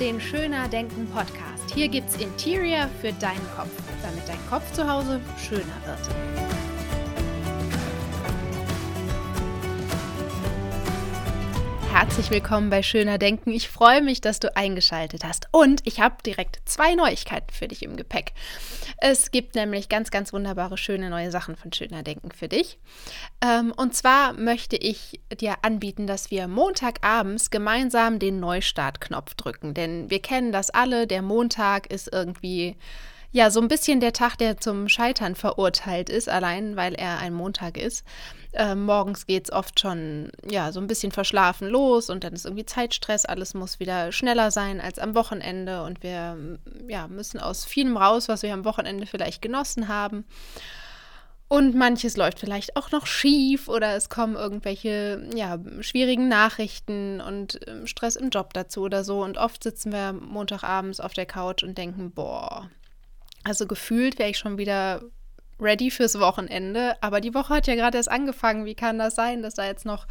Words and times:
den 0.00 0.18
Schöner 0.18 0.66
Denken 0.66 1.06
Podcast. 1.08 1.74
Hier 1.74 1.88
gibt's 1.88 2.16
Interior 2.16 2.88
für 3.02 3.12
deinen 3.12 3.46
Kopf, 3.54 3.70
damit 4.02 4.26
dein 4.26 4.38
Kopf 4.48 4.72
zu 4.72 4.90
Hause 4.90 5.20
schöner 5.36 5.76
wird. 5.84 6.69
Herzlich 11.92 12.30
willkommen 12.30 12.70
bei 12.70 12.84
Schöner 12.84 13.18
Denken. 13.18 13.50
Ich 13.50 13.68
freue 13.68 14.00
mich, 14.00 14.20
dass 14.20 14.38
du 14.38 14.56
eingeschaltet 14.56 15.24
hast. 15.24 15.48
Und 15.50 15.84
ich 15.86 16.00
habe 16.00 16.22
direkt 16.24 16.60
zwei 16.64 16.94
Neuigkeiten 16.94 17.52
für 17.52 17.66
dich 17.66 17.82
im 17.82 17.96
Gepäck. 17.96 18.32
Es 18.98 19.32
gibt 19.32 19.56
nämlich 19.56 19.88
ganz, 19.88 20.12
ganz 20.12 20.32
wunderbare, 20.32 20.78
schöne 20.78 21.10
neue 21.10 21.32
Sachen 21.32 21.56
von 21.56 21.72
Schöner 21.72 22.04
Denken 22.04 22.30
für 22.30 22.46
dich. 22.46 22.78
Ähm, 23.44 23.74
und 23.76 23.96
zwar 23.96 24.34
möchte 24.34 24.76
ich 24.76 25.20
dir 25.40 25.56
anbieten, 25.62 26.06
dass 26.06 26.30
wir 26.30 26.46
Montagabends 26.46 27.50
gemeinsam 27.50 28.20
den 28.20 28.38
Neustartknopf 28.38 29.34
drücken. 29.34 29.74
Denn 29.74 30.10
wir 30.10 30.22
kennen 30.22 30.52
das 30.52 30.70
alle. 30.70 31.08
Der 31.08 31.22
Montag 31.22 31.88
ist 31.88 32.08
irgendwie 32.12 32.76
ja, 33.32 33.50
so 33.50 33.60
ein 33.60 33.68
bisschen 33.68 34.00
der 34.00 34.12
Tag, 34.12 34.36
der 34.38 34.56
zum 34.58 34.88
Scheitern 34.88 35.34
verurteilt 35.34 36.08
ist, 36.08 36.28
allein 36.28 36.76
weil 36.76 36.94
er 36.94 37.18
ein 37.18 37.34
Montag 37.34 37.76
ist. 37.76 38.04
Äh, 38.52 38.74
morgens 38.74 39.26
geht 39.26 39.44
es 39.44 39.52
oft 39.52 39.78
schon, 39.78 40.32
ja, 40.48 40.72
so 40.72 40.80
ein 40.80 40.88
bisschen 40.88 41.12
verschlafen 41.12 41.68
los 41.68 42.10
und 42.10 42.24
dann 42.24 42.32
ist 42.32 42.46
irgendwie 42.46 42.66
Zeitstress, 42.66 43.24
alles 43.24 43.54
muss 43.54 43.78
wieder 43.78 44.10
schneller 44.10 44.50
sein 44.50 44.80
als 44.80 44.98
am 44.98 45.14
Wochenende 45.14 45.84
und 45.84 46.02
wir, 46.02 46.58
ja, 46.88 47.06
müssen 47.06 47.38
aus 47.38 47.64
vielem 47.64 47.96
raus, 47.96 48.28
was 48.28 48.42
wir 48.42 48.52
am 48.52 48.64
Wochenende 48.64 49.06
vielleicht 49.06 49.40
genossen 49.40 49.86
haben. 49.86 50.24
Und 51.52 51.74
manches 51.74 52.16
läuft 52.16 52.38
vielleicht 52.38 52.76
auch 52.76 52.92
noch 52.92 53.06
schief 53.06 53.66
oder 53.66 53.96
es 53.96 54.08
kommen 54.08 54.36
irgendwelche 54.36 55.28
ja, 55.34 55.58
schwierigen 55.80 56.28
Nachrichten 56.28 57.20
und 57.20 57.58
ähm, 57.66 57.88
Stress 57.88 58.14
im 58.14 58.30
Job 58.30 58.54
dazu 58.54 58.82
oder 58.82 59.02
so. 59.02 59.24
Und 59.24 59.36
oft 59.36 59.64
sitzen 59.64 59.90
wir 59.90 60.12
Montagabends 60.12 61.00
auf 61.00 61.12
der 61.12 61.26
Couch 61.26 61.64
und 61.64 61.76
denken, 61.76 62.12
boah, 62.12 62.70
also 63.42 63.66
gefühlt 63.66 64.20
wäre 64.20 64.30
ich 64.30 64.38
schon 64.38 64.58
wieder 64.58 65.02
ready 65.60 65.90
fürs 65.90 66.18
Wochenende. 66.18 66.96
Aber 67.02 67.20
die 67.20 67.34
Woche 67.34 67.54
hat 67.54 67.66
ja 67.66 67.74
gerade 67.74 67.98
erst 67.98 68.10
angefangen. 68.10 68.64
Wie 68.64 68.74
kann 68.74 68.98
das 68.98 69.14
sein, 69.14 69.42
dass 69.42 69.54
da 69.54 69.66
jetzt 69.66 69.84
noch 69.84 70.06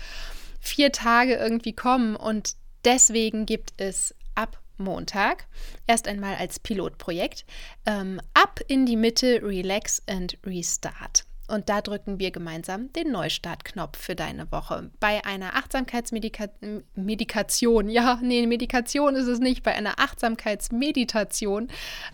vier 0.59 0.92
Tage 0.92 1.36
irgendwie 1.36 1.73
kommen? 1.73 2.16
Und 2.16 2.55
deswegen 2.86 3.45
gibt 3.45 3.73
es 3.77 4.16
ab 4.36 4.59
Montag 4.77 5.47
erst 5.88 6.08
einmal 6.08 6.36
als 6.36 6.59
Pilotprojekt 6.59 7.45
ähm, 7.86 8.22
ab 8.33 8.59
in 8.67 8.86
die 8.86 8.95
Mitte 8.95 9.42
Relax 9.44 10.02
and 10.08 10.38
Restart. 10.45 11.25
Und 11.50 11.69
da 11.69 11.81
drücken 11.81 12.19
wir 12.19 12.31
gemeinsam 12.31 12.94
den 12.94 13.11
Neustartknopf 13.11 13.97
für 13.97 14.16
deine 14.16 14.52
Woche. 14.52 14.92
Bei 15.00 15.25
einer 15.25 15.55
Achtsamkeitsmedikation, 15.55 17.89
ja, 17.89 18.19
nee, 18.22 18.45
Medikation 18.45 19.16
ist 19.16 19.28
es 19.28 19.39
nicht, 19.39 19.64
bei 19.64 19.73
einer 19.73 20.00
Achtsamkeitsmeditation 20.00 21.70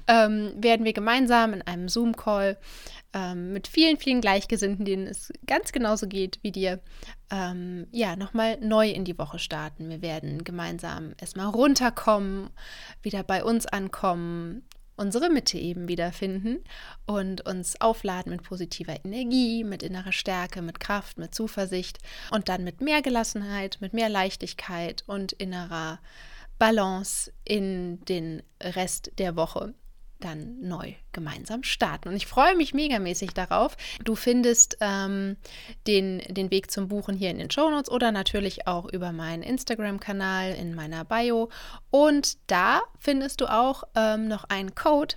ähm, 0.07 0.53
werden 0.55 0.85
wir 0.85 0.93
gemeinsam 0.93 1.53
in 1.53 1.61
einem 1.61 1.89
Zoom-Call 1.89 2.57
ähm, 3.13 3.53
mit 3.53 3.67
vielen, 3.67 3.97
vielen 3.97 4.21
Gleichgesinnten, 4.21 4.85
denen 4.85 5.07
es 5.07 5.31
ganz 5.47 5.71
genauso 5.71 6.07
geht 6.07 6.39
wie 6.41 6.51
dir, 6.51 6.79
ähm, 7.31 7.87
ja, 7.91 8.15
nochmal 8.15 8.57
neu 8.61 8.89
in 8.89 9.05
die 9.05 9.17
Woche 9.17 9.39
starten. 9.39 9.89
Wir 9.89 10.01
werden 10.01 10.43
gemeinsam 10.43 11.13
erstmal 11.19 11.47
runterkommen, 11.47 12.49
wieder 13.01 13.23
bei 13.23 13.43
uns 13.43 13.65
ankommen, 13.65 14.63
unsere 14.97 15.29
Mitte 15.29 15.57
eben 15.57 15.87
wiederfinden 15.87 16.63
und 17.05 17.45
uns 17.45 17.79
aufladen 17.81 18.31
mit 18.31 18.43
positiver 18.43 18.95
Energie, 19.03 19.63
mit 19.63 19.83
innerer 19.83 20.11
Stärke, 20.11 20.61
mit 20.61 20.79
Kraft, 20.79 21.17
mit 21.17 21.35
Zuversicht 21.35 21.99
und 22.31 22.49
dann 22.49 22.63
mit 22.63 22.81
mehr 22.81 23.01
Gelassenheit, 23.01 23.77
mit 23.81 23.93
mehr 23.93 24.09
Leichtigkeit 24.09 25.03
und 25.07 25.33
innerer 25.33 25.99
Balance 26.57 27.31
in 27.43 28.03
den 28.05 28.41
Rest 28.61 29.11
der 29.17 29.35
Woche 29.35 29.73
dann 30.19 30.59
neu 30.61 30.93
gemeinsam 31.11 31.63
starten. 31.63 32.09
Und 32.09 32.15
ich 32.15 32.25
freue 32.25 32.55
mich 32.55 32.73
megamäßig 32.73 33.31
darauf. 33.33 33.77
Du 34.03 34.15
findest 34.15 34.77
ähm, 34.81 35.37
den, 35.87 36.19
den 36.29 36.51
Weg 36.51 36.71
zum 36.71 36.87
Buchen 36.87 37.15
hier 37.15 37.29
in 37.29 37.37
den 37.37 37.51
Show 37.51 37.69
Notes 37.69 37.89
oder 37.91 38.11
natürlich 38.11 38.67
auch 38.67 38.85
über 38.85 39.11
meinen 39.11 39.43
Instagram-Kanal 39.43 40.53
in 40.53 40.75
meiner 40.75 41.05
Bio. 41.05 41.49
Und 41.89 42.37
da 42.47 42.81
findest 42.99 43.41
du 43.41 43.47
auch 43.47 43.83
ähm, 43.95 44.27
noch 44.27 44.45
einen 44.45 44.75
Code, 44.75 45.15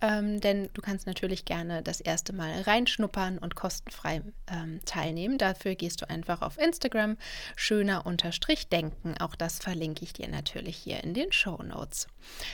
ähm, 0.00 0.40
denn 0.40 0.68
du 0.74 0.82
kannst 0.82 1.06
natürlich 1.06 1.44
gerne 1.44 1.82
das 1.82 2.00
erste 2.00 2.32
Mal 2.32 2.62
reinschnuppern 2.62 3.38
und 3.38 3.54
kostenfrei 3.54 4.22
ähm, 4.50 4.80
teilnehmen. 4.84 5.38
Dafür 5.38 5.74
gehst 5.74 6.02
du 6.02 6.08
einfach 6.08 6.42
auf 6.42 6.58
Instagram 6.58 7.16
schöner 7.56 8.06
unterstrich 8.06 8.68
denken. 8.68 9.14
Auch 9.18 9.34
das 9.34 9.58
verlinke 9.58 10.04
ich 10.04 10.12
dir 10.12 10.28
natürlich 10.28 10.76
hier 10.76 11.02
in 11.02 11.14
den 11.14 11.32
Show 11.32 11.62
Notes. 11.62 12.06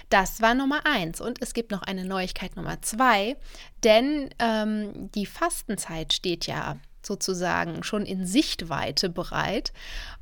Das 0.09 0.41
war 0.41 0.55
Nummer 0.55 0.81
eins 0.85 1.21
und 1.21 1.43
es 1.43 1.55
gibt 1.55 1.71
noch 1.71 1.83
eine 1.83 2.05
Neuigkeit 2.05 2.57
Nummer 2.57 2.81
zwei, 2.83 3.37
denn 3.83 4.31
ähm, 4.39 5.11
die 5.13 5.27
Fastenzeit 5.27 6.13
steht 6.13 6.47
ja 6.47 6.79
sozusagen 7.03 7.83
schon 7.83 8.07
in 8.07 8.27
Sichtweite 8.27 9.11
bereit. 9.11 9.73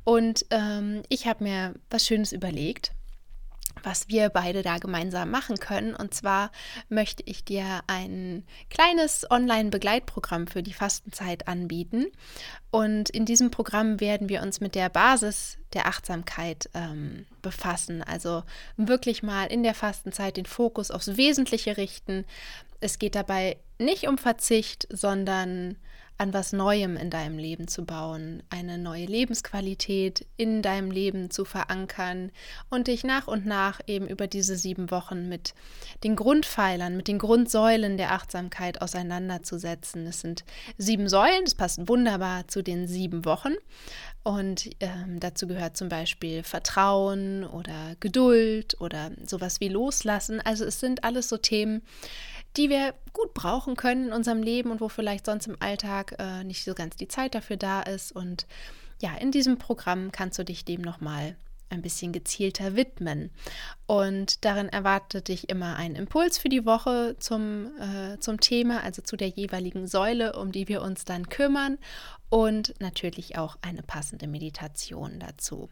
Und 0.03 0.45
ähm, 0.49 1.03
ich 1.07 1.27
habe 1.27 1.43
mir 1.43 1.73
was 1.89 2.05
Schönes 2.05 2.33
überlegt 2.33 2.91
was 3.81 4.07
wir 4.07 4.29
beide 4.29 4.61
da 4.61 4.77
gemeinsam 4.77 5.31
machen 5.31 5.59
können. 5.59 5.95
Und 5.95 6.13
zwar 6.13 6.51
möchte 6.89 7.23
ich 7.25 7.43
dir 7.43 7.81
ein 7.87 8.45
kleines 8.69 9.29
Online-Begleitprogramm 9.29 10.47
für 10.47 10.63
die 10.63 10.73
Fastenzeit 10.73 11.47
anbieten. 11.47 12.05
Und 12.71 13.09
in 13.09 13.25
diesem 13.25 13.51
Programm 13.51 13.99
werden 13.99 14.29
wir 14.29 14.41
uns 14.41 14.61
mit 14.61 14.75
der 14.75 14.89
Basis 14.89 15.57
der 15.73 15.87
Achtsamkeit 15.87 16.69
ähm, 16.73 17.25
befassen. 17.41 18.03
Also 18.03 18.43
wirklich 18.77 19.23
mal 19.23 19.45
in 19.45 19.63
der 19.63 19.73
Fastenzeit 19.73 20.37
den 20.37 20.45
Fokus 20.45 20.91
aufs 20.91 21.17
Wesentliche 21.17 21.77
richten. 21.77 22.25
Es 22.79 22.99
geht 22.99 23.15
dabei 23.15 23.57
nicht 23.79 24.07
um 24.07 24.17
Verzicht, 24.17 24.87
sondern 24.91 25.77
an 26.23 26.33
was 26.33 26.53
Neuem 26.53 26.95
in 26.95 27.09
deinem 27.09 27.37
Leben 27.37 27.67
zu 27.67 27.83
bauen, 27.83 28.43
eine 28.49 28.77
neue 28.77 29.05
Lebensqualität 29.05 30.25
in 30.37 30.61
deinem 30.61 30.89
Leben 30.89 31.29
zu 31.29 31.43
verankern 31.43 32.31
und 32.69 32.87
dich 32.87 33.03
nach 33.03 33.27
und 33.27 33.45
nach 33.45 33.81
eben 33.87 34.07
über 34.07 34.27
diese 34.27 34.55
sieben 34.55 34.89
Wochen 34.89 35.27
mit 35.27 35.53
den 36.05 36.15
Grundpfeilern, 36.15 36.95
mit 36.95 37.09
den 37.09 37.19
Grundsäulen 37.19 37.97
der 37.97 38.13
Achtsamkeit 38.13 38.81
auseinanderzusetzen. 38.81 40.07
Es 40.07 40.21
sind 40.21 40.45
sieben 40.77 41.09
Säulen, 41.09 41.43
das 41.43 41.55
passt 41.55 41.89
wunderbar 41.89 42.47
zu 42.47 42.63
den 42.63 42.87
sieben 42.87 43.25
Wochen. 43.25 43.55
Und 44.23 44.69
ähm, 44.79 45.19
dazu 45.19 45.45
gehört 45.47 45.75
zum 45.75 45.89
Beispiel 45.89 46.43
Vertrauen 46.43 47.43
oder 47.43 47.97
Geduld 47.99 48.79
oder 48.79 49.11
sowas 49.25 49.59
wie 49.59 49.67
Loslassen. 49.67 50.39
Also 50.39 50.63
es 50.63 50.79
sind 50.79 51.03
alles 51.03 51.27
so 51.27 51.35
Themen, 51.35 51.81
die 52.57 52.69
wir 52.69 52.93
gut 53.13 53.33
brauchen 53.33 53.75
können 53.75 54.07
in 54.07 54.13
unserem 54.13 54.43
Leben 54.43 54.71
und 54.71 54.81
wo 54.81 54.89
vielleicht 54.89 55.25
sonst 55.25 55.47
im 55.47 55.57
Alltag 55.59 56.15
äh, 56.19 56.43
nicht 56.43 56.63
so 56.63 56.73
ganz 56.73 56.95
die 56.95 57.07
Zeit 57.07 57.35
dafür 57.35 57.57
da 57.57 57.81
ist. 57.81 58.11
Und 58.11 58.47
ja, 59.01 59.15
in 59.15 59.31
diesem 59.31 59.57
Programm 59.57 60.11
kannst 60.11 60.39
du 60.39 60.45
dich 60.45 60.65
dem 60.65 60.81
nochmal 60.81 61.35
ein 61.73 61.81
bisschen 61.81 62.11
gezielter 62.11 62.75
widmen. 62.75 63.31
Und 63.87 64.45
darin 64.45 64.69
erwartet 64.69 65.27
dich 65.27 65.49
immer 65.49 65.75
ein 65.75 65.95
Impuls 65.95 66.37
für 66.37 66.49
die 66.49 66.65
Woche 66.65 67.15
zum, 67.19 67.71
äh, 67.79 68.19
zum 68.19 68.39
Thema, 68.39 68.83
also 68.83 69.01
zu 69.01 69.17
der 69.17 69.29
jeweiligen 69.29 69.87
Säule, 69.87 70.33
um 70.33 70.51
die 70.51 70.67
wir 70.67 70.81
uns 70.81 71.03
dann 71.03 71.29
kümmern 71.29 71.79
und 72.29 72.79
natürlich 72.79 73.37
auch 73.37 73.57
eine 73.61 73.83
passende 73.83 74.27
Meditation 74.27 75.19
dazu. 75.19 75.69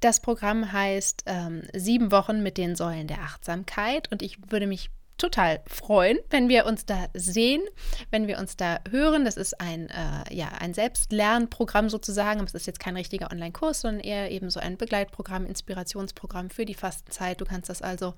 Das 0.00 0.20
Programm 0.20 0.72
heißt 0.72 1.24
ähm, 1.26 1.62
Sieben 1.74 2.12
Wochen 2.12 2.42
mit 2.42 2.56
den 2.56 2.76
Säulen 2.76 3.08
der 3.08 3.22
Achtsamkeit 3.22 4.10
und 4.12 4.22
ich 4.22 4.38
würde 4.50 4.66
mich 4.66 4.90
total 5.18 5.60
freuen, 5.66 6.18
wenn 6.30 6.48
wir 6.48 6.64
uns 6.64 6.86
da 6.86 7.08
sehen, 7.12 7.62
wenn 8.10 8.26
wir 8.26 8.38
uns 8.38 8.56
da 8.56 8.78
hören. 8.90 9.24
Das 9.24 9.36
ist 9.36 9.60
ein, 9.60 9.90
äh, 9.90 10.34
ja, 10.34 10.48
ein 10.58 10.74
Selbstlernprogramm 10.74 11.90
sozusagen. 11.90 12.40
Es 12.44 12.54
ist 12.54 12.66
jetzt 12.66 12.80
kein 12.80 12.96
richtiger 12.96 13.30
Online-Kurs, 13.30 13.82
sondern 13.82 14.00
eher 14.00 14.30
eben 14.30 14.48
so 14.48 14.60
ein 14.60 14.76
Begleitprogramm, 14.76 15.44
Inspirationsprogramm 15.44 16.50
für 16.50 16.64
die 16.64 16.74
Fastenzeit. 16.74 17.40
Du 17.40 17.44
kannst 17.44 17.68
das 17.68 17.82
also 17.82 18.14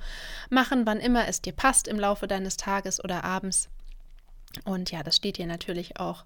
machen, 0.51 0.87
wann 0.87 1.01
immer 1.01 1.27
es 1.27 1.43
dir 1.43 1.53
passt, 1.53 1.89
im 1.89 1.99
Laufe 1.99 2.29
deines 2.29 2.57
Tages 2.57 3.03
oder 3.03 3.25
abends. 3.25 3.69
Und 4.65 4.91
ja, 4.91 5.03
das 5.03 5.17
steht 5.17 5.39
dir 5.39 5.47
natürlich 5.47 5.99
auch 5.99 6.25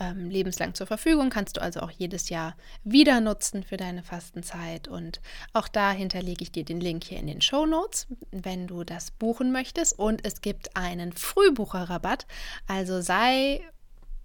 ähm, 0.00 0.30
lebenslang 0.30 0.74
zur 0.74 0.86
Verfügung, 0.86 1.30
kannst 1.30 1.56
du 1.56 1.62
also 1.62 1.80
auch 1.80 1.90
jedes 1.90 2.30
Jahr 2.30 2.56
wieder 2.82 3.20
nutzen 3.20 3.62
für 3.62 3.76
deine 3.76 4.02
Fastenzeit. 4.02 4.88
Und 4.88 5.20
auch 5.52 5.68
da 5.68 5.92
hinterlege 5.92 6.42
ich 6.42 6.50
dir 6.50 6.64
den 6.64 6.80
Link 6.80 7.04
hier 7.04 7.18
in 7.18 7.26
den 7.26 7.42
Show 7.42 7.66
Notes, 7.66 8.08
wenn 8.32 8.66
du 8.66 8.82
das 8.82 9.10
buchen 9.12 9.52
möchtest. 9.52 9.98
Und 9.98 10.24
es 10.26 10.40
gibt 10.40 10.76
einen 10.76 11.12
Frühbucherrabatt, 11.12 12.26
also 12.66 13.00
sei 13.00 13.60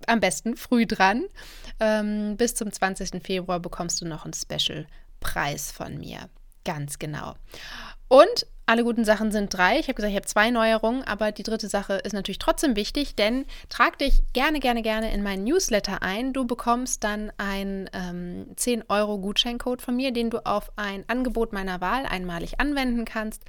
am 0.08 0.20
besten 0.20 0.56
früh 0.56 0.86
dran. 0.86 1.26
Ähm, 1.80 2.38
bis 2.38 2.56
zum 2.56 2.72
20. 2.72 3.22
Februar 3.24 3.60
bekommst 3.60 4.02
du 4.02 4.06
noch 4.06 4.26
einen 4.26 4.34
Special-Preis 4.34 5.72
von 5.72 5.98
mir. 5.98 6.30
Ganz 6.64 6.98
genau. 6.98 7.36
Und 8.08 8.48
alle 8.68 8.84
guten 8.84 9.06
Sachen 9.06 9.32
sind 9.32 9.54
drei. 9.54 9.78
Ich 9.80 9.88
habe 9.88 9.94
gesagt, 9.94 10.12
ich 10.12 10.16
habe 10.16 10.26
zwei 10.26 10.50
Neuerungen, 10.50 11.04
aber 11.04 11.32
die 11.32 11.44
dritte 11.44 11.70
Sache 11.70 11.94
ist 11.96 12.14
natürlich 12.14 12.40
trotzdem 12.40 12.76
wichtig, 12.76 13.16
denn 13.16 13.46
trag 13.70 14.00
dich 14.00 14.24
gerne, 14.34 14.60
gerne, 14.60 14.82
gerne 14.82 15.14
in 15.14 15.22
meinen 15.22 15.44
Newsletter 15.44 16.02
ein. 16.02 16.34
Du 16.34 16.48
bekommst 16.48 17.04
dann 17.04 17.32
einen 17.38 17.90
ähm, 17.94 18.48
10-Euro-Gutscheincode 18.56 19.84
von 19.84 19.96
mir, 19.96 20.12
den 20.12 20.32
du 20.32 20.44
auf 20.46 20.72
ein 20.78 21.04
Angebot 21.08 21.54
meiner 21.54 21.80
Wahl 21.80 22.08
einmalig 22.08 22.60
anwenden 22.60 23.06
kannst. 23.06 23.44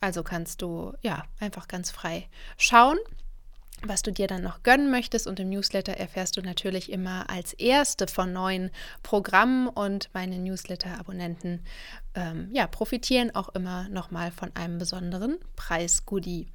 Also 0.00 0.22
kannst 0.22 0.62
du 0.62 0.92
ja 1.02 1.24
einfach 1.40 1.66
ganz 1.66 1.90
frei 1.90 2.28
schauen 2.56 2.98
was 3.84 4.02
du 4.02 4.12
dir 4.12 4.26
dann 4.26 4.42
noch 4.42 4.62
gönnen 4.62 4.90
möchtest. 4.90 5.26
Und 5.26 5.40
im 5.40 5.50
Newsletter 5.50 5.94
erfährst 5.94 6.36
du 6.36 6.42
natürlich 6.42 6.90
immer 6.90 7.28
als 7.28 7.52
erste 7.54 8.06
von 8.06 8.32
neuen 8.32 8.70
Programmen 9.02 9.68
und 9.68 10.10
meine 10.12 10.38
Newsletter-Abonnenten 10.38 11.64
ähm, 12.14 12.48
ja, 12.52 12.66
profitieren 12.66 13.34
auch 13.34 13.48
immer 13.50 13.88
nochmal 13.88 14.30
von 14.30 14.50
einem 14.54 14.78
besonderen 14.78 15.38
Preis-Goodie. 15.56 16.48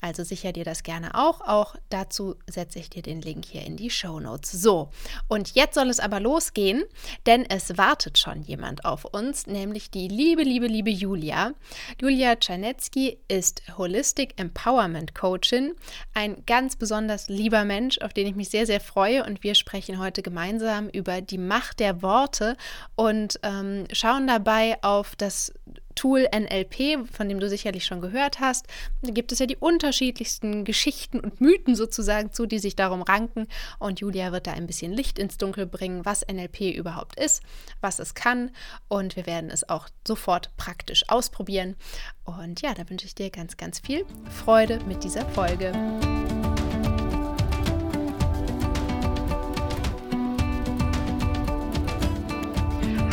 Also 0.00 0.24
sicher 0.24 0.52
dir 0.52 0.64
das 0.64 0.82
gerne 0.82 1.14
auch. 1.14 1.40
Auch 1.40 1.76
dazu 1.88 2.36
setze 2.48 2.78
ich 2.78 2.90
dir 2.90 3.02
den 3.02 3.20
Link 3.20 3.44
hier 3.44 3.64
in 3.64 3.76
die 3.76 3.90
Show 3.90 4.20
Notes. 4.20 4.52
So, 4.52 4.90
und 5.28 5.54
jetzt 5.54 5.74
soll 5.74 5.88
es 5.88 6.00
aber 6.00 6.20
losgehen, 6.20 6.84
denn 7.26 7.44
es 7.48 7.76
wartet 7.76 8.18
schon 8.18 8.42
jemand 8.42 8.84
auf 8.84 9.04
uns, 9.04 9.46
nämlich 9.46 9.90
die 9.90 10.08
liebe, 10.08 10.42
liebe, 10.42 10.66
liebe 10.66 10.90
Julia. 10.90 11.52
Julia 12.00 12.36
Czarnecki 12.36 13.18
ist 13.28 13.62
Holistic 13.76 14.38
Empowerment 14.38 15.14
Coachin, 15.14 15.74
ein 16.14 16.44
ganz 16.46 16.76
besonders 16.76 17.28
lieber 17.28 17.64
Mensch, 17.64 17.98
auf 17.98 18.12
den 18.12 18.26
ich 18.26 18.36
mich 18.36 18.50
sehr, 18.50 18.66
sehr 18.66 18.80
freue. 18.80 19.24
Und 19.24 19.42
wir 19.42 19.54
sprechen 19.54 19.98
heute 19.98 20.22
gemeinsam 20.22 20.88
über 20.88 21.20
die 21.20 21.38
Macht 21.38 21.80
der 21.80 22.02
Worte 22.02 22.56
und 22.94 23.40
ähm, 23.42 23.84
schauen 23.92 24.26
dabei 24.26 24.78
auf 24.82 24.99
auf 25.00 25.16
das 25.16 25.52
Tool 25.94 26.28
NLP, 26.34 27.08
von 27.10 27.28
dem 27.28 27.40
du 27.40 27.48
sicherlich 27.48 27.84
schon 27.84 28.00
gehört 28.00 28.38
hast. 28.38 28.66
Da 29.02 29.10
gibt 29.10 29.32
es 29.32 29.38
ja 29.38 29.46
die 29.46 29.56
unterschiedlichsten 29.56 30.64
Geschichten 30.64 31.18
und 31.20 31.40
Mythen 31.40 31.74
sozusagen 31.74 32.32
zu, 32.32 32.46
die 32.46 32.58
sich 32.58 32.76
darum 32.76 33.02
ranken. 33.02 33.48
Und 33.78 34.00
Julia 34.00 34.30
wird 34.30 34.46
da 34.46 34.52
ein 34.52 34.66
bisschen 34.66 34.92
Licht 34.92 35.18
ins 35.18 35.38
Dunkel 35.38 35.66
bringen, 35.66 36.04
was 36.04 36.24
NLP 36.30 36.76
überhaupt 36.76 37.18
ist, 37.18 37.42
was 37.80 37.98
es 37.98 38.14
kann. 38.14 38.50
Und 38.88 39.16
wir 39.16 39.26
werden 39.26 39.50
es 39.50 39.68
auch 39.68 39.88
sofort 40.06 40.54
praktisch 40.56 41.08
ausprobieren. 41.08 41.76
Und 42.24 42.60
ja, 42.60 42.74
da 42.74 42.88
wünsche 42.88 43.06
ich 43.06 43.14
dir 43.14 43.30
ganz, 43.30 43.56
ganz 43.56 43.80
viel 43.80 44.04
Freude 44.44 44.78
mit 44.86 45.02
dieser 45.02 45.26
Folge. 45.30 45.72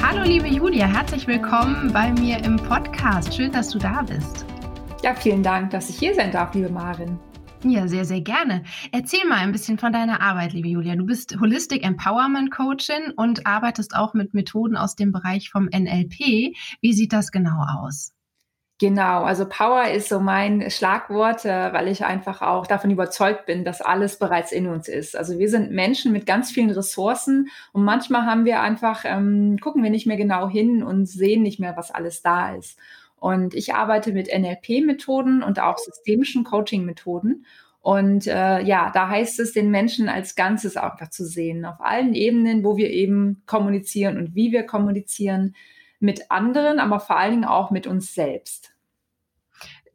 Hallo 0.02 0.24
liebe 0.24 0.48
Julia, 0.48 0.86
herzlich 0.86 1.28
willkommen 1.28 1.92
bei 1.92 2.12
mir 2.12 2.44
im 2.44 2.56
Podcast. 2.56 3.34
Schön, 3.36 3.52
dass 3.52 3.70
du 3.70 3.80
da 3.80 4.04
bist. 4.04 4.46
Ja, 5.04 5.16
vielen 5.16 5.44
Dank, 5.44 5.72
dass 5.72 5.90
ich 5.90 5.98
hier 5.98 6.14
sein 6.14 6.32
darf, 6.32 6.54
liebe 6.54 6.70
Marin. 6.70 7.20
Ja, 7.64 7.88
sehr, 7.88 8.06
sehr 8.06 8.22
gerne. 8.22 8.64
Erzähl 8.92 9.26
mal 9.28 9.40
ein 9.40 9.52
bisschen 9.52 9.78
von 9.78 9.92
deiner 9.92 10.22
Arbeit, 10.22 10.54
liebe 10.54 10.68
Julia. 10.68 10.96
Du 10.96 11.06
bist 11.06 11.40
Holistic 11.40 11.84
Empowerment 11.84 12.52
Coachin 12.52 13.12
und 13.16 13.46
arbeitest 13.48 13.96
auch 13.96 14.14
mit 14.14 14.34
Methoden 14.34 14.78
aus 14.78 14.96
dem 14.96 15.12
Bereich 15.12 15.50
vom 15.50 15.66
NLP. 15.66 16.56
Wie 16.82 16.94
sieht 16.94 17.12
das 17.12 17.32
genau 17.32 17.66
aus? 17.82 18.14
Genau, 18.80 19.24
also 19.24 19.50
Power 19.50 19.90
ist 19.90 20.08
so 20.08 20.20
mein 20.20 20.70
Schlagwort, 20.70 21.46
äh, 21.46 21.74
weil 21.74 21.88
ich 21.88 22.06
einfach 22.06 22.44
auch 22.44 22.68
davon 22.68 22.92
überzeugt 22.92 23.48
bin, 23.48 23.66
dass 23.66 23.82
alles 23.82 24.20
bereits 24.20 24.52
in 24.52 24.68
uns 24.68 24.88
ist. 24.88 25.16
Also 25.18 25.40
wir 25.40 25.50
sind 25.50 25.72
Menschen 25.72 26.12
mit 26.12 26.28
ganz 26.28 26.52
vielen 26.52 26.70
Ressourcen 26.70 27.50
und 27.72 27.84
manchmal 27.84 28.28
haben 28.28 28.46
wir 28.46 28.62
einfach, 28.62 29.04
ähm, 29.04 29.58
gucken 29.60 29.82
wir 29.82 29.90
nicht 29.90 30.06
mehr 30.06 30.18
genau 30.18 30.48
hin 30.48 30.84
und 30.84 31.08
sehen 31.08 31.42
nicht 31.42 31.60
mehr, 31.60 31.76
was 31.76 31.90
alles 31.90 32.22
da 32.22 32.54
ist. 32.56 32.78
Und 33.20 33.56
ich 33.56 33.74
arbeite 33.74 34.14
mit 34.14 34.28
NLP-Methoden 34.32 35.42
und 35.42 35.60
auch 35.60 35.80
systemischen 35.80 36.44
Coaching-Methoden. 36.44 37.48
Und 37.82 38.28
äh, 38.28 38.62
ja, 38.62 38.92
da 38.94 39.10
heißt 39.10 39.40
es, 39.40 39.54
den 39.54 39.72
Menschen 39.72 40.08
als 40.08 40.36
Ganzes 40.36 40.78
einfach 40.78 41.10
zu 41.10 41.26
sehen, 41.26 41.66
auf 41.66 41.80
allen 41.80 42.14
Ebenen, 42.14 42.64
wo 42.64 42.78
wir 42.78 42.92
eben 42.92 43.42
kommunizieren 43.48 44.18
und 44.18 44.36
wie 44.36 44.52
wir 44.52 44.64
kommunizieren 44.68 45.56
mit 46.00 46.32
anderen, 46.32 46.80
aber 46.80 47.00
vor 47.00 47.18
allen 47.18 47.32
Dingen 47.32 47.46
auch 47.46 47.72
mit 47.72 47.88
uns 47.88 48.14
selbst. 48.14 48.77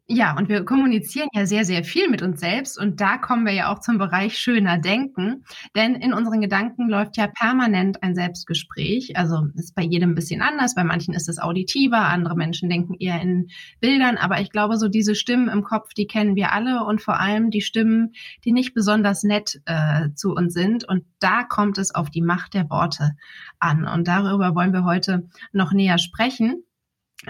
Ja, 0.09 0.35
und 0.37 0.49
wir 0.49 0.65
kommunizieren 0.65 1.29
ja 1.33 1.45
sehr, 1.45 1.63
sehr 1.63 1.85
viel 1.85 2.09
mit 2.09 2.21
uns 2.21 2.41
selbst 2.41 2.77
und 2.77 2.99
da 2.99 3.17
kommen 3.17 3.45
wir 3.45 3.53
ja 3.53 3.71
auch 3.71 3.79
zum 3.79 3.97
Bereich 3.97 4.37
schöner 4.37 4.77
Denken, 4.77 5.45
denn 5.77 5.95
in 5.95 6.13
unseren 6.13 6.41
Gedanken 6.41 6.89
läuft 6.89 7.15
ja 7.15 7.27
permanent 7.27 8.03
ein 8.03 8.13
Selbstgespräch. 8.13 9.15
Also 9.15 9.47
ist 9.55 9.75
bei 9.75 9.81
jedem 9.81 10.11
ein 10.11 10.15
bisschen 10.15 10.41
anders, 10.41 10.75
bei 10.75 10.83
manchen 10.83 11.13
ist 11.13 11.29
es 11.29 11.39
auditiver, 11.39 11.99
andere 11.99 12.35
Menschen 12.35 12.69
denken 12.69 12.95
eher 12.99 13.21
in 13.21 13.47
Bildern, 13.79 14.17
aber 14.17 14.41
ich 14.41 14.51
glaube, 14.51 14.75
so 14.75 14.89
diese 14.89 15.15
Stimmen 15.15 15.47
im 15.47 15.63
Kopf, 15.63 15.93
die 15.93 16.05
kennen 16.05 16.35
wir 16.35 16.51
alle 16.51 16.83
und 16.83 17.01
vor 17.01 17.17
allem 17.21 17.49
die 17.49 17.61
Stimmen, 17.61 18.11
die 18.43 18.51
nicht 18.51 18.73
besonders 18.73 19.23
nett 19.23 19.61
äh, 19.65 20.09
zu 20.15 20.35
uns 20.35 20.53
sind 20.53 20.83
und 20.83 21.05
da 21.19 21.43
kommt 21.43 21.77
es 21.77 21.95
auf 21.95 22.09
die 22.09 22.21
Macht 22.21 22.55
der 22.55 22.69
Worte 22.69 23.15
an 23.57 23.87
und 23.87 24.05
darüber 24.09 24.53
wollen 24.53 24.73
wir 24.73 24.83
heute 24.83 25.29
noch 25.53 25.71
näher 25.71 25.97
sprechen. 25.97 26.65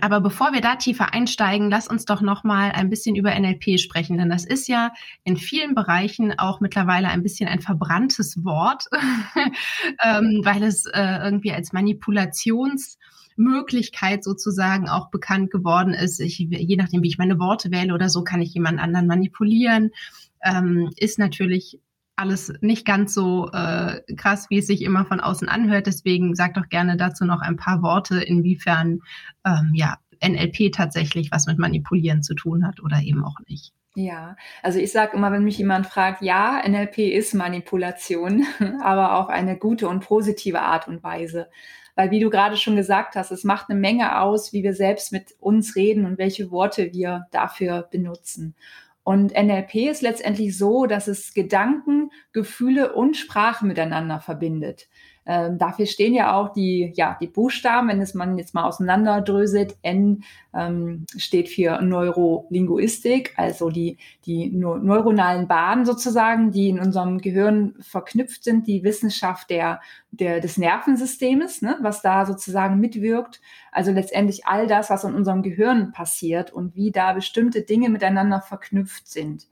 Aber 0.02 0.22
bevor 0.22 0.54
wir 0.54 0.62
da 0.62 0.76
tiefer 0.76 1.14
einsteigen, 1.14 1.70
lass 1.70 1.88
uns 1.88 2.06
doch 2.06 2.22
noch 2.22 2.44
mal 2.44 2.72
ein 2.72 2.90
bisschen 2.90 3.16
über 3.16 3.38
NLP 3.38 3.80
sprechen, 3.80 4.18
denn 4.18 4.30
das 4.30 4.44
ist 4.46 4.68
ja 4.68 4.92
in 5.24 5.38
vielen 5.38 5.76
Bereichen 5.76 6.34
auch 6.38 6.60
mittlerweile 6.60 7.10
ein 7.10 7.22
bisschen 7.22 7.48
ein 7.48 7.62
verbranntes 7.62 8.44
Wort, 8.44 8.86
ähm, 10.04 10.42
weil 10.44 10.64
es 10.64 10.86
äh, 10.86 11.20
irgendwie 11.24 11.54
als 11.54 11.74
Manipulationsmöglichkeit 11.74 14.24
sozusagen 14.24 14.90
auch 14.90 15.12
bekannt 15.12 15.52
geworden 15.52 15.94
ist. 15.94 16.20
Ich, 16.20 16.40
je 16.40 16.76
nachdem, 16.76 17.04
wie 17.04 17.10
ich 17.10 17.20
meine 17.20 17.38
Worte 17.38 17.70
wähle 17.72 17.94
oder 17.94 18.10
so, 18.10 18.24
kann 18.24 18.42
ich 18.42 18.52
jemand 18.54 18.80
anderen 18.80 19.06
manipulieren. 19.08 19.92
Ähm, 20.44 20.90
ist 20.98 21.20
natürlich 21.20 21.80
alles 22.16 22.54
nicht 22.62 22.86
ganz 22.86 23.14
so 23.14 23.50
äh, 23.52 24.02
krass, 24.16 24.48
wie 24.50 24.60
es 24.60 24.68
sich 24.68 24.84
immer 24.84 25.06
von 25.06 25.20
außen 25.20 25.50
anhört. 25.50 25.88
Deswegen 25.88 26.36
sag 26.36 26.54
doch 26.54 26.70
gerne 26.70 26.98
dazu 26.98 27.26
noch 27.26 27.42
ein 27.42 27.58
paar 27.58 27.82
Worte, 27.82 28.22
inwiefern 28.22 29.00
ähm, 29.46 29.72
ja, 29.74 29.98
NLP 30.24 30.72
tatsächlich 30.72 31.32
was 31.32 31.48
mit 31.48 31.58
Manipulieren 31.58 32.24
zu 32.24 32.36
tun 32.36 32.66
hat 32.66 32.82
oder 32.82 33.02
eben 33.02 33.24
auch 33.26 33.40
nicht. 33.48 33.74
Ja, 33.96 34.38
also 34.64 34.80
ich 34.80 34.92
sage 34.92 35.16
immer, 35.16 35.32
wenn 35.32 35.44
mich 35.44 35.58
jemand 35.58 35.86
fragt, 35.86 36.24
ja, 36.24 36.62
NLP 36.68 36.98
ist 37.00 37.36
Manipulation, 37.36 38.46
aber 38.82 39.20
auf 39.20 39.30
eine 39.30 39.58
gute 39.58 39.88
und 39.88 40.04
positive 40.04 40.62
Art 40.62 40.88
und 40.88 41.04
Weise. 41.04 41.50
Weil 41.96 42.10
wie 42.10 42.20
du 42.20 42.32
gerade 42.32 42.58
schon 42.58 42.76
gesagt 42.76 43.16
hast, 43.16 43.32
es 43.32 43.44
macht 43.44 43.70
eine 43.70 43.80
Menge 43.80 44.20
aus, 44.20 44.52
wie 44.52 44.64
wir 44.64 44.74
selbst 44.74 45.12
mit 45.12 45.36
uns 45.40 45.76
reden 45.76 46.06
und 46.06 46.18
welche 46.18 46.50
Worte 46.50 46.92
wir 46.92 47.28
dafür 47.32 47.88
benutzen. 47.92 48.56
Und 49.04 49.34
NLP 49.34 49.90
ist 49.90 50.02
letztendlich 50.02 50.58
so, 50.58 50.86
dass 50.86 51.08
es 51.08 51.34
Gedanken, 51.34 52.12
Gefühle 52.32 52.94
und 52.94 53.18
Sprache 53.18 53.66
miteinander 53.66 54.22
verbindet. 54.22 54.88
Ähm, 55.26 55.58
dafür 55.58 55.86
stehen 55.86 56.14
ja 56.14 56.36
auch 56.36 56.52
die, 56.52 56.92
ja, 56.96 57.18
die 57.22 57.28
Buchstaben, 57.28 57.88
wenn 57.88 58.02
es 58.02 58.14
man 58.14 58.38
jetzt 58.38 58.54
mal 58.54 58.66
auseinanderdröselt. 58.66 59.78
N 59.82 60.24
ähm, 60.54 61.06
steht 61.18 61.50
für 61.50 61.82
Neurolinguistik, 61.82 63.34
also 63.38 63.70
die, 63.70 63.98
die 64.26 64.52
neuronalen 64.52 65.48
Bahnen 65.48 65.86
sozusagen, 65.86 66.52
die 66.52 66.70
in 66.70 66.80
unserem 66.80 67.20
Gehirn 67.20 67.76
verknüpft 67.80 68.44
sind, 68.44 68.68
die 68.68 68.84
Wissenschaft 68.84 69.50
der, 69.50 69.82
der, 70.12 70.42
des 70.42 70.58
Nervensystems, 70.58 71.62
ne, 71.62 71.78
was 71.82 72.02
da 72.02 72.26
sozusagen 72.26 72.80
mitwirkt. 72.80 73.42
Also 73.72 73.92
letztendlich 73.92 74.46
all 74.46 74.68
das, 74.68 74.90
was 74.90 75.06
in 75.06 75.16
unserem 75.16 75.42
Gehirn 75.42 75.92
passiert 75.92 76.52
und 76.52 76.76
wie 76.76 76.92
da 76.92 77.14
bestimmte 77.14 77.62
Dinge 77.62 77.90
miteinander 77.90 78.42
verknüpft 78.42 79.08
sind. 79.08 79.48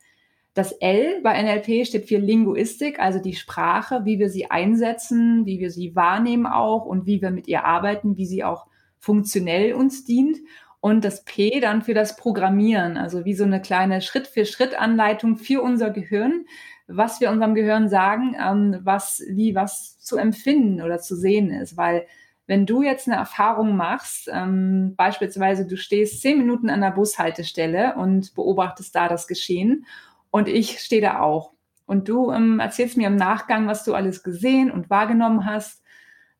Das 0.54 0.74
L 0.74 1.22
bei 1.24 1.42
NLP 1.42 1.88
steht 1.88 2.08
für 2.08 2.18
Linguistik, 2.18 3.00
also 3.00 3.20
die 3.20 3.36
Sprache, 3.36 4.02
wie 4.04 4.20
wir 4.20 4.30
sie 4.30 4.52
einsetzen, 4.52 5.46
wie 5.46 5.60
wir 5.60 5.72
sie 5.72 5.96
wahrnehmen 5.96 6.46
auch 6.46 6.86
und 6.86 7.06
wie 7.06 7.22
wir 7.22 7.32
mit 7.32 7.48
ihr 7.48 7.64
arbeiten, 7.64 8.18
wie 8.18 8.26
sie 8.26 8.44
auch 8.44 8.68
funktionell 9.00 9.74
uns 9.74 10.04
dient. 10.04 10.40
Und 10.82 11.06
das 11.06 11.24
P 11.24 11.60
dann 11.60 11.84
für 11.84 11.94
das 11.94 12.18
Programmieren, 12.18 12.98
also 12.98 13.24
wie 13.24 13.36
so 13.36 13.44
eine 13.44 13.62
kleine 13.62 14.02
Schritt-für-Schritt-Anleitung 14.02 15.38
für 15.38 15.62
unser 15.62 15.90
Gehirn, 15.90 16.46
was 16.88 17.22
wir 17.22 17.30
unserem 17.30 17.56
Gehirn 17.56 17.88
sagen, 17.88 18.36
ähm, 18.38 18.80
was, 18.84 19.24
wie 19.30 19.56
was 19.56 20.00
zu 20.00 20.18
empfinden 20.18 20.82
oder 20.82 21.00
zu 21.00 21.16
sehen 21.16 21.52
ist. 21.52 21.78
Weil 21.78 22.08
wenn 22.48 22.66
du 22.66 22.82
jetzt 22.82 23.08
eine 23.08 23.16
Erfahrung 23.16 23.78
machst, 23.78 24.30
ähm, 24.30 24.96
beispielsweise 24.98 25.66
du 25.66 25.78
stehst 25.78 26.22
zehn 26.22 26.38
Minuten 26.38 26.70
an 26.70 26.82
der 26.82 26.92
Bushaltestelle 26.92 27.96
und 27.96 28.34
beobachtest 28.36 28.94
da 28.94 29.08
das 29.08 29.28
Geschehen 29.28 29.86
und 30.32 30.48
ich 30.48 30.80
stehe 30.80 31.02
da 31.02 31.20
auch. 31.20 31.54
Und 31.86 32.08
du 32.10 32.32
ähm, 32.32 32.60
erzählst 32.60 32.98
mir 32.98 33.08
im 33.08 33.18
Nachgang, 33.18 33.68
was 33.68 33.84
du 33.84 33.94
alles 33.94 34.24
gesehen 34.24 34.72
und 34.72 34.90
wahrgenommen 34.90 35.46
hast. 35.46 35.84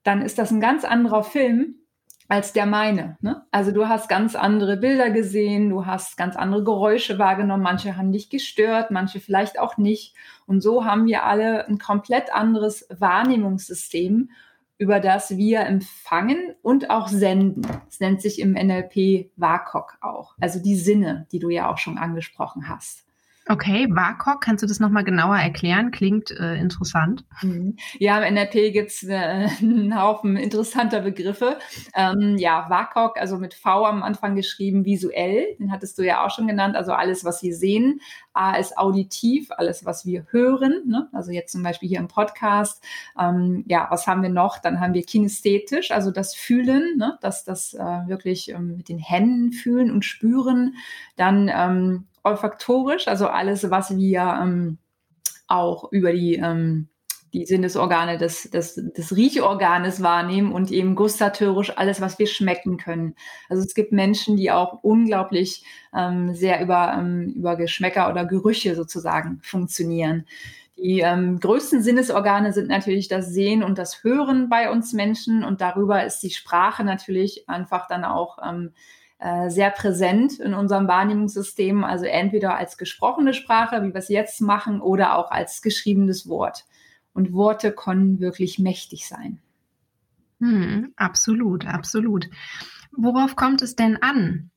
Dann 0.04 0.22
ist 0.22 0.40
das 0.40 0.52
ein 0.52 0.62
ganz 0.62 0.86
anderer 0.86 1.24
Film 1.24 1.76
als 2.30 2.54
der 2.54 2.66
meine. 2.66 3.18
Ne? 3.20 3.46
Also 3.52 3.74
du 3.74 3.90
hast 3.90 4.08
ganz 4.08 4.36
andere 4.36 4.78
Bilder 4.78 5.10
gesehen, 5.10 5.70
du 5.70 5.86
hast 5.86 6.16
ganz 6.16 6.38
andere 6.38 6.64
Geräusche 6.64 7.20
wahrgenommen. 7.20 7.62
Manche 7.62 7.98
haben 7.98 8.14
dich 8.14 8.30
gestört, 8.30 8.90
manche 8.90 9.20
vielleicht 9.20 9.60
auch 9.60 9.78
nicht. 9.78 10.16
Und 10.46 10.62
so 10.62 10.86
haben 10.86 11.08
wir 11.08 11.26
alle 11.26 11.68
ein 11.68 11.78
komplett 11.78 12.34
anderes 12.34 12.88
Wahrnehmungssystem 12.90 14.30
über 14.78 15.00
das 15.00 15.38
wir 15.38 15.60
empfangen 15.60 16.56
und 16.64 16.90
auch 16.90 17.08
senden. 17.10 17.68
Es 17.88 18.00
nennt 18.00 18.20
sich 18.20 18.40
im 18.40 18.54
NLP 18.54 19.30
WAKOK 19.36 20.00
auch, 20.02 20.36
also 20.40 20.60
die 20.60 20.76
Sinne, 20.76 21.28
die 21.32 21.38
du 21.38 21.50
ja 21.50 21.70
auch 21.70 21.78
schon 21.78 22.00
angesprochen 22.00 22.68
hast. 22.68 23.06
Okay, 23.52 23.86
WAKOK, 23.90 24.40
kannst 24.40 24.64
du 24.64 24.68
das 24.68 24.80
nochmal 24.80 25.04
genauer 25.04 25.36
erklären? 25.36 25.92
Klingt 25.92 26.32
äh, 26.32 26.56
interessant. 26.56 27.26
Mhm. 27.42 27.76
Ja, 28.00 28.18
im 28.22 28.34
NLP 28.34 28.72
gibt 28.72 28.92
es 28.92 29.04
äh, 29.04 29.14
einen 29.60 30.00
Haufen 30.00 30.38
interessanter 30.38 31.02
Begriffe. 31.02 31.60
Ähm, 31.94 32.38
ja, 32.38 32.68
WAKOK, 32.70 33.20
also 33.20 33.38
mit 33.38 33.54
V 33.54 33.86
am 33.86 34.04
Anfang 34.04 34.36
geschrieben, 34.36 34.86
visuell, 34.86 35.58
den 35.60 35.70
hattest 35.70 35.98
du 35.98 36.04
ja 36.04 36.26
auch 36.26 36.30
schon 36.30 36.48
genannt, 36.48 36.78
also 36.78 36.94
alles, 36.94 37.26
was 37.26 37.44
wir 37.44 37.54
sehen. 37.54 38.00
A 38.32 38.56
ist 38.56 38.78
auditiv, 38.78 39.50
alles, 39.52 39.84
was 39.84 40.06
wir 40.06 40.26
hören, 40.30 40.84
ne? 40.86 41.10
also 41.12 41.32
jetzt 41.32 41.52
zum 41.52 41.62
Beispiel 41.62 41.90
hier 41.90 42.00
im 42.00 42.08
Podcast. 42.08 42.82
Ähm, 43.20 43.66
ja, 43.68 43.88
was 43.90 44.08
haben 44.08 44.22
wir 44.22 44.30
noch? 44.30 44.60
Dann 44.60 44.80
haben 44.80 44.94
wir 44.94 45.04
kinästhetisch, 45.04 45.92
also 45.92 46.12
das 46.12 46.34
Fühlen, 46.34 46.96
ne? 46.96 47.18
das, 47.20 47.44
das 47.44 47.74
äh, 47.74 48.08
wirklich 48.08 48.48
ähm, 48.48 48.78
mit 48.78 48.88
den 48.88 49.00
Händen 49.00 49.52
fühlen 49.52 49.92
und 49.92 50.06
spüren. 50.06 50.76
Dann 51.18 51.52
ähm, 51.54 52.06
olfaktorisch, 52.24 53.08
also 53.08 53.28
alles, 53.28 53.70
was 53.70 53.96
wir 53.96 54.40
ähm, 54.42 54.78
auch 55.48 55.92
über 55.92 56.14
die, 56.14 56.36
ähm, 56.36 56.90
die 57.34 57.46
Sinnesorgane 57.46 58.18
des, 58.18 58.50
des, 58.50 58.76
des 58.76 59.16
Riechorganes 59.16 60.04
wahrnehmen 60.04 60.52
und 60.52 60.72
eben 60.72 60.96
gustatorisch 60.96 61.78
alles, 61.78 62.02
was 62.02 62.20
wir 62.20 62.28
schmecken 62.28 62.78
können. 62.78 63.16
Also 63.50 63.64
es 63.64 63.74
gibt 63.74 63.92
Menschen, 63.92 64.36
die 64.38 64.52
auch 64.52 64.84
unglaublich 64.84 65.64
ähm, 65.96 66.34
sehr 66.34 66.62
über, 66.62 66.94
ähm, 66.98 67.34
über 67.36 67.56
Geschmäcker 67.56 68.10
oder 68.10 68.26
Gerüche 68.26 68.76
sozusagen 68.76 69.40
funktionieren. 69.42 70.26
Die 70.78 71.02
ähm, 71.02 71.40
größten 71.40 71.84
Sinnesorgane 71.84 72.54
sind 72.54 72.68
natürlich 72.68 73.08
das 73.08 73.30
Sehen 73.30 73.64
und 73.64 73.78
das 73.78 74.04
Hören 74.04 74.50
bei 74.50 74.72
uns 74.72 74.94
Menschen 74.94 75.44
und 75.44 75.62
darüber 75.62 76.04
ist 76.04 76.20
die 76.20 76.32
Sprache 76.32 76.84
natürlich 76.84 77.48
einfach 77.48 77.88
dann 77.88 78.04
auch 78.04 78.40
ähm, 78.44 78.72
äh, 79.22 79.52
sehr 79.52 79.70
präsent 79.70 80.40
in 80.40 80.56
unserem 80.56 80.88
Wahrnehmungssystem, 80.88 81.84
also 81.84 82.06
entweder 82.06 82.58
als 82.58 82.76
gesprochene 82.76 83.36
Sprache, 83.36 83.84
wie 83.84 83.94
wir 83.94 84.00
es 84.00 84.10
jetzt 84.10 84.42
machen, 84.42 84.82
oder 84.82 85.16
auch 85.16 85.30
als 85.30 85.62
geschriebenes 85.62 86.28
Wort. 86.28 86.66
Und 87.14 87.32
Worte 87.32 87.72
können 87.72 88.20
wirklich 88.20 88.58
mächtig 88.58 89.08
sein. 89.08 89.40
Hm, 90.40 90.94
absolut, 90.96 91.68
absolut. 91.68 92.30
Worauf 92.92 93.36
kommt 93.36 93.62
es 93.62 93.76
denn 93.76 94.02
an 94.02 94.50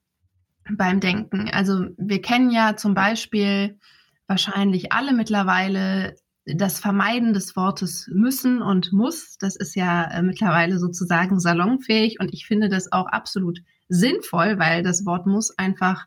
beim 0.71 0.99
Denken? 0.99 1.51
Also 1.53 1.89
wir 1.99 2.23
kennen 2.23 2.51
ja 2.51 2.75
zum 2.75 2.95
Beispiel 2.95 3.79
wahrscheinlich 4.27 4.93
alle 4.93 5.13
mittlerweile 5.13 6.17
das 6.47 6.79
Vermeiden 6.79 7.35
des 7.35 7.55
Wortes 7.55 8.09
müssen 8.11 8.63
und 8.63 8.95
muss. 8.95 9.37
Das 9.39 9.57
ist 9.57 9.77
ja 9.77 10.05
äh, 10.05 10.23
mittlerweile 10.23 10.79
sozusagen 10.79 11.39
salonfähig 11.39 12.19
und 12.19 12.33
ich 12.33 12.47
finde 12.47 12.71
das 12.71 12.93
auch 12.93 13.09
absolut 13.09 13.61
sinnvoll, 13.89 14.59
weil 14.59 14.83
das 14.83 15.07
Wort 15.07 15.27
muss 15.27 15.57
einfach 15.59 16.07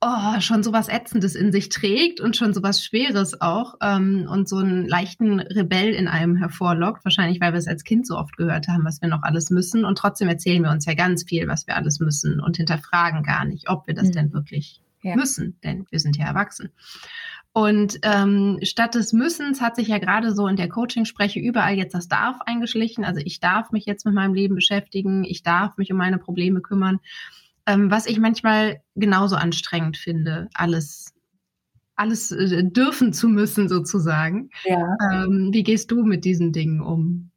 oh, 0.00 0.40
schon 0.40 0.62
so 0.62 0.72
was 0.72 0.88
Ätzendes 0.88 1.34
in 1.34 1.52
sich 1.52 1.68
trägt 1.68 2.20
und 2.20 2.36
schon 2.36 2.52
so 2.52 2.62
was 2.62 2.84
Schweres 2.84 3.40
auch 3.40 3.74
ähm, 3.80 4.26
und 4.30 4.48
so 4.48 4.56
einen 4.56 4.86
leichten 4.86 5.40
Rebell 5.40 5.92
in 5.94 6.08
einem 6.08 6.36
hervorlockt. 6.36 7.04
Wahrscheinlich, 7.04 7.40
weil 7.40 7.52
wir 7.52 7.58
es 7.58 7.68
als 7.68 7.84
Kind 7.84 8.06
so 8.06 8.16
oft 8.16 8.36
gehört 8.36 8.68
haben, 8.68 8.84
was 8.84 9.00
wir 9.00 9.08
noch 9.08 9.22
alles 9.22 9.50
müssen. 9.50 9.84
Und 9.84 9.98
trotzdem 9.98 10.28
erzählen 10.28 10.62
wir 10.62 10.70
uns 10.70 10.84
ja 10.84 10.94
ganz 10.94 11.24
viel, 11.24 11.48
was 11.48 11.66
wir 11.66 11.76
alles 11.76 12.00
müssen 12.00 12.40
und 12.40 12.56
hinterfragen 12.56 13.22
gar 13.22 13.44
nicht, 13.44 13.68
ob 13.68 13.86
wir 13.86 13.94
das 13.94 14.08
mhm. 14.08 14.12
denn 14.12 14.32
wirklich 14.32 14.82
ja. 15.02 15.16
müssen, 15.16 15.58
denn 15.62 15.86
wir 15.90 15.98
sind 15.98 16.16
ja 16.16 16.26
erwachsen. 16.26 16.70
Und 17.56 18.00
ähm, 18.02 18.58
statt 18.64 18.96
des 18.96 19.14
Müssens 19.14 19.62
hat 19.62 19.76
sich 19.76 19.88
ja 19.88 19.96
gerade 19.96 20.34
so 20.34 20.46
in 20.46 20.56
der 20.56 20.68
Coaching-Spreche 20.68 21.40
überall 21.40 21.74
jetzt 21.74 21.94
das 21.94 22.06
Darf 22.06 22.36
eingeschlichen. 22.44 23.02
Also 23.02 23.22
ich 23.24 23.40
darf 23.40 23.72
mich 23.72 23.86
jetzt 23.86 24.04
mit 24.04 24.14
meinem 24.14 24.34
Leben 24.34 24.56
beschäftigen, 24.56 25.24
ich 25.24 25.42
darf 25.42 25.78
mich 25.78 25.90
um 25.90 25.96
meine 25.96 26.18
Probleme 26.18 26.60
kümmern. 26.60 27.00
Ähm, 27.64 27.90
was 27.90 28.04
ich 28.04 28.18
manchmal 28.18 28.82
genauso 28.94 29.36
anstrengend 29.36 29.96
finde, 29.96 30.50
alles, 30.52 31.14
alles 31.94 32.30
äh, 32.30 32.62
dürfen 32.62 33.14
zu 33.14 33.26
müssen 33.26 33.70
sozusagen. 33.70 34.50
Ja. 34.66 34.94
Ähm, 35.10 35.48
wie 35.50 35.62
gehst 35.62 35.90
du 35.90 36.04
mit 36.04 36.26
diesen 36.26 36.52
Dingen 36.52 36.82
um? 36.82 37.30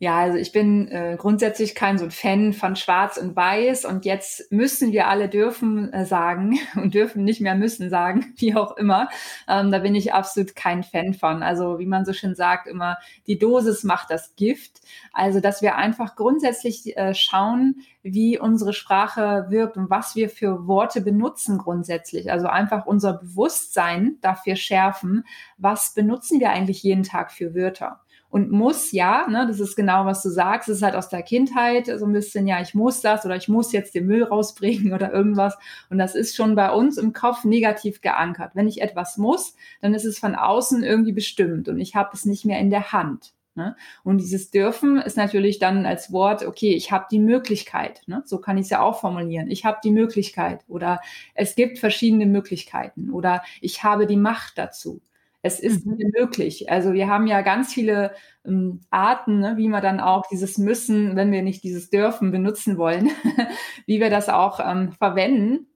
Ja, 0.00 0.16
also 0.20 0.38
ich 0.38 0.52
bin 0.52 0.86
äh, 0.92 1.16
grundsätzlich 1.18 1.74
kein 1.74 1.98
so 1.98 2.04
ein 2.04 2.12
Fan 2.12 2.52
von 2.52 2.76
Schwarz 2.76 3.16
und 3.16 3.34
Weiß 3.34 3.84
und 3.84 4.04
jetzt 4.04 4.52
müssen 4.52 4.92
wir 4.92 5.08
alle 5.08 5.28
dürfen 5.28 5.92
äh, 5.92 6.06
sagen 6.06 6.56
und 6.76 6.94
dürfen 6.94 7.24
nicht 7.24 7.40
mehr 7.40 7.56
müssen 7.56 7.90
sagen, 7.90 8.32
wie 8.36 8.54
auch 8.54 8.76
immer. 8.76 9.08
Ähm, 9.48 9.72
da 9.72 9.80
bin 9.80 9.96
ich 9.96 10.14
absolut 10.14 10.54
kein 10.54 10.84
Fan 10.84 11.14
von. 11.14 11.42
Also 11.42 11.80
wie 11.80 11.86
man 11.86 12.04
so 12.04 12.12
schön 12.12 12.36
sagt, 12.36 12.68
immer 12.68 12.98
die 13.26 13.40
Dosis 13.40 13.82
macht 13.82 14.10
das 14.10 14.36
Gift. 14.36 14.82
Also 15.12 15.40
dass 15.40 15.62
wir 15.62 15.74
einfach 15.74 16.14
grundsätzlich 16.14 16.96
äh, 16.96 17.12
schauen, 17.12 17.82
wie 18.04 18.38
unsere 18.38 18.74
Sprache 18.74 19.46
wirkt 19.48 19.76
und 19.76 19.90
was 19.90 20.14
wir 20.14 20.30
für 20.30 20.68
Worte 20.68 21.00
benutzen 21.00 21.58
grundsätzlich. 21.58 22.30
Also 22.30 22.46
einfach 22.46 22.86
unser 22.86 23.14
Bewusstsein 23.14 24.18
dafür 24.20 24.54
schärfen, 24.54 25.24
was 25.56 25.92
benutzen 25.92 26.38
wir 26.38 26.50
eigentlich 26.50 26.84
jeden 26.84 27.02
Tag 27.02 27.32
für 27.32 27.56
Wörter 27.56 28.00
und 28.30 28.50
muss, 28.50 28.92
ja, 28.92 29.26
ne, 29.28 29.46
das 29.46 29.60
ist 29.60 29.76
genau, 29.76 30.04
was 30.04 30.22
du 30.22 30.28
sagst, 30.28 30.68
das 30.68 30.78
ist 30.78 30.82
halt 30.82 30.94
aus 30.94 31.08
der 31.08 31.22
Kindheit 31.22 31.86
so 31.86 32.04
ein 32.04 32.12
bisschen, 32.12 32.46
ja, 32.46 32.60
ich 32.60 32.74
muss 32.74 33.00
das 33.00 33.24
oder 33.24 33.36
ich 33.36 33.48
muss 33.48 33.72
jetzt 33.72 33.94
den 33.94 34.06
Müll 34.06 34.22
rausbringen 34.22 34.92
oder 34.94 35.12
irgendwas. 35.12 35.56
Und 35.90 35.98
das 35.98 36.14
ist 36.14 36.36
schon 36.36 36.54
bei 36.54 36.70
uns 36.70 36.98
im 36.98 37.12
Kopf 37.12 37.44
negativ 37.44 38.00
geankert. 38.00 38.52
Wenn 38.54 38.68
ich 38.68 38.82
etwas 38.82 39.16
muss, 39.16 39.54
dann 39.80 39.94
ist 39.94 40.04
es 40.04 40.18
von 40.18 40.34
außen 40.34 40.82
irgendwie 40.82 41.12
bestimmt 41.12 41.68
und 41.68 41.78
ich 41.80 41.94
habe 41.94 42.10
es 42.12 42.24
nicht 42.24 42.44
mehr 42.44 42.58
in 42.58 42.70
der 42.70 42.92
Hand. 42.92 43.32
Ne? 43.58 43.74
Und 44.04 44.18
dieses 44.18 44.50
dürfen 44.50 44.98
ist 44.98 45.16
natürlich 45.16 45.58
dann 45.58 45.84
als 45.84 46.12
Wort, 46.12 46.44
okay, 46.44 46.74
ich 46.74 46.92
habe 46.92 47.06
die 47.10 47.18
Möglichkeit. 47.18 48.02
Ne? 48.06 48.22
So 48.24 48.38
kann 48.38 48.56
ich 48.56 48.64
es 48.64 48.70
ja 48.70 48.80
auch 48.82 49.00
formulieren. 49.00 49.50
Ich 49.50 49.64
habe 49.64 49.78
die 49.82 49.90
Möglichkeit 49.90 50.64
oder 50.68 51.00
es 51.34 51.56
gibt 51.56 51.80
verschiedene 51.80 52.26
Möglichkeiten 52.26 53.10
oder 53.10 53.42
ich 53.60 53.82
habe 53.82 54.06
die 54.06 54.16
Macht 54.16 54.58
dazu. 54.58 55.00
Es 55.48 55.60
ist 55.60 55.86
mhm. 55.86 56.12
möglich. 56.18 56.70
Also 56.70 56.92
wir 56.92 57.08
haben 57.08 57.26
ja 57.26 57.40
ganz 57.40 57.72
viele 57.72 58.12
ähm, 58.44 58.80
Arten, 58.90 59.40
ne, 59.40 59.54
wie 59.56 59.68
wir 59.68 59.80
dann 59.80 59.98
auch 59.98 60.26
dieses 60.30 60.58
müssen, 60.58 61.16
wenn 61.16 61.32
wir 61.32 61.42
nicht 61.42 61.64
dieses 61.64 61.88
dürfen, 61.88 62.30
benutzen 62.30 62.76
wollen, 62.76 63.10
wie 63.86 63.98
wir 63.98 64.10
das 64.10 64.28
auch 64.28 64.60
ähm, 64.60 64.92
verwenden. 64.92 65.66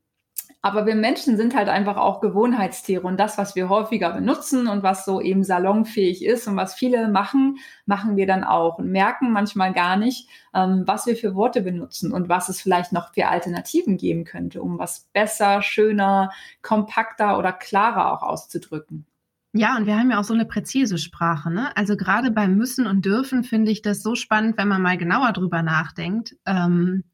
Aber 0.64 0.86
wir 0.86 0.94
Menschen 0.94 1.36
sind 1.36 1.56
halt 1.56 1.68
einfach 1.68 1.96
auch 1.96 2.20
Gewohnheitstiere 2.20 3.04
und 3.04 3.18
das, 3.18 3.36
was 3.38 3.56
wir 3.56 3.68
häufiger 3.68 4.12
benutzen 4.12 4.68
und 4.68 4.84
was 4.84 5.04
so 5.04 5.20
eben 5.20 5.42
salonfähig 5.42 6.24
ist 6.24 6.46
und 6.46 6.56
was 6.56 6.74
viele 6.74 7.08
machen, 7.08 7.56
machen 7.86 8.16
wir 8.16 8.28
dann 8.28 8.44
auch 8.44 8.78
und 8.78 8.88
merken 8.92 9.32
manchmal 9.32 9.72
gar 9.72 9.96
nicht, 9.96 10.28
ähm, 10.54 10.84
was 10.86 11.06
wir 11.06 11.16
für 11.16 11.34
Worte 11.34 11.62
benutzen 11.62 12.12
und 12.12 12.28
was 12.28 12.48
es 12.48 12.60
vielleicht 12.60 12.92
noch 12.92 13.12
für 13.14 13.26
Alternativen 13.26 13.96
geben 13.96 14.24
könnte, 14.24 14.62
um 14.62 14.78
was 14.78 15.08
besser, 15.12 15.62
schöner, 15.62 16.30
kompakter 16.62 17.38
oder 17.38 17.52
klarer 17.52 18.12
auch 18.12 18.22
auszudrücken. 18.22 19.06
Ja, 19.54 19.76
und 19.76 19.86
wir 19.86 19.98
haben 19.98 20.10
ja 20.10 20.18
auch 20.18 20.24
so 20.24 20.32
eine 20.32 20.46
präzise 20.46 20.96
Sprache. 20.96 21.50
Ne? 21.50 21.76
Also 21.76 21.96
gerade 21.96 22.30
beim 22.30 22.56
Müssen 22.56 22.86
und 22.86 23.04
Dürfen 23.04 23.44
finde 23.44 23.70
ich 23.70 23.82
das 23.82 24.02
so 24.02 24.14
spannend, 24.14 24.56
wenn 24.56 24.68
man 24.68 24.80
mal 24.80 24.96
genauer 24.96 25.32
drüber 25.32 25.62
nachdenkt 25.62 26.36
ähm, 26.46 27.04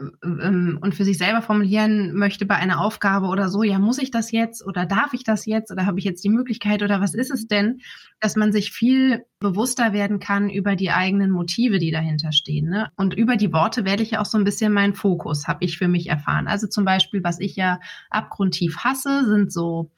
ähm, 0.00 0.78
und 0.80 0.96
für 0.96 1.04
sich 1.04 1.16
selber 1.16 1.40
formulieren 1.42 2.14
möchte 2.14 2.44
bei 2.44 2.56
einer 2.56 2.80
Aufgabe 2.80 3.26
oder 3.26 3.48
so, 3.48 3.62
ja, 3.62 3.78
muss 3.78 3.98
ich 3.98 4.10
das 4.10 4.32
jetzt 4.32 4.64
oder 4.66 4.84
darf 4.84 5.12
ich 5.12 5.22
das 5.22 5.46
jetzt 5.46 5.70
oder 5.70 5.86
habe 5.86 6.00
ich 6.00 6.04
jetzt 6.04 6.22
die 6.24 6.28
Möglichkeit 6.28 6.82
oder 6.82 7.00
was 7.00 7.14
ist 7.14 7.30
es 7.30 7.46
denn, 7.46 7.80
dass 8.18 8.34
man 8.34 8.52
sich 8.52 8.72
viel 8.72 9.24
bewusster 9.38 9.92
werden 9.92 10.18
kann 10.18 10.50
über 10.50 10.74
die 10.74 10.90
eigenen 10.90 11.30
Motive, 11.30 11.78
die 11.78 11.92
dahinter 11.92 12.32
stehen. 12.32 12.68
Ne? 12.68 12.90
Und 12.96 13.14
über 13.14 13.36
die 13.36 13.52
Worte 13.52 13.84
werde 13.84 14.02
ich 14.02 14.12
ja 14.12 14.20
auch 14.20 14.26
so 14.26 14.38
ein 14.38 14.44
bisschen 14.44 14.72
meinen 14.72 14.94
Fokus, 14.94 15.46
habe 15.46 15.64
ich 15.64 15.78
für 15.78 15.88
mich 15.88 16.08
erfahren. 16.08 16.48
Also 16.48 16.66
zum 16.66 16.84
Beispiel, 16.84 17.22
was 17.22 17.38
ich 17.38 17.54
ja 17.54 17.78
abgrundtief 18.10 18.78
hasse, 18.78 19.24
sind 19.24 19.52
so 19.52 19.90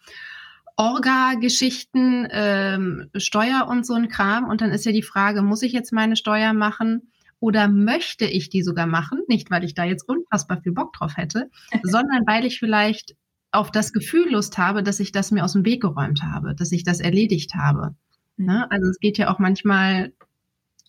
Orga-Geschichten, 0.81 2.27
ähm, 2.31 3.11
Steuer 3.15 3.67
und 3.69 3.85
so 3.85 3.93
ein 3.93 4.09
Kram. 4.09 4.49
Und 4.49 4.63
dann 4.63 4.71
ist 4.71 4.87
ja 4.87 4.93
die 4.93 5.03
Frage, 5.03 5.43
muss 5.43 5.61
ich 5.61 5.73
jetzt 5.73 5.93
meine 5.93 6.17
Steuer 6.17 6.55
machen 6.55 7.13
oder 7.39 7.69
möchte 7.69 8.25
ich 8.25 8.49
die 8.49 8.63
sogar 8.63 8.87
machen? 8.87 9.21
Nicht, 9.29 9.51
weil 9.51 9.63
ich 9.63 9.75
da 9.75 9.85
jetzt 9.85 10.09
unfassbar 10.09 10.63
viel 10.63 10.73
Bock 10.73 10.95
drauf 10.95 11.19
hätte, 11.19 11.51
sondern 11.83 12.27
weil 12.27 12.47
ich 12.47 12.59
vielleicht 12.59 13.15
auf 13.53 13.71
das 13.71 13.93
Gefühl 13.93 14.33
Lust 14.33 14.57
habe, 14.57 14.83
dass 14.83 15.01
ich 15.01 15.13
das 15.13 15.31
mir 15.33 15.45
aus 15.45 15.53
dem 15.53 15.67
Weg 15.67 15.83
geräumt 15.83 16.23
habe, 16.23 16.55
dass 16.55 16.73
ich 16.73 16.83
das 16.83 17.01
erledigt 17.01 17.55
habe. 17.55 17.95
Ne? 18.39 18.71
Also 18.71 18.89
es 18.89 19.01
geht 19.01 19.19
ja 19.19 19.31
auch 19.31 19.39
manchmal 19.39 20.15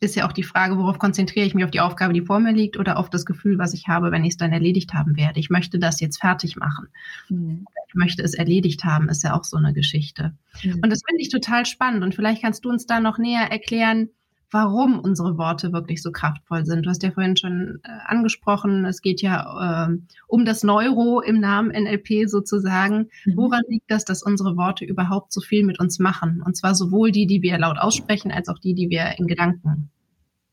ist 0.01 0.15
ja 0.15 0.27
auch 0.27 0.31
die 0.33 0.43
Frage, 0.43 0.77
worauf 0.77 0.97
konzentriere 0.97 1.45
ich 1.45 1.53
mich 1.53 1.63
auf 1.63 1.71
die 1.71 1.79
Aufgabe, 1.79 2.11
die 2.11 2.21
vor 2.21 2.39
mir 2.39 2.51
liegt, 2.51 2.77
oder 2.77 2.97
auf 2.97 3.09
das 3.09 3.25
Gefühl, 3.25 3.59
was 3.59 3.73
ich 3.73 3.87
habe, 3.87 4.11
wenn 4.11 4.25
ich 4.25 4.31
es 4.31 4.37
dann 4.37 4.51
erledigt 4.51 4.93
haben 4.93 5.15
werde. 5.15 5.39
Ich 5.39 5.51
möchte 5.51 5.77
das 5.77 5.99
jetzt 5.99 6.19
fertig 6.19 6.55
machen. 6.55 6.89
Mhm. 7.29 7.65
Ich 7.87 7.93
möchte 7.93 8.23
es 8.23 8.33
erledigt 8.33 8.83
haben, 8.83 9.09
ist 9.09 9.23
ja 9.23 9.37
auch 9.37 9.43
so 9.43 9.57
eine 9.57 9.73
Geschichte. 9.73 10.33
Mhm. 10.63 10.79
Und 10.83 10.89
das 10.89 11.01
finde 11.07 11.21
ich 11.21 11.29
total 11.29 11.67
spannend. 11.67 12.03
Und 12.03 12.15
vielleicht 12.15 12.41
kannst 12.41 12.65
du 12.65 12.69
uns 12.69 12.87
da 12.87 12.99
noch 12.99 13.19
näher 13.19 13.51
erklären, 13.51 14.09
warum 14.51 14.99
unsere 14.99 15.37
Worte 15.37 15.71
wirklich 15.71 16.01
so 16.01 16.11
kraftvoll 16.11 16.65
sind. 16.65 16.85
Du 16.85 16.89
hast 16.89 17.01
ja 17.03 17.11
vorhin 17.11 17.37
schon 17.37 17.79
äh, 17.83 17.89
angesprochen, 18.05 18.85
es 18.85 19.01
geht 19.01 19.21
ja 19.21 19.87
äh, 19.87 19.97
um 20.27 20.45
das 20.45 20.63
Neuro 20.63 21.21
im 21.21 21.39
Namen 21.39 21.71
NLP 21.71 22.27
sozusagen. 22.27 23.09
Mhm. 23.25 23.37
Woran 23.37 23.63
liegt 23.69 23.89
das, 23.89 24.05
dass 24.05 24.21
unsere 24.21 24.57
Worte 24.57 24.85
überhaupt 24.85 25.31
so 25.31 25.41
viel 25.41 25.65
mit 25.65 25.79
uns 25.79 25.99
machen? 25.99 26.43
Und 26.45 26.57
zwar 26.57 26.75
sowohl 26.75 27.11
die, 27.11 27.25
die 27.25 27.41
wir 27.41 27.57
laut 27.57 27.77
aussprechen, 27.77 28.31
als 28.31 28.49
auch 28.49 28.59
die, 28.59 28.73
die 28.75 28.89
wir 28.89 29.17
in 29.17 29.27
Gedanken 29.27 29.89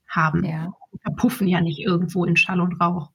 haben. 0.09 0.45
Ja. 0.45 0.73
Verpuffen 1.03 1.49
ja 1.49 1.61
nicht 1.61 1.81
irgendwo 1.81 2.25
in 2.25 2.37
Schall 2.37 2.61
und 2.61 2.81
Rauch. 2.81 3.11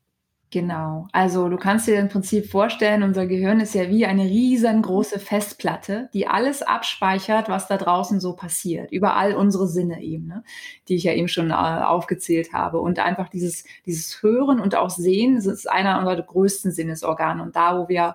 Genau. 0.54 1.08
Also 1.14 1.50
du 1.50 1.58
kannst 1.58 1.88
dir 1.88 1.98
im 1.98 2.10
Prinzip 2.10 2.46
vorstellen, 2.52 3.02
unser 3.02 3.26
Gehirn 3.26 3.60
ist 3.60 3.74
ja 3.74 3.90
wie 3.90 4.06
eine 4.06 4.26
riesengroße 4.26 5.18
Festplatte, 5.18 6.10
die 6.14 6.28
alles 6.28 6.62
abspeichert, 6.62 7.50
was 7.50 7.68
da 7.68 7.78
draußen 7.78 8.20
so 8.20 8.34
passiert, 8.34 8.92
über 8.92 9.16
all 9.16 9.34
unsere 9.34 9.68
Sinne 9.68 10.04
eben, 10.04 10.28
ne? 10.28 10.44
die 10.88 10.96
ich 10.96 11.06
ja 11.06 11.14
eben 11.14 11.28
schon 11.28 11.50
äh, 11.50 11.54
aufgezählt 11.56 12.54
habe. 12.54 12.82
Und 12.82 13.00
einfach 13.00 13.30
dieses, 13.30 13.64
dieses 13.88 14.22
Hören 14.22 14.60
und 14.60 14.76
auch 14.76 14.92
Sehen, 14.92 15.38
das 15.38 15.48
ist 15.48 15.68
einer 15.68 15.98
unserer 15.98 16.22
größten 16.22 16.72
Sinnesorgane. 16.72 17.42
Und 17.42 17.56
da, 17.56 17.80
wo 17.80 17.90
wir 17.90 18.14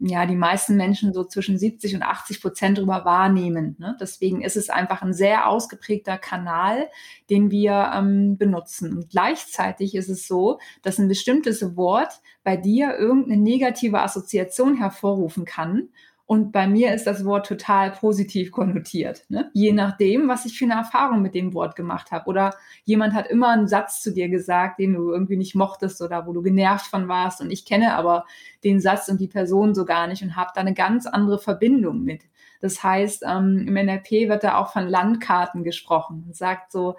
ja, 0.00 0.26
die 0.26 0.36
meisten 0.36 0.76
Menschen 0.76 1.12
so 1.12 1.24
zwischen 1.24 1.58
70 1.58 1.96
und 1.96 2.02
80 2.02 2.40
Prozent 2.40 2.78
drüber 2.78 3.04
wahrnehmen. 3.04 3.74
Ne? 3.78 3.96
Deswegen 4.00 4.42
ist 4.42 4.56
es 4.56 4.70
einfach 4.70 5.02
ein 5.02 5.12
sehr 5.12 5.48
ausgeprägter 5.48 6.18
Kanal, 6.18 6.88
den 7.30 7.50
wir 7.50 7.90
ähm, 7.94 8.36
benutzen. 8.38 8.96
Und 8.96 9.10
gleichzeitig 9.10 9.96
ist 9.96 10.08
es 10.08 10.28
so, 10.28 10.60
dass 10.82 10.98
ein 10.98 11.08
bestimmtes 11.08 11.76
Wort 11.76 12.20
bei 12.44 12.56
dir 12.56 12.96
irgendeine 12.96 13.42
negative 13.42 14.00
Assoziation 14.00 14.76
hervorrufen 14.76 15.44
kann 15.44 15.88
und 16.28 16.52
bei 16.52 16.68
mir 16.68 16.92
ist 16.92 17.06
das 17.06 17.24
Wort 17.24 17.46
total 17.46 17.90
positiv 17.90 18.52
konnotiert. 18.52 19.24
Ne? 19.30 19.50
Je 19.54 19.72
nachdem, 19.72 20.28
was 20.28 20.44
ich 20.44 20.58
für 20.58 20.66
eine 20.66 20.74
Erfahrung 20.74 21.22
mit 21.22 21.34
dem 21.34 21.54
Wort 21.54 21.74
gemacht 21.74 22.10
habe. 22.10 22.28
Oder 22.28 22.54
jemand 22.84 23.14
hat 23.14 23.28
immer 23.28 23.48
einen 23.48 23.66
Satz 23.66 24.02
zu 24.02 24.12
dir 24.12 24.28
gesagt, 24.28 24.78
den 24.78 24.92
du 24.92 25.10
irgendwie 25.10 25.38
nicht 25.38 25.54
mochtest 25.54 26.02
oder 26.02 26.26
wo 26.26 26.34
du 26.34 26.42
genervt 26.42 26.84
von 26.84 27.08
warst. 27.08 27.40
Und 27.40 27.50
ich 27.50 27.64
kenne 27.64 27.94
aber 27.94 28.26
den 28.62 28.78
Satz 28.78 29.08
und 29.08 29.22
die 29.22 29.26
Person 29.26 29.74
so 29.74 29.86
gar 29.86 30.06
nicht 30.06 30.22
und 30.22 30.36
habe 30.36 30.50
da 30.54 30.60
eine 30.60 30.74
ganz 30.74 31.06
andere 31.06 31.38
Verbindung 31.38 32.04
mit. 32.04 32.24
Das 32.60 32.82
heißt, 32.82 33.24
ähm, 33.26 33.64
im 33.66 33.72
NLP 33.72 34.28
wird 34.28 34.44
da 34.44 34.58
auch 34.58 34.70
von 34.70 34.86
Landkarten 34.86 35.64
gesprochen 35.64 36.24
und 36.26 36.36
sagt 36.36 36.72
so, 36.72 36.96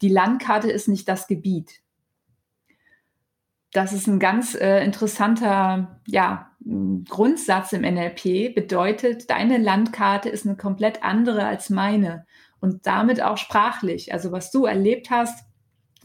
die 0.00 0.08
Landkarte 0.08 0.68
ist 0.68 0.88
nicht 0.88 1.08
das 1.08 1.28
Gebiet 1.28 1.81
das 3.72 3.92
ist 3.92 4.06
ein 4.06 4.18
ganz 4.18 4.54
äh, 4.54 4.84
interessanter 4.84 5.98
ja, 6.06 6.50
Grundsatz 7.08 7.72
im 7.72 7.82
NLP. 7.82 8.54
Bedeutet, 8.54 9.30
deine 9.30 9.58
Landkarte 9.58 10.28
ist 10.28 10.46
eine 10.46 10.56
komplett 10.56 11.02
andere 11.02 11.46
als 11.46 11.70
meine 11.70 12.26
und 12.60 12.86
damit 12.86 13.22
auch 13.22 13.38
sprachlich. 13.38 14.12
Also 14.12 14.30
was 14.30 14.50
du 14.50 14.66
erlebt 14.66 15.10
hast 15.10 15.46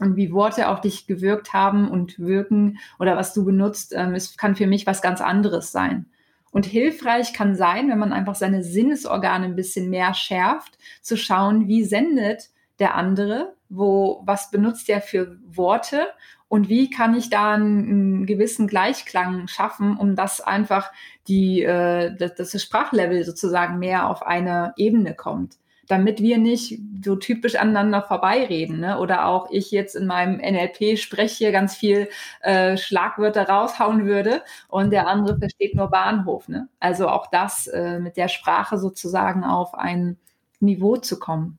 und 0.00 0.16
wie 0.16 0.32
Worte 0.32 0.68
auf 0.68 0.80
dich 0.80 1.06
gewirkt 1.06 1.52
haben 1.52 1.90
und 1.90 2.18
wirken 2.18 2.78
oder 2.98 3.16
was 3.16 3.34
du 3.34 3.44
benutzt, 3.44 3.92
ähm, 3.94 4.14
es 4.14 4.36
kann 4.36 4.56
für 4.56 4.66
mich 4.66 4.86
was 4.86 5.02
ganz 5.02 5.20
anderes 5.20 5.70
sein. 5.70 6.06
Und 6.50 6.64
hilfreich 6.64 7.34
kann 7.34 7.54
sein, 7.54 7.90
wenn 7.90 7.98
man 7.98 8.14
einfach 8.14 8.34
seine 8.34 8.62
Sinnesorgane 8.62 9.44
ein 9.44 9.56
bisschen 9.56 9.90
mehr 9.90 10.14
schärft, 10.14 10.78
zu 11.02 11.18
schauen, 11.18 11.68
wie 11.68 11.84
sendet 11.84 12.48
der 12.78 12.94
andere, 12.94 13.54
wo, 13.68 14.22
was 14.24 14.50
benutzt 14.50 14.88
er 14.88 15.02
für 15.02 15.38
Worte 15.44 16.06
und 16.48 16.68
wie 16.68 16.90
kann 16.90 17.14
ich 17.14 17.30
da 17.30 17.54
einen, 17.54 17.88
einen 17.88 18.26
gewissen 18.26 18.66
Gleichklang 18.66 19.48
schaffen, 19.48 19.96
um 19.96 20.16
das 20.16 20.40
einfach 20.40 20.90
die, 21.28 21.62
äh, 21.62 22.14
dass 22.16 22.34
das 22.34 22.62
Sprachlevel 22.62 23.24
sozusagen 23.24 23.78
mehr 23.78 24.08
auf 24.08 24.26
eine 24.26 24.72
Ebene 24.76 25.14
kommt 25.14 25.58
damit 25.88 26.20
wir 26.20 26.38
nicht 26.38 26.78
so 27.02 27.16
typisch 27.16 27.56
aneinander 27.56 28.02
vorbeireden. 28.02 28.78
Ne? 28.80 28.98
Oder 28.98 29.26
auch 29.26 29.50
ich 29.50 29.70
jetzt 29.70 29.96
in 29.96 30.06
meinem 30.06 30.36
NLP 30.36 30.98
spreche 30.98 31.50
ganz 31.50 31.74
viel 31.74 32.08
äh, 32.40 32.76
Schlagwörter 32.76 33.48
raushauen 33.48 34.04
würde 34.04 34.42
und 34.68 34.90
der 34.90 35.08
andere 35.08 35.38
versteht 35.38 35.74
nur 35.74 35.88
Bahnhof. 35.88 36.48
Ne? 36.48 36.68
Also 36.78 37.08
auch 37.08 37.28
das 37.30 37.66
äh, 37.66 37.98
mit 37.98 38.16
der 38.16 38.28
Sprache 38.28 38.78
sozusagen 38.78 39.44
auf 39.44 39.74
ein 39.74 40.18
Niveau 40.60 40.96
zu 40.98 41.18
kommen. 41.18 41.58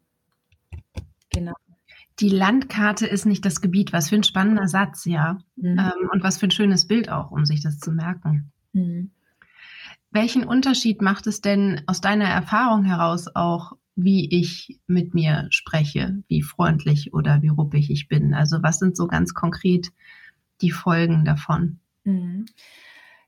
Genau 1.31 1.53
die 2.19 2.29
Landkarte 2.29 3.07
ist 3.07 3.25
nicht 3.25 3.45
das 3.45 3.61
Gebiet. 3.61 3.93
Was 3.93 4.09
für 4.09 4.15
ein 4.15 4.23
spannender 4.23 4.67
Satz, 4.67 5.05
ja. 5.05 5.39
Mhm. 5.55 5.79
Ähm, 5.79 6.09
und 6.11 6.23
was 6.23 6.37
für 6.37 6.47
ein 6.47 6.51
schönes 6.51 6.87
Bild 6.87 7.09
auch, 7.09 7.31
um 7.31 7.45
sich 7.45 7.61
das 7.61 7.79
zu 7.79 7.91
merken. 7.91 8.51
Mhm. 8.73 9.11
Welchen 10.11 10.43
Unterschied 10.43 11.01
macht 11.01 11.27
es 11.27 11.41
denn 11.41 11.81
aus 11.85 12.01
deiner 12.01 12.25
Erfahrung 12.25 12.83
heraus 12.83 13.27
auch, 13.35 13.73
wie 13.95 14.29
ich 14.31 14.79
mit 14.87 15.13
mir 15.13 15.47
spreche, 15.51 16.23
wie 16.27 16.41
freundlich 16.41 17.13
oder 17.13 17.41
wie 17.41 17.49
ruppig 17.49 17.91
ich 17.91 18.07
bin? 18.07 18.33
Also 18.33 18.63
was 18.63 18.79
sind 18.79 18.97
so 18.97 19.07
ganz 19.07 19.33
konkret 19.33 19.91
die 20.61 20.71
Folgen 20.71 21.25
davon? 21.25 21.79
Mhm. 22.05 22.45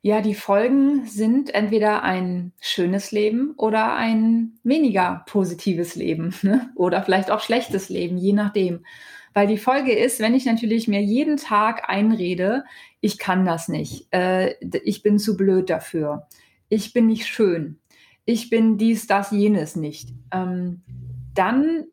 Ja, 0.03 0.21
die 0.21 0.33
Folgen 0.33 1.05
sind 1.05 1.53
entweder 1.53 2.01
ein 2.01 2.53
schönes 2.59 3.11
Leben 3.11 3.53
oder 3.55 3.95
ein 3.95 4.57
weniger 4.63 5.23
positives 5.27 5.95
Leben 5.95 6.33
ne? 6.41 6.71
oder 6.75 7.03
vielleicht 7.03 7.29
auch 7.29 7.41
schlechtes 7.41 7.89
Leben, 7.89 8.17
je 8.17 8.33
nachdem. 8.33 8.83
Weil 9.33 9.47
die 9.47 9.59
Folge 9.59 9.93
ist, 9.93 10.19
wenn 10.19 10.33
ich 10.33 10.45
natürlich 10.45 10.87
mir 10.87 11.01
jeden 11.01 11.37
Tag 11.37 11.87
einrede, 11.87 12.65
ich 12.99 13.17
kann 13.17 13.45
das 13.45 13.67
nicht, 13.67 14.07
äh, 14.11 14.55
ich 14.83 15.03
bin 15.03 15.19
zu 15.19 15.37
blöd 15.37 15.69
dafür, 15.69 16.27
ich 16.67 16.93
bin 16.93 17.07
nicht 17.07 17.27
schön, 17.27 17.79
ich 18.25 18.49
bin 18.49 18.77
dies, 18.77 19.07
das, 19.07 19.31
jenes 19.31 19.75
nicht. 19.75 20.09
Ähm, 20.33 20.81
dann 21.33 21.85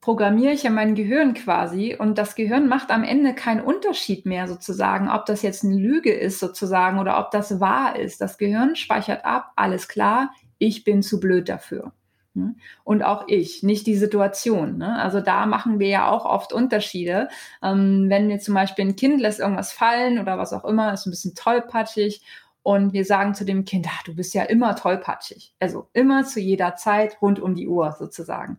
programmiere 0.00 0.52
ich 0.52 0.64
ja 0.64 0.70
mein 0.70 0.94
Gehirn 0.94 1.34
quasi 1.34 1.96
und 1.98 2.18
das 2.18 2.34
Gehirn 2.34 2.68
macht 2.68 2.90
am 2.90 3.04
Ende 3.04 3.34
keinen 3.34 3.62
Unterschied 3.62 4.26
mehr 4.26 4.48
sozusagen, 4.48 5.08
ob 5.08 5.24
das 5.26 5.42
jetzt 5.42 5.64
eine 5.64 5.76
Lüge 5.76 6.12
ist 6.12 6.40
sozusagen 6.40 6.98
oder 6.98 7.18
ob 7.18 7.30
das 7.30 7.60
wahr 7.60 7.98
ist. 7.98 8.20
Das 8.20 8.36
Gehirn 8.36 8.76
speichert 8.76 9.24
ab, 9.24 9.52
alles 9.56 9.88
klar, 9.88 10.32
ich 10.58 10.84
bin 10.84 11.02
zu 11.02 11.20
blöd 11.20 11.48
dafür. 11.48 11.92
Ne? 12.34 12.54
Und 12.84 13.02
auch 13.02 13.24
ich, 13.28 13.62
nicht 13.62 13.86
die 13.86 13.96
Situation. 13.96 14.78
Ne? 14.78 14.98
Also 14.98 15.20
da 15.20 15.46
machen 15.46 15.78
wir 15.78 15.88
ja 15.88 16.10
auch 16.10 16.24
oft 16.24 16.52
Unterschiede. 16.52 17.28
Ähm, 17.62 18.06
wenn 18.08 18.26
mir 18.26 18.40
zum 18.40 18.54
Beispiel 18.54 18.86
ein 18.86 18.96
Kind 18.96 19.20
lässt 19.20 19.40
irgendwas 19.40 19.72
fallen 19.72 20.18
oder 20.18 20.38
was 20.38 20.52
auch 20.52 20.64
immer, 20.64 20.92
ist 20.92 21.06
ein 21.06 21.10
bisschen 21.10 21.34
tollpatschig 21.34 22.22
und 22.62 22.92
wir 22.92 23.04
sagen 23.04 23.34
zu 23.34 23.44
dem 23.44 23.64
Kind, 23.64 23.86
ach, 23.90 24.02
du 24.04 24.14
bist 24.14 24.34
ja 24.34 24.44
immer 24.44 24.76
tollpatschig. 24.76 25.54
Also 25.58 25.88
immer 25.92 26.24
zu 26.24 26.40
jeder 26.40 26.76
Zeit 26.76 27.20
rund 27.20 27.40
um 27.40 27.54
die 27.54 27.68
Uhr 27.68 27.94
sozusagen. 27.98 28.58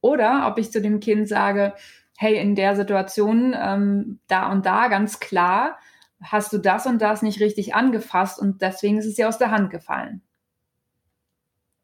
Oder 0.00 0.46
ob 0.48 0.58
ich 0.58 0.70
zu 0.70 0.80
dem 0.80 1.00
Kind 1.00 1.28
sage, 1.28 1.74
hey, 2.16 2.36
in 2.36 2.54
der 2.54 2.76
Situation 2.76 3.54
ähm, 3.58 4.20
da 4.26 4.50
und 4.50 4.66
da 4.66 4.88
ganz 4.88 5.20
klar, 5.20 5.78
hast 6.22 6.52
du 6.52 6.58
das 6.58 6.86
und 6.86 7.00
das 7.00 7.22
nicht 7.22 7.40
richtig 7.40 7.74
angefasst 7.74 8.40
und 8.40 8.60
deswegen 8.60 8.98
ist 8.98 9.06
es 9.06 9.14
dir 9.14 9.28
aus 9.28 9.38
der 9.38 9.50
Hand 9.50 9.70
gefallen. 9.70 10.22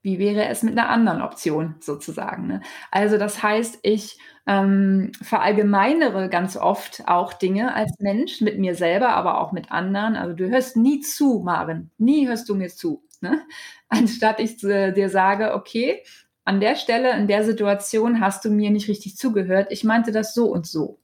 Wie 0.03 0.19
wäre 0.19 0.47
es 0.49 0.63
mit 0.63 0.77
einer 0.77 0.91
anderen 0.91 1.23
Option 1.23 1.77
sozusagen? 1.81 2.47
Ne? 2.47 2.61
Also 2.91 3.17
das 3.17 3.43
heißt, 3.43 3.79
ich 3.83 4.19
ähm, 4.47 5.13
verallgemeinere 5.23 6.29
ganz 6.29 6.59
oft 6.59 7.05
auch 7.07 7.33
Dinge 7.33 7.75
als 7.75 7.91
Mensch 8.01 8.43
mit 8.43 8.59
mir 8.59 8.75
selber, 8.75 9.11
aber 9.11 9.41
auch 9.41 9.53
mit 9.53 9.73
anderen. 9.73 10.17
Also 10.17 10.35
du 10.35 10.51
hörst 10.51 10.77
nie 10.77 11.01
zu, 11.01 11.41
Marvin. 11.43 11.91
Nie 11.97 12.29
hörst 12.29 12.51
du 12.51 12.55
mir 12.55 12.69
zu. 12.69 13.03
Ne? 13.23 13.41
Anstatt 13.89 14.41
ich 14.41 14.63
äh, 14.63 14.93
dir 14.93 15.09
sage, 15.09 15.55
okay, 15.55 16.03
an 16.45 16.61
der 16.61 16.77
Stelle, 16.77 17.17
in 17.17 17.27
der 17.27 17.45
Situation 17.45 18.21
hast 18.21 18.45
du 18.45 18.51
mir 18.51 18.71
nicht 18.71 18.89
richtig 18.89 19.17
zugehört. 19.17 19.69
Ich 19.71 19.85
meinte 19.85 20.13
das 20.13 20.35
so 20.35 20.47
und 20.47 20.67
so. 20.67 20.99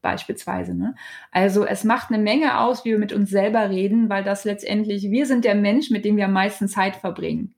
Beispielsweise. 0.00 0.74
Ne? 0.74 0.96
Also 1.30 1.64
es 1.64 1.84
macht 1.84 2.10
eine 2.10 2.20
Menge 2.20 2.58
aus, 2.58 2.84
wie 2.84 2.90
wir 2.90 2.98
mit 2.98 3.12
uns 3.12 3.30
selber 3.30 3.70
reden, 3.70 4.08
weil 4.08 4.24
das 4.24 4.44
letztendlich, 4.44 5.10
wir 5.10 5.26
sind 5.26 5.44
der 5.44 5.54
Mensch, 5.54 5.90
mit 5.90 6.04
dem 6.04 6.16
wir 6.16 6.24
am 6.24 6.32
meisten 6.32 6.66
Zeit 6.66 6.96
verbringen. 6.96 7.54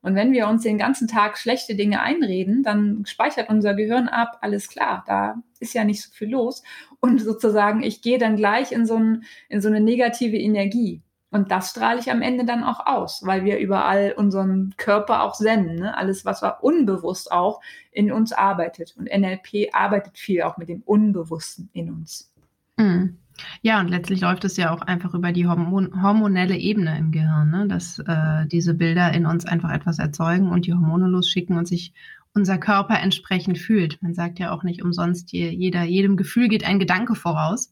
Und 0.00 0.14
wenn 0.14 0.32
wir 0.32 0.46
uns 0.46 0.62
den 0.62 0.78
ganzen 0.78 1.08
Tag 1.08 1.38
schlechte 1.38 1.74
Dinge 1.74 2.00
einreden, 2.00 2.62
dann 2.62 3.04
speichert 3.04 3.48
unser 3.48 3.74
Gehirn 3.74 4.06
ab, 4.06 4.38
alles 4.42 4.68
klar, 4.68 5.02
da 5.08 5.42
ist 5.58 5.74
ja 5.74 5.82
nicht 5.82 6.02
so 6.02 6.12
viel 6.12 6.30
los. 6.30 6.62
Und 7.00 7.20
sozusagen, 7.20 7.82
ich 7.82 8.00
gehe 8.00 8.18
dann 8.18 8.36
gleich 8.36 8.70
in 8.70 8.86
so, 8.86 8.94
ein, 8.94 9.24
in 9.48 9.60
so 9.60 9.66
eine 9.66 9.80
negative 9.80 10.36
Energie. 10.36 11.02
Und 11.30 11.50
das 11.50 11.70
strahle 11.70 12.00
ich 12.00 12.10
am 12.10 12.22
Ende 12.22 12.46
dann 12.46 12.64
auch 12.64 12.86
aus, 12.86 13.22
weil 13.24 13.44
wir 13.44 13.58
überall 13.58 14.14
unseren 14.16 14.74
Körper 14.78 15.22
auch 15.22 15.34
senden. 15.34 15.76
Ne? 15.76 15.96
Alles, 15.96 16.24
was 16.24 16.40
war 16.40 16.64
unbewusst 16.64 17.30
auch 17.30 17.60
in 17.92 18.10
uns 18.10 18.32
arbeitet. 18.32 18.94
Und 18.96 19.10
NLP 19.14 19.74
arbeitet 19.74 20.16
viel 20.16 20.42
auch 20.42 20.56
mit 20.56 20.70
dem 20.70 20.82
Unbewussten 20.82 21.68
in 21.74 21.90
uns. 21.90 22.32
Mhm. 22.78 23.18
Ja, 23.62 23.78
und 23.80 23.88
letztlich 23.88 24.20
läuft 24.20 24.44
es 24.44 24.56
ja 24.56 24.72
auch 24.72 24.82
einfach 24.82 25.14
über 25.14 25.30
die 25.32 25.46
Hormon 25.46 26.02
hormonelle 26.02 26.56
Ebene 26.56 26.98
im 26.98 27.12
Gehirn, 27.12 27.50
ne? 27.50 27.68
dass 27.68 27.98
äh, 28.00 28.46
diese 28.46 28.74
Bilder 28.74 29.12
in 29.12 29.26
uns 29.26 29.46
einfach 29.46 29.70
etwas 29.70 29.98
erzeugen 29.98 30.50
und 30.50 30.66
die 30.66 30.72
Hormone 30.72 31.06
losschicken 31.06 31.56
und 31.56 31.68
sich 31.68 31.92
unser 32.34 32.58
Körper 32.58 32.98
entsprechend 33.00 33.58
fühlt. 33.58 34.02
Man 34.02 34.14
sagt 34.14 34.38
ja 34.38 34.50
auch 34.50 34.62
nicht 34.62 34.82
umsonst, 34.82 35.32
jeder, 35.32 35.84
jedem 35.84 36.16
Gefühl 36.16 36.48
geht 36.48 36.64
ein 36.64 36.78
Gedanke 36.78 37.14
voraus. 37.14 37.70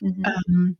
Mhm. 0.00 0.24
Ähm, 0.48 0.76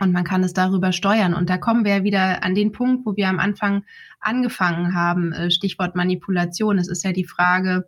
und 0.00 0.12
man 0.12 0.24
kann 0.24 0.42
es 0.42 0.52
darüber 0.52 0.92
steuern. 0.92 1.34
Und 1.34 1.50
da 1.50 1.58
kommen 1.58 1.84
wir 1.84 1.98
ja 1.98 2.04
wieder 2.04 2.42
an 2.42 2.54
den 2.54 2.72
Punkt, 2.72 3.06
wo 3.06 3.16
wir 3.16 3.28
am 3.28 3.38
Anfang 3.38 3.84
angefangen 4.20 4.94
haben, 4.94 5.32
äh, 5.32 5.50
Stichwort 5.50 5.94
Manipulation. 5.94 6.78
Es 6.78 6.88
ist 6.88 7.04
ja 7.04 7.12
die 7.12 7.24
Frage, 7.24 7.86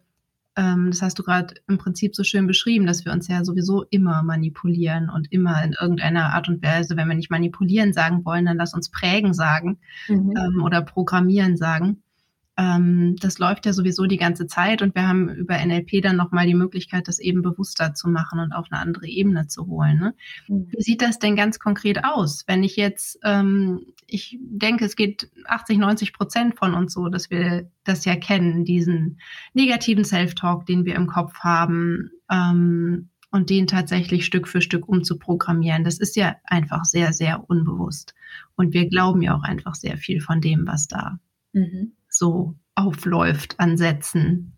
ähm, 0.56 0.90
das 0.90 1.02
hast 1.02 1.18
du 1.18 1.22
gerade 1.22 1.54
im 1.68 1.78
Prinzip 1.78 2.16
so 2.16 2.24
schön 2.24 2.46
beschrieben, 2.46 2.86
dass 2.86 3.04
wir 3.04 3.12
uns 3.12 3.28
ja 3.28 3.44
sowieso 3.44 3.84
immer 3.90 4.22
manipulieren 4.22 5.10
und 5.10 5.30
immer 5.30 5.62
in 5.62 5.74
irgendeiner 5.78 6.34
Art 6.34 6.48
und 6.48 6.62
Weise, 6.62 6.96
wenn 6.96 7.08
wir 7.08 7.14
nicht 7.14 7.30
manipulieren 7.30 7.92
sagen 7.92 8.24
wollen, 8.24 8.46
dann 8.46 8.56
lass 8.56 8.74
uns 8.74 8.90
prägen 8.90 9.34
sagen 9.34 9.78
mhm. 10.08 10.34
Ähm, 10.36 10.62
oder 10.62 10.82
programmieren 10.82 11.56
sagen. 11.56 12.02
Ähm, 12.58 13.16
das 13.20 13.38
läuft 13.38 13.66
ja 13.66 13.74
sowieso 13.74 14.06
die 14.06 14.16
ganze 14.16 14.46
Zeit 14.46 14.80
und 14.80 14.94
wir 14.94 15.06
haben 15.06 15.28
über 15.28 15.58
NLP 15.58 16.02
dann 16.02 16.16
nochmal 16.16 16.46
die 16.46 16.54
Möglichkeit, 16.54 17.06
das 17.06 17.18
eben 17.18 17.42
bewusster 17.42 17.92
zu 17.92 18.08
machen 18.08 18.40
und 18.40 18.52
auf 18.52 18.66
eine 18.70 18.80
andere 18.80 19.06
Ebene 19.06 19.46
zu 19.46 19.66
holen. 19.66 19.98
Ne? 19.98 20.14
Mhm. 20.48 20.68
Wie 20.70 20.82
sieht 20.82 21.02
das 21.02 21.18
denn 21.18 21.36
ganz 21.36 21.58
konkret 21.58 22.04
aus? 22.04 22.44
Wenn 22.46 22.64
ich 22.64 22.76
jetzt, 22.76 23.18
ähm, 23.24 23.80
ich 24.06 24.38
denke, 24.40 24.86
es 24.86 24.96
geht 24.96 25.30
80, 25.44 25.76
90 25.76 26.12
Prozent 26.14 26.56
von 26.56 26.72
uns 26.72 26.94
so, 26.94 27.08
dass 27.08 27.30
wir 27.30 27.70
das 27.84 28.06
ja 28.06 28.16
kennen, 28.16 28.64
diesen 28.64 29.20
negativen 29.52 30.04
Self-Talk, 30.04 30.64
den 30.64 30.86
wir 30.86 30.94
im 30.94 31.08
Kopf 31.08 31.40
haben. 31.40 32.10
Ähm, 32.30 33.10
und 33.32 33.50
den 33.50 33.66
tatsächlich 33.66 34.24
Stück 34.24 34.48
für 34.48 34.62
Stück 34.62 34.88
umzuprogrammieren. 34.88 35.84
Das 35.84 35.98
ist 35.98 36.16
ja 36.16 36.36
einfach 36.44 36.84
sehr, 36.84 37.12
sehr 37.12 37.50
unbewusst. 37.50 38.14
Und 38.54 38.72
wir 38.72 38.88
glauben 38.88 39.20
ja 39.20 39.36
auch 39.36 39.42
einfach 39.42 39.74
sehr 39.74 39.98
viel 39.98 40.22
von 40.22 40.40
dem, 40.40 40.66
was 40.66 40.86
da 40.86 41.18
mhm 41.52 41.92
so 42.18 42.54
aufläuft 42.74 43.58
an 43.58 43.76
Sätzen. 43.76 44.56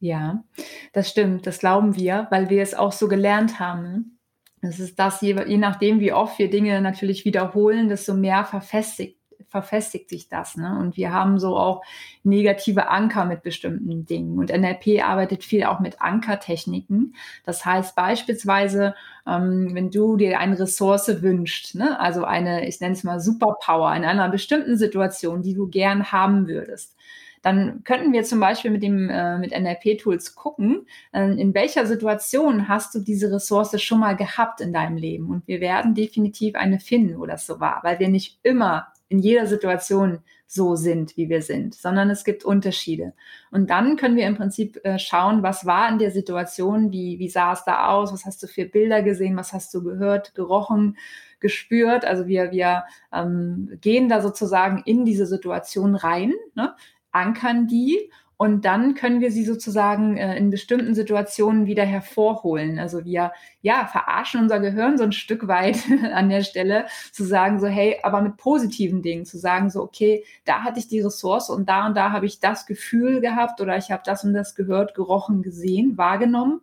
Ja, 0.00 0.44
das 0.92 1.08
stimmt, 1.08 1.46
das 1.46 1.60
glauben 1.60 1.96
wir, 1.96 2.26
weil 2.30 2.50
wir 2.50 2.62
es 2.62 2.74
auch 2.74 2.92
so 2.92 3.08
gelernt 3.08 3.60
haben. 3.60 4.18
Das 4.60 4.78
ist 4.78 4.98
das, 4.98 5.20
je, 5.20 5.36
je 5.46 5.58
nachdem, 5.58 6.00
wie 6.00 6.12
oft 6.12 6.38
wir 6.38 6.50
Dinge 6.50 6.80
natürlich 6.80 7.24
wiederholen, 7.24 7.88
desto 7.88 8.14
mehr 8.14 8.44
verfestigt 8.44 9.21
verfestigt 9.48 10.08
sich 10.08 10.28
das. 10.28 10.56
Ne? 10.56 10.78
Und 10.78 10.96
wir 10.96 11.12
haben 11.12 11.38
so 11.38 11.56
auch 11.56 11.82
negative 12.22 12.88
Anker 12.88 13.24
mit 13.24 13.42
bestimmten 13.42 14.04
Dingen. 14.04 14.38
Und 14.38 14.50
NLP 14.50 15.02
arbeitet 15.02 15.44
viel 15.44 15.64
auch 15.64 15.80
mit 15.80 16.00
Ankertechniken. 16.00 17.14
Das 17.44 17.64
heißt 17.64 17.94
beispielsweise, 17.96 18.94
ähm, 19.26 19.70
wenn 19.72 19.90
du 19.90 20.16
dir 20.16 20.38
eine 20.38 20.58
Ressource 20.58 21.22
wünschst, 21.22 21.74
ne? 21.74 21.98
also 22.00 22.24
eine, 22.24 22.66
ich 22.66 22.80
nenne 22.80 22.94
es 22.94 23.04
mal 23.04 23.20
Superpower 23.20 23.94
in 23.94 24.04
einer 24.04 24.28
bestimmten 24.28 24.76
Situation, 24.76 25.42
die 25.42 25.54
du 25.54 25.68
gern 25.68 26.12
haben 26.12 26.48
würdest, 26.48 26.96
dann 27.42 27.82
könnten 27.82 28.12
wir 28.12 28.22
zum 28.22 28.40
Beispiel 28.40 28.70
mit 28.70 28.82
dem 28.82 29.10
äh, 29.10 29.36
mit 29.38 29.50
NLP-Tools 29.50 30.36
gucken, 30.36 30.86
äh, 31.12 31.24
in 31.32 31.54
welcher 31.54 31.86
Situation 31.86 32.68
hast 32.68 32.94
du 32.94 33.00
diese 33.00 33.32
Ressource 33.32 33.80
schon 33.82 34.00
mal 34.00 34.16
gehabt 34.16 34.60
in 34.60 34.72
deinem 34.72 34.96
Leben. 34.96 35.28
Und 35.28 35.46
wir 35.48 35.60
werden 35.60 35.94
definitiv 35.94 36.54
eine 36.54 36.78
finden, 36.78 37.18
wo 37.18 37.26
das 37.26 37.46
so 37.46 37.60
war, 37.60 37.80
weil 37.82 37.98
wir 37.98 38.08
nicht 38.08 38.38
immer 38.44 38.86
in 39.12 39.18
jeder 39.18 39.46
Situation 39.46 40.20
so 40.46 40.74
sind, 40.74 41.16
wie 41.16 41.28
wir 41.28 41.42
sind, 41.42 41.74
sondern 41.74 42.08
es 42.08 42.24
gibt 42.24 42.44
Unterschiede. 42.44 43.12
Und 43.50 43.68
dann 43.68 43.96
können 43.96 44.16
wir 44.16 44.26
im 44.26 44.36
Prinzip 44.36 44.80
äh, 44.84 44.98
schauen, 44.98 45.42
was 45.42 45.66
war 45.66 45.90
in 45.90 45.98
der 45.98 46.10
Situation, 46.10 46.92
wie, 46.92 47.18
wie 47.18 47.28
sah 47.28 47.52
es 47.52 47.64
da 47.64 47.88
aus, 47.88 48.12
was 48.12 48.24
hast 48.24 48.42
du 48.42 48.46
für 48.46 48.64
Bilder 48.64 49.02
gesehen, 49.02 49.36
was 49.36 49.52
hast 49.52 49.72
du 49.74 49.82
gehört, 49.82 50.34
gerochen, 50.34 50.96
gespürt. 51.40 52.06
Also 52.06 52.26
wir, 52.26 52.52
wir 52.52 52.84
ähm, 53.12 53.76
gehen 53.82 54.08
da 54.08 54.22
sozusagen 54.22 54.82
in 54.86 55.04
diese 55.04 55.26
Situation 55.26 55.94
rein, 55.94 56.32
ne, 56.54 56.74
ankern 57.10 57.66
die 57.66 58.10
und 58.42 58.64
dann 58.64 58.96
können 58.96 59.20
wir 59.20 59.30
sie 59.30 59.44
sozusagen 59.44 60.16
äh, 60.16 60.36
in 60.36 60.50
bestimmten 60.50 60.96
Situationen 60.96 61.66
wieder 61.66 61.84
hervorholen. 61.84 62.80
Also 62.80 63.04
wir, 63.04 63.30
ja, 63.60 63.86
verarschen 63.86 64.40
unser 64.40 64.58
Gehirn 64.58 64.98
so 64.98 65.04
ein 65.04 65.12
Stück 65.12 65.46
weit 65.46 65.76
an 66.12 66.28
der 66.28 66.42
Stelle, 66.42 66.86
zu 67.12 67.22
sagen 67.22 67.60
so, 67.60 67.68
hey, 67.68 68.00
aber 68.02 68.20
mit 68.20 68.36
positiven 68.38 69.00
Dingen, 69.00 69.26
zu 69.26 69.38
sagen 69.38 69.70
so, 69.70 69.80
okay, 69.80 70.24
da 70.44 70.64
hatte 70.64 70.80
ich 70.80 70.88
die 70.88 70.98
Ressource 70.98 71.50
und 71.50 71.68
da 71.68 71.86
und 71.86 71.96
da 71.96 72.10
habe 72.10 72.26
ich 72.26 72.40
das 72.40 72.66
Gefühl 72.66 73.20
gehabt 73.20 73.60
oder 73.60 73.76
ich 73.76 73.92
habe 73.92 74.02
das 74.04 74.24
und 74.24 74.34
das 74.34 74.56
gehört, 74.56 74.96
gerochen, 74.96 75.42
gesehen, 75.42 75.96
wahrgenommen. 75.96 76.62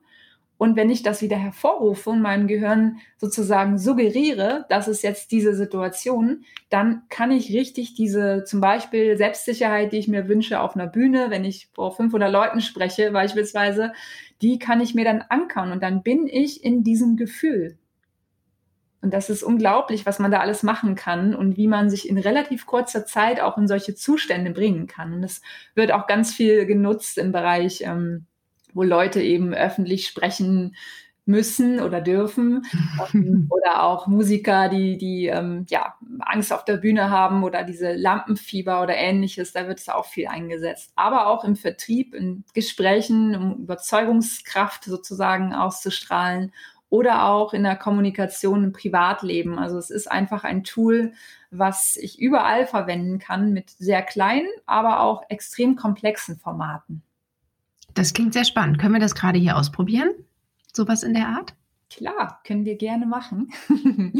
Und 0.60 0.76
wenn 0.76 0.90
ich 0.90 1.04
das 1.04 1.22
wieder 1.22 1.38
hervorrufe 1.38 2.10
und 2.10 2.22
meinem 2.22 2.48
Gehirn 2.48 2.98
sozusagen 3.16 3.78
suggeriere, 3.78 4.66
das 4.68 4.90
ist 4.90 5.04
jetzt 5.04 5.32
diese 5.32 5.56
Situation, 5.56 6.44
dann 6.70 7.04
kann 7.08 7.32
ich 7.32 7.54
richtig 7.54 7.94
diese 7.94 8.44
zum 8.44 8.60
Beispiel 8.60 9.16
Selbstsicherheit, 9.16 9.94
die 9.94 10.00
ich 10.00 10.10
mir 10.10 10.28
wünsche 10.28 10.60
auf 10.60 10.76
einer 10.76 10.88
Bühne, 10.88 11.28
wenn 11.30 11.46
ich 11.46 11.70
vor 11.74 11.96
500 11.96 12.30
Leuten 12.30 12.60
spreche 12.60 13.12
beispielsweise, 13.12 13.94
die 14.42 14.60
kann 14.60 14.82
ich 14.82 14.94
mir 14.94 15.06
dann 15.06 15.22
ankern 15.22 15.72
und 15.72 15.82
dann 15.82 16.04
bin 16.04 16.28
ich 16.28 16.62
in 16.62 16.84
diesem 16.84 17.16
Gefühl. 17.16 17.78
Und 19.02 19.14
das 19.14 19.30
ist 19.30 19.44
unglaublich, 19.44 20.06
was 20.06 20.20
man 20.20 20.30
da 20.30 20.42
alles 20.42 20.62
machen 20.62 20.96
kann 20.96 21.34
und 21.34 21.56
wie 21.56 21.68
man 21.68 21.90
sich 21.90 22.10
in 22.10 22.18
relativ 22.18 22.66
kurzer 22.66 23.06
Zeit 23.06 23.40
auch 23.40 23.58
in 23.58 23.70
solche 23.70 23.96
Zustände 23.96 24.52
bringen 24.52 24.88
kann. 24.88 25.14
Und 25.14 25.24
es 25.24 25.42
wird 25.74 25.94
auch 25.94 26.06
ganz 26.06 26.34
viel 26.34 26.66
genutzt 26.66 27.18
im 27.18 27.32
Bereich 27.32 27.84
ähm, 27.86 28.26
wo 28.74 28.84
Leute 28.84 29.22
eben 29.22 29.54
öffentlich 29.54 30.08
sprechen 30.08 30.76
müssen 31.30 31.80
oder 31.80 32.02
dürfen 32.02 32.66
ähm, 33.14 33.48
oder 33.52 33.84
auch 33.84 34.08
Musiker, 34.08 34.68
die 34.68 34.98
die 34.98 35.28
ähm, 35.28 35.66
ja 35.70 35.96
Angst 36.20 36.52
auf 36.52 36.66
der 36.66 36.78
Bühne 36.78 37.12
haben 37.12 37.44
oder 37.44 37.64
diese 37.64 37.94
Lampenfieber 37.94 38.82
oder 38.82 38.96
ähnliches, 38.96 39.54
da 39.54 39.68
wird 39.68 39.80
es 39.80 39.88
auch 39.90 40.06
viel 40.06 40.28
eingesetzt. 40.28 40.92
Aber 40.96 41.28
auch 41.28 41.44
im 41.44 41.56
Vertrieb, 41.56 42.16
in 42.16 42.44
Gesprächen, 42.54 43.36
um 43.36 43.58
Überzeugungskraft 43.60 44.84
sozusagen 44.86 45.54
auszustrahlen 45.54 46.52
oder 46.90 47.26
auch 47.28 47.54
in 47.54 47.64
der 47.64 47.76
Kommunikation 47.76 48.64
im 48.64 48.74
Privatleben. 48.74 49.60
Also 49.60 49.78
es 49.78 49.92
ist 49.92 50.12
einfach 50.12 50.44
ein 50.44 50.64
Tool, 50.64 51.14
was 51.52 51.96
ich 51.96 52.20
überall 52.20 52.66
verwenden 52.66 53.20
kann 53.20 53.54
mit 53.54 53.70
sehr 53.70 54.02
kleinen, 54.02 54.50
aber 54.66 55.02
auch 55.02 55.24
extrem 55.30 55.76
komplexen 55.76 56.38
Formaten. 56.38 57.04
Das 57.94 58.14
klingt 58.14 58.34
sehr 58.34 58.46
spannend. 58.46 58.80
Können 58.80 58.94
wir 58.94 59.00
das 59.00 59.16
gerade 59.16 59.40
hier 59.40 59.58
ausprobieren? 59.58 60.10
Sowas 60.74 61.04
in 61.04 61.14
der 61.14 61.28
Art? 61.28 61.56
Klar, 61.90 62.42
können 62.46 62.66
wir 62.66 62.78
gerne 62.78 63.06
machen. 63.06 63.52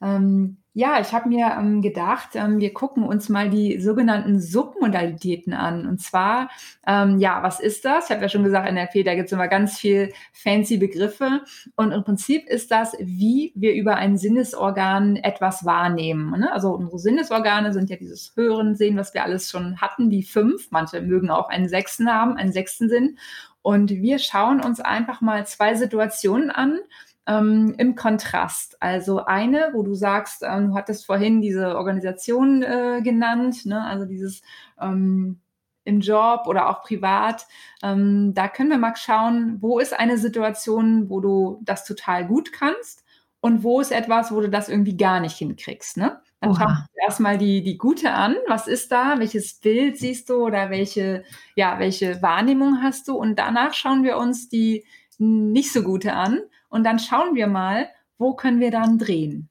ähm, 0.00 0.58
ja, 0.78 1.00
ich 1.00 1.14
habe 1.14 1.30
mir 1.30 1.56
ähm, 1.58 1.80
gedacht, 1.80 2.32
ähm, 2.34 2.60
wir 2.60 2.74
gucken 2.74 3.02
uns 3.02 3.30
mal 3.30 3.48
die 3.48 3.80
sogenannten 3.80 4.38
Submodalitäten 4.38 5.54
an. 5.54 5.86
Und 5.86 6.02
zwar, 6.02 6.50
ähm, 6.86 7.18
ja, 7.18 7.42
was 7.42 7.60
ist 7.60 7.86
das? 7.86 8.04
Ich 8.04 8.10
habe 8.10 8.20
ja 8.20 8.28
schon 8.28 8.44
gesagt, 8.44 8.70
NLP, 8.70 9.02
da 9.02 9.14
gibt 9.14 9.28
es 9.28 9.32
immer 9.32 9.48
ganz 9.48 9.78
viel 9.78 10.12
fancy 10.34 10.76
Begriffe. 10.76 11.40
Und 11.76 11.92
im 11.92 12.04
Prinzip 12.04 12.46
ist 12.46 12.70
das, 12.70 12.94
wie 13.00 13.52
wir 13.54 13.72
über 13.72 13.96
ein 13.96 14.18
Sinnesorgan 14.18 15.16
etwas 15.16 15.64
wahrnehmen. 15.64 16.38
Ne? 16.38 16.52
Also 16.52 16.74
unsere 16.74 16.98
Sinnesorgane 16.98 17.72
sind 17.72 17.88
ja 17.88 17.96
dieses 17.96 18.34
Hören, 18.36 18.74
Sehen, 18.74 18.98
was 18.98 19.14
wir 19.14 19.24
alles 19.24 19.50
schon 19.50 19.80
hatten, 19.80 20.10
die 20.10 20.24
fünf. 20.24 20.70
Manche 20.72 21.00
mögen 21.00 21.30
auch 21.30 21.48
einen 21.48 21.70
sechsten 21.70 22.12
haben, 22.12 22.36
einen 22.36 22.52
sechsten 22.52 22.90
Sinn. 22.90 23.16
Und 23.62 23.88
wir 23.88 24.18
schauen 24.18 24.62
uns 24.62 24.80
einfach 24.80 25.22
mal 25.22 25.46
zwei 25.46 25.74
Situationen 25.74 26.50
an 26.50 26.80
ähm, 27.26 27.74
im 27.78 27.94
Kontrast. 27.94 28.80
Also 28.80 29.24
eine, 29.24 29.70
wo 29.72 29.82
du 29.82 29.94
sagst, 29.94 30.42
ähm, 30.42 30.68
du 30.68 30.74
hattest 30.74 31.06
vorhin 31.06 31.40
diese 31.40 31.76
Organisation 31.76 32.62
äh, 32.62 33.00
genannt, 33.02 33.66
ne? 33.66 33.82
also 33.84 34.04
dieses 34.04 34.42
ähm, 34.80 35.40
im 35.84 36.00
Job 36.00 36.46
oder 36.46 36.68
auch 36.68 36.82
privat. 36.82 37.46
Ähm, 37.82 38.32
da 38.34 38.48
können 38.48 38.70
wir 38.70 38.78
mal 38.78 38.96
schauen, 38.96 39.58
wo 39.60 39.78
ist 39.78 39.98
eine 39.98 40.18
Situation, 40.18 41.08
wo 41.08 41.20
du 41.20 41.60
das 41.62 41.84
total 41.84 42.26
gut 42.26 42.52
kannst 42.52 43.04
und 43.40 43.62
wo 43.62 43.80
ist 43.80 43.92
etwas, 43.92 44.32
wo 44.32 44.40
du 44.40 44.50
das 44.50 44.68
irgendwie 44.68 44.96
gar 44.96 45.20
nicht 45.20 45.36
hinkriegst. 45.36 45.96
Ne? 45.96 46.20
Dann 46.40 46.50
Oha. 46.50 46.58
schauen 46.58 46.86
wir 46.92 47.04
erstmal 47.04 47.38
die, 47.38 47.62
die 47.62 47.78
gute 47.78 48.12
an. 48.12 48.36
Was 48.48 48.66
ist 48.66 48.90
da? 48.90 49.18
Welches 49.18 49.54
Bild 49.54 49.96
siehst 49.98 50.28
du 50.28 50.44
oder 50.44 50.70
welche, 50.70 51.24
ja, 51.54 51.78
welche 51.78 52.20
Wahrnehmung 52.22 52.82
hast 52.82 53.08
du? 53.08 53.16
Und 53.16 53.38
danach 53.38 53.72
schauen 53.72 54.02
wir 54.02 54.16
uns 54.16 54.48
die 54.48 54.84
nicht 55.18 55.72
so 55.72 55.82
gute 55.82 56.14
an 56.14 56.40
und 56.68 56.84
dann 56.84 56.98
schauen 56.98 57.34
wir 57.34 57.46
mal, 57.46 57.88
wo 58.18 58.34
können 58.34 58.60
wir 58.60 58.70
dann 58.70 58.98
drehen. 58.98 59.48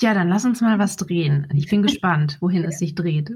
Ja, 0.00 0.12
dann 0.12 0.28
lass 0.28 0.44
uns 0.44 0.60
mal 0.60 0.78
was 0.78 0.96
drehen. 0.96 1.46
Ich 1.54 1.68
bin 1.68 1.82
gespannt, 1.82 2.38
wohin 2.40 2.64
es 2.64 2.78
sich 2.78 2.96
dreht. 2.96 3.30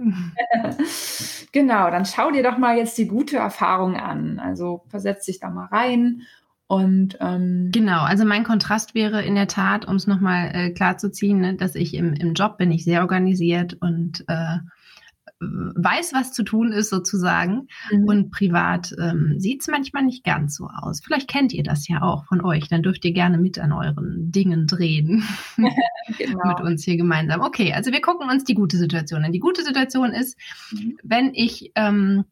genau, 1.53 1.91
dann 1.91 2.05
schau 2.05 2.33
dir 2.33 2.43
doch 2.43 2.59
mal 2.59 2.77
jetzt 2.77 2.99
die 2.99 3.07
gute 3.07 3.37
Erfahrung 3.37 3.97
an. 3.97 4.41
Also 4.41 4.85
versetz 4.89 5.27
dich 5.27 5.39
da 5.39 5.51
mal 5.51 5.67
rein 5.67 6.23
und 6.69 7.17
ähm, 7.21 7.71
genau, 7.73 8.03
also 8.03 8.27
mein 8.27 8.45
Kontrast 8.45 8.95
wäre 8.95 9.23
in 9.23 9.35
der 9.35 9.49
Tat, 9.49 9.89
um 9.89 9.97
es 9.97 10.07
nochmal 10.07 10.51
äh, 10.53 10.71
klar 10.71 10.99
zu 10.99 11.11
ziehen, 11.11 11.41
ne, 11.41 11.55
dass 11.55 11.75
ich 11.75 11.95
im, 11.95 12.13
im 12.13 12.35
Job 12.35 12.59
bin 12.59 12.71
ich 12.71 12.85
sehr 12.85 13.01
organisiert 13.01 13.79
und 13.81 14.23
äh, 14.29 14.59
weiß, 15.41 16.13
was 16.15 16.33
zu 16.33 16.43
tun 16.43 16.73
ist 16.73 16.91
sozusagen. 16.91 17.69
Mhm. 17.91 18.05
Und 18.05 18.31
privat 18.31 18.95
ähm, 19.01 19.35
sieht 19.39 19.63
es 19.63 19.69
manchmal 19.69 20.05
nicht 20.05 20.25
ganz 20.25 20.57
so 20.57 20.67
aus. 20.67 21.01
Vielleicht 21.05 21.29
kennt 21.29 21.53
ihr 21.53 21.63
das 21.63 21.87
ja 21.89 22.03
auch 22.03 22.25
von 22.25 22.45
euch. 22.45 22.69
Dann 22.69 22.83
dürft 22.83 23.05
ihr 23.05 23.13
gerne 23.13 23.39
mit 23.39 23.59
an 23.59 23.73
euren 23.73 24.31
Dingen 24.31 24.67
drehen. 24.67 25.23
genau. 26.19 26.49
mit 26.49 26.61
uns 26.61 26.85
hier 26.85 26.97
gemeinsam. 26.97 27.41
Okay, 27.41 27.73
also 27.73 27.93
wir 27.93 28.01
gucken 28.01 28.29
uns 28.29 28.45
die 28.45 28.55
gute 28.55 28.77
Situation 28.77 29.25
an. 29.25 29.33
Die 29.33 29.39
gute 29.39 29.63
Situation 29.63 30.13
ist, 30.13 30.39
mhm. 30.73 30.97
wenn 31.03 31.35
ich 31.35 31.73
ähm, 31.75 32.25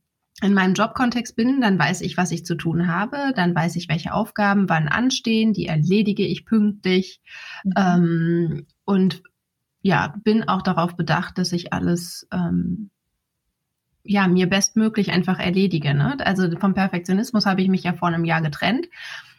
in 0.42 0.53
meinem 0.53 0.75
Jobkontext 0.75 1.35
bin, 1.35 1.61
dann 1.61 1.79
weiß 1.79 2.03
ich, 2.03 2.16
was 2.16 2.31
ich 2.31 2.45
zu 2.45 2.57
tun 2.57 2.88
habe, 2.88 3.33
dann 3.35 3.55
weiß 3.55 3.77
ich, 3.77 3.88
welche 3.88 4.12
Aufgaben 4.12 4.69
wann 4.69 4.88
anstehen, 4.88 5.53
die 5.53 5.66
erledige 5.66 6.27
ich 6.27 6.45
pünktlich 6.45 7.21
mhm. 7.64 7.73
ähm, 7.77 8.66
und 8.85 9.23
ja, 9.81 10.14
bin 10.25 10.49
auch 10.49 10.62
darauf 10.62 10.97
bedacht, 10.97 11.38
dass 11.38 11.53
ich 11.53 11.73
alles 11.73 12.27
ähm, 12.33 12.90
ja, 14.07 14.29
mir 14.29 14.49
bestmöglich 14.49 15.12
einfach 15.12 15.38
erledige. 15.38 15.95
Ne? 15.95 16.16
Also 16.25 16.51
vom 16.59 16.75
Perfektionismus 16.75 17.47
habe 17.47 17.62
ich 17.62 17.69
mich 17.69 17.83
ja 17.83 17.92
vor 17.92 18.09
einem 18.09 18.25
Jahr 18.25 18.40
getrennt. 18.40 18.87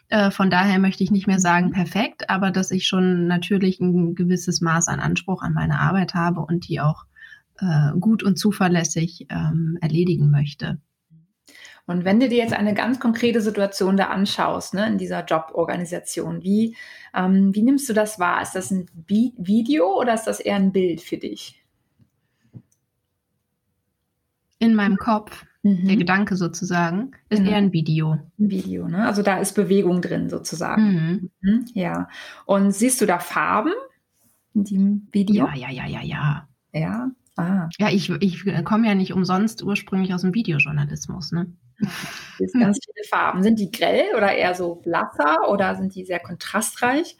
Äh, 0.08 0.30
von 0.30 0.50
daher 0.50 0.78
möchte 0.78 1.04
ich 1.04 1.10
nicht 1.10 1.26
mehr 1.26 1.40
sagen 1.40 1.70
perfekt, 1.70 2.30
aber 2.30 2.50
dass 2.50 2.70
ich 2.70 2.86
schon 2.86 3.26
natürlich 3.26 3.80
ein 3.80 4.14
gewisses 4.14 4.60
Maß 4.60 4.88
an 4.88 5.00
Anspruch 5.00 5.42
an 5.42 5.54
meine 5.54 5.80
Arbeit 5.80 6.14
habe 6.14 6.40
und 6.40 6.68
die 6.68 6.80
auch 6.80 7.04
äh, 7.60 7.92
gut 7.98 8.22
und 8.22 8.38
zuverlässig 8.38 9.26
ähm, 9.30 9.78
erledigen 9.80 10.30
möchte. 10.30 10.78
Und 11.86 12.04
wenn 12.04 12.20
du 12.20 12.28
dir 12.28 12.36
jetzt 12.36 12.52
eine 12.52 12.74
ganz 12.74 13.00
konkrete 13.00 13.40
Situation 13.40 13.96
da 13.96 14.08
anschaust, 14.08 14.74
ne, 14.74 14.86
in 14.86 14.98
dieser 14.98 15.24
Joborganisation, 15.24 16.42
wie, 16.42 16.76
ähm, 17.14 17.54
wie 17.54 17.62
nimmst 17.62 17.88
du 17.88 17.94
das 17.94 18.18
wahr? 18.18 18.42
Ist 18.42 18.52
das 18.52 18.70
ein 18.70 18.86
Bi 18.92 19.32
Video 19.38 19.98
oder 19.98 20.12
ist 20.12 20.26
das 20.26 20.38
eher 20.38 20.56
ein 20.56 20.72
Bild 20.72 21.00
für 21.00 21.16
dich? 21.16 21.62
In 24.58 24.74
meinem 24.74 24.96
Kopf, 24.96 25.46
mhm. 25.62 25.86
der 25.86 25.96
Gedanke 25.96 26.36
sozusagen, 26.36 27.12
ist 27.28 27.40
mhm. 27.40 27.48
eher 27.48 27.56
ein 27.56 27.72
Video. 27.72 28.12
Ein 28.38 28.50
Video, 28.50 28.88
ne? 28.88 29.06
Also 29.06 29.22
da 29.22 29.38
ist 29.38 29.54
Bewegung 29.54 30.02
drin 30.02 30.28
sozusagen. 30.28 30.82
Mhm. 30.82 31.30
mhm. 31.40 31.66
Ja. 31.74 32.08
Und 32.44 32.72
siehst 32.72 33.00
du 33.00 33.06
da 33.06 33.18
Farben 33.18 33.72
in 34.54 34.64
dem 34.64 35.08
Video? 35.12 35.46
Ja, 35.46 35.54
ja, 35.54 35.70
ja, 35.70 35.86
ja, 35.86 36.02
ja. 36.02 36.48
Ja. 36.72 37.10
Ah. 37.36 37.68
Ja, 37.78 37.88
ich, 37.88 38.10
ich 38.10 38.64
komme 38.64 38.88
ja 38.88 38.94
nicht 38.94 39.12
umsonst 39.12 39.62
ursprünglich 39.62 40.12
aus 40.12 40.22
dem 40.22 40.34
Videojournalismus, 40.34 41.30
ne? 41.30 41.52
Es 41.80 42.50
sind 42.50 42.60
ganz 42.60 42.80
viele 42.84 43.06
Farben. 43.08 43.44
Sind 43.44 43.60
die 43.60 43.70
grell 43.70 44.06
oder 44.16 44.32
eher 44.32 44.54
so 44.54 44.74
blasser 44.74 45.48
oder 45.48 45.76
sind 45.76 45.94
die 45.94 46.04
sehr 46.04 46.18
kontrastreich? 46.18 47.16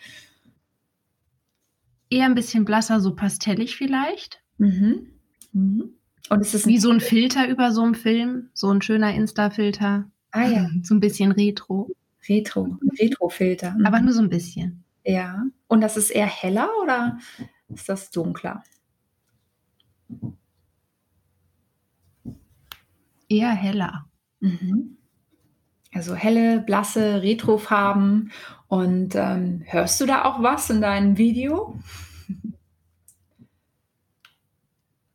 Eher 2.11 2.27
ein 2.27 2.35
bisschen 2.35 2.65
blasser, 2.65 3.01
so 3.01 3.15
pastellig 3.15 3.77
vielleicht. 3.77 4.43
Mhm. 4.57 5.07
Mhm. 5.53 5.98
Und 6.31 6.41
ist 6.41 6.55
es 6.55 6.67
wie 6.67 6.79
so 6.79 6.91
ein 6.91 7.01
Filter 7.01 7.49
über 7.49 7.73
so 7.73 7.83
einem 7.83 7.95
Film, 7.95 8.51
so 8.53 8.71
ein 8.71 8.83
schöner 8.83 9.15
Insta-Filter. 9.15 10.11
Ah 10.31 10.47
ja. 10.47 10.69
So 10.83 10.95
ein 10.95 11.01
bisschen 11.01 11.33
Retro. 11.33 11.91
Retro, 12.29 12.77
Retro-Filter. 13.01 13.73
Mhm. 13.73 13.87
Aber 13.87 14.01
nur 14.01 14.13
so 14.13 14.21
ein 14.21 14.29
bisschen. 14.29 14.85
Ja. 15.05 15.45
Und 15.67 15.81
das 15.81 15.97
ist 15.97 16.11
eher 16.11 16.27
heller 16.27 16.69
oder 16.83 17.19
ist 17.69 17.89
das 17.89 18.11
dunkler? 18.11 18.63
Eher 23.29 23.51
heller. 23.51 24.07
Mhm. 24.41 24.99
Also 25.93 26.15
helle, 26.15 26.61
blasse 26.61 27.23
Retrofarben. 27.23 28.33
Und 28.69 29.15
ähm, 29.15 29.63
hörst 29.65 30.01
du 30.01 30.07
da 30.07 30.25
auch 30.25 30.43
was 30.43 30.69
in 30.69 30.83
deinem 30.83 31.17
Video? 31.17 31.79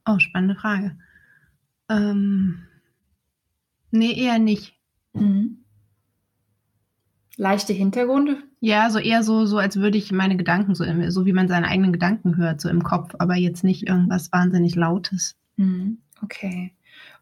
Oh, 0.05 0.19
spannende 0.19 0.55
Frage. 0.55 0.97
Ähm, 1.89 2.63
nee, 3.91 4.13
eher 4.13 4.39
nicht. 4.39 4.73
Mhm. 5.13 5.63
Leichte 7.35 7.73
Hintergründe? 7.73 8.43
Ja, 8.59 8.89
so 8.89 8.99
eher 8.99 9.23
so, 9.23 9.45
so, 9.45 9.57
als 9.57 9.77
würde 9.77 9.97
ich 9.97 10.11
meine 10.11 10.37
Gedanken, 10.37 10.75
so, 10.75 10.85
so 11.09 11.25
wie 11.25 11.33
man 11.33 11.47
seine 11.47 11.67
eigenen 11.67 11.91
Gedanken 11.91 12.37
hört, 12.37 12.61
so 12.61 12.69
im 12.69 12.83
Kopf, 12.83 13.15
aber 13.17 13.35
jetzt 13.35 13.63
nicht 13.63 13.87
irgendwas 13.87 14.31
wahnsinnig 14.31 14.75
Lautes. 14.75 15.35
Mhm. 15.57 15.97
Okay. 16.21 16.73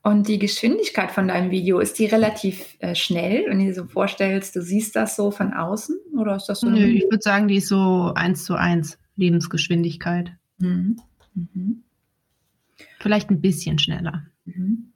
Und 0.03 0.27
die 0.27 0.39
Geschwindigkeit 0.39 1.11
von 1.11 1.27
deinem 1.27 1.51
Video, 1.51 1.79
ist 1.79 1.99
die 1.99 2.07
relativ 2.07 2.75
äh, 2.79 2.95
schnell, 2.95 3.45
wenn 3.47 3.59
du 3.59 3.65
dir 3.65 3.73
so 3.73 3.85
vorstellst, 3.85 4.55
du 4.55 4.61
siehst 4.61 4.95
das 4.95 5.15
so 5.15 5.31
von 5.31 5.53
außen? 5.53 5.97
Oder 6.17 6.35
ist 6.35 6.47
das 6.47 6.61
so? 6.61 6.69
Nö, 6.69 6.85
ich 6.85 7.03
würde 7.03 7.21
sagen, 7.21 7.47
die 7.47 7.57
ist 7.57 7.67
so 7.67 8.11
eins 8.15 8.43
zu 8.43 8.55
eins 8.55 8.97
Lebensgeschwindigkeit. 9.15 10.31
Mhm. 10.57 10.97
Mhm. 11.35 11.83
Vielleicht 12.99 13.29
ein 13.29 13.41
bisschen 13.41 13.79
schneller. 13.79 14.25
Mhm. 14.45 14.91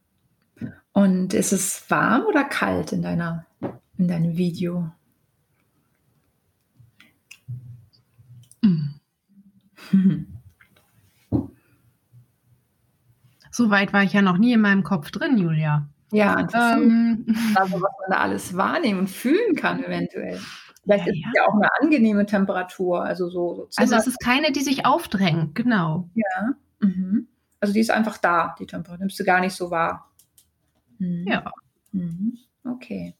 Und 0.93 1.33
ist 1.33 1.51
es 1.51 1.89
warm 1.89 2.23
oder 2.23 2.43
kalt 2.43 2.91
in, 2.91 3.01
deiner, 3.01 3.45
in 3.97 4.07
deinem 4.07 4.37
Video? 4.37 4.91
Mhm. 8.61 8.95
So 13.51 13.69
weit 13.69 13.93
war 13.93 14.03
ich 14.03 14.11
ja 14.11 14.21
noch 14.21 14.37
nie 14.37 14.51
in 14.51 14.59
meinem 14.59 14.83
Kopf 14.83 15.11
drin, 15.11 15.37
Julia. 15.37 15.87
Ja, 16.11 16.45
ähm, 16.53 17.25
also, 17.55 17.75
was 17.75 17.93
man 18.01 18.09
da 18.09 18.17
alles 18.17 18.57
wahrnehmen 18.57 18.99
und 18.99 19.09
fühlen 19.09 19.55
kann, 19.55 19.81
eventuell. 19.81 20.41
Vielleicht 20.83 21.07
ja, 21.07 21.13
ist 21.13 21.19
es 21.19 21.33
ja. 21.37 21.47
auch 21.47 21.53
eine 21.55 21.69
angenehme 21.79 22.25
Temperatur. 22.25 23.05
Also, 23.05 23.29
so, 23.29 23.67
so 23.69 23.81
also 23.81 23.95
es 23.95 24.07
ist 24.07 24.19
keine, 24.19 24.51
die 24.51 24.59
sich 24.59 24.85
aufdrängt, 24.85 25.55
genau. 25.55 26.09
Ja. 26.15 26.55
Mhm. 26.81 27.29
Also 27.59 27.73
die 27.73 27.79
ist 27.79 27.91
einfach 27.91 28.17
da, 28.17 28.55
die 28.59 28.65
Temperatur. 28.65 28.99
Nimmst 28.99 29.19
du 29.19 29.23
gar 29.23 29.39
nicht 29.41 29.53
so 29.53 29.71
wahr. 29.71 30.11
Mhm. 30.99 31.25
Ja. 31.27 31.51
Mhm. 31.91 32.37
Okay. 32.63 33.15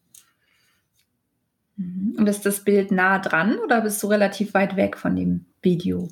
Mhm. 1.78 2.16
Und 2.18 2.28
ist 2.28 2.46
das 2.46 2.64
Bild 2.64 2.92
nah 2.92 3.20
dran 3.20 3.58
oder 3.60 3.82
bist 3.82 4.02
du 4.02 4.08
relativ 4.08 4.54
weit 4.54 4.76
weg 4.76 4.98
von 4.98 5.16
dem 5.16 5.46
Video? 5.62 6.10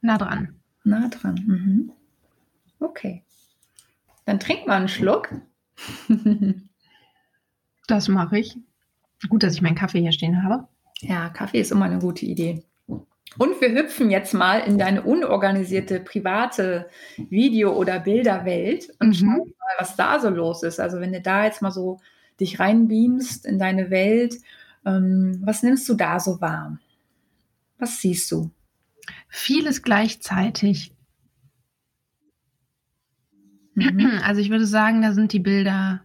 Nah 0.00 0.18
dran. 0.18 0.60
Nah 0.84 1.08
dran. 1.08 1.34
Mhm. 1.46 1.92
Okay. 2.80 3.24
Dann 4.24 4.40
trink 4.40 4.66
mal 4.66 4.76
einen 4.76 4.88
Schluck. 4.88 5.34
das 7.86 8.08
mache 8.08 8.38
ich. 8.38 8.56
Gut, 9.28 9.42
dass 9.42 9.54
ich 9.54 9.62
meinen 9.62 9.76
Kaffee 9.76 10.00
hier 10.00 10.12
stehen 10.12 10.42
habe. 10.42 10.68
Ja, 11.00 11.28
Kaffee 11.30 11.60
ist 11.60 11.72
immer 11.72 11.84
eine 11.84 11.98
gute 11.98 12.26
Idee. 12.26 12.64
Und 13.38 13.60
wir 13.60 13.72
hüpfen 13.72 14.10
jetzt 14.10 14.34
mal 14.34 14.58
in 14.58 14.78
deine 14.78 15.02
unorganisierte 15.02 16.00
private 16.00 16.88
Video- 17.16 17.74
oder 17.74 18.00
Bilderwelt 18.00 18.92
und 19.00 19.08
mhm. 19.08 19.14
schauen 19.14 19.54
mal, 19.58 19.74
was 19.78 19.96
da 19.96 20.20
so 20.20 20.28
los 20.28 20.62
ist. 20.62 20.80
Also 20.80 21.00
wenn 21.00 21.12
du 21.12 21.20
da 21.20 21.44
jetzt 21.44 21.62
mal 21.62 21.70
so 21.70 21.98
dich 22.40 22.60
reinbeamst 22.60 23.46
in 23.46 23.58
deine 23.58 23.90
Welt, 23.90 24.36
ähm, 24.84 25.40
was 25.44 25.62
nimmst 25.62 25.88
du 25.88 25.94
da 25.94 26.20
so 26.20 26.40
wahr? 26.40 26.78
Was 27.78 28.00
siehst 28.00 28.30
du? 28.32 28.50
Vieles 29.28 29.82
gleichzeitig. 29.82 30.94
Mhm. 33.74 34.20
Also 34.22 34.40
ich 34.40 34.50
würde 34.50 34.66
sagen, 34.66 35.02
da 35.02 35.12
sind 35.12 35.32
die 35.32 35.40
Bilder 35.40 36.02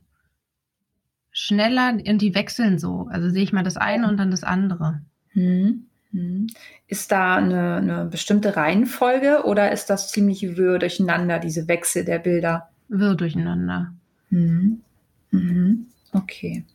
schneller 1.32 1.90
und 1.92 2.22
die 2.22 2.34
wechseln 2.34 2.80
so. 2.80 3.08
Also 3.12 3.30
sehe 3.30 3.44
ich 3.44 3.54
mal 3.54 3.63
das 3.63 3.78
eine 3.78 4.08
und 4.08 4.18
dann 4.18 4.32
das 4.32 4.44
andere. 4.44 5.02
Mhm. 5.34 5.87
Mhm. 6.12 6.48
Ist 6.88 7.12
da 7.12 7.36
eine, 7.36 7.76
eine, 7.76 8.06
bestimmte 8.06 8.56
Reihenfolge 8.56 9.43
oder 9.46 9.72
ist 9.72 9.89
das 9.89 10.12
ziemlich 10.12 10.58
wirr 10.58 10.80
durcheinander, 10.80 11.39
diese 11.39 11.67
Wechsel 11.67 12.06
der 12.06 12.20
Bilder? 12.20 12.70
Wirr 12.88 13.15
durcheinander. 13.15 13.93
Mhm. 14.30 14.82
Mhm. 15.32 15.88
Okay. 16.13 16.65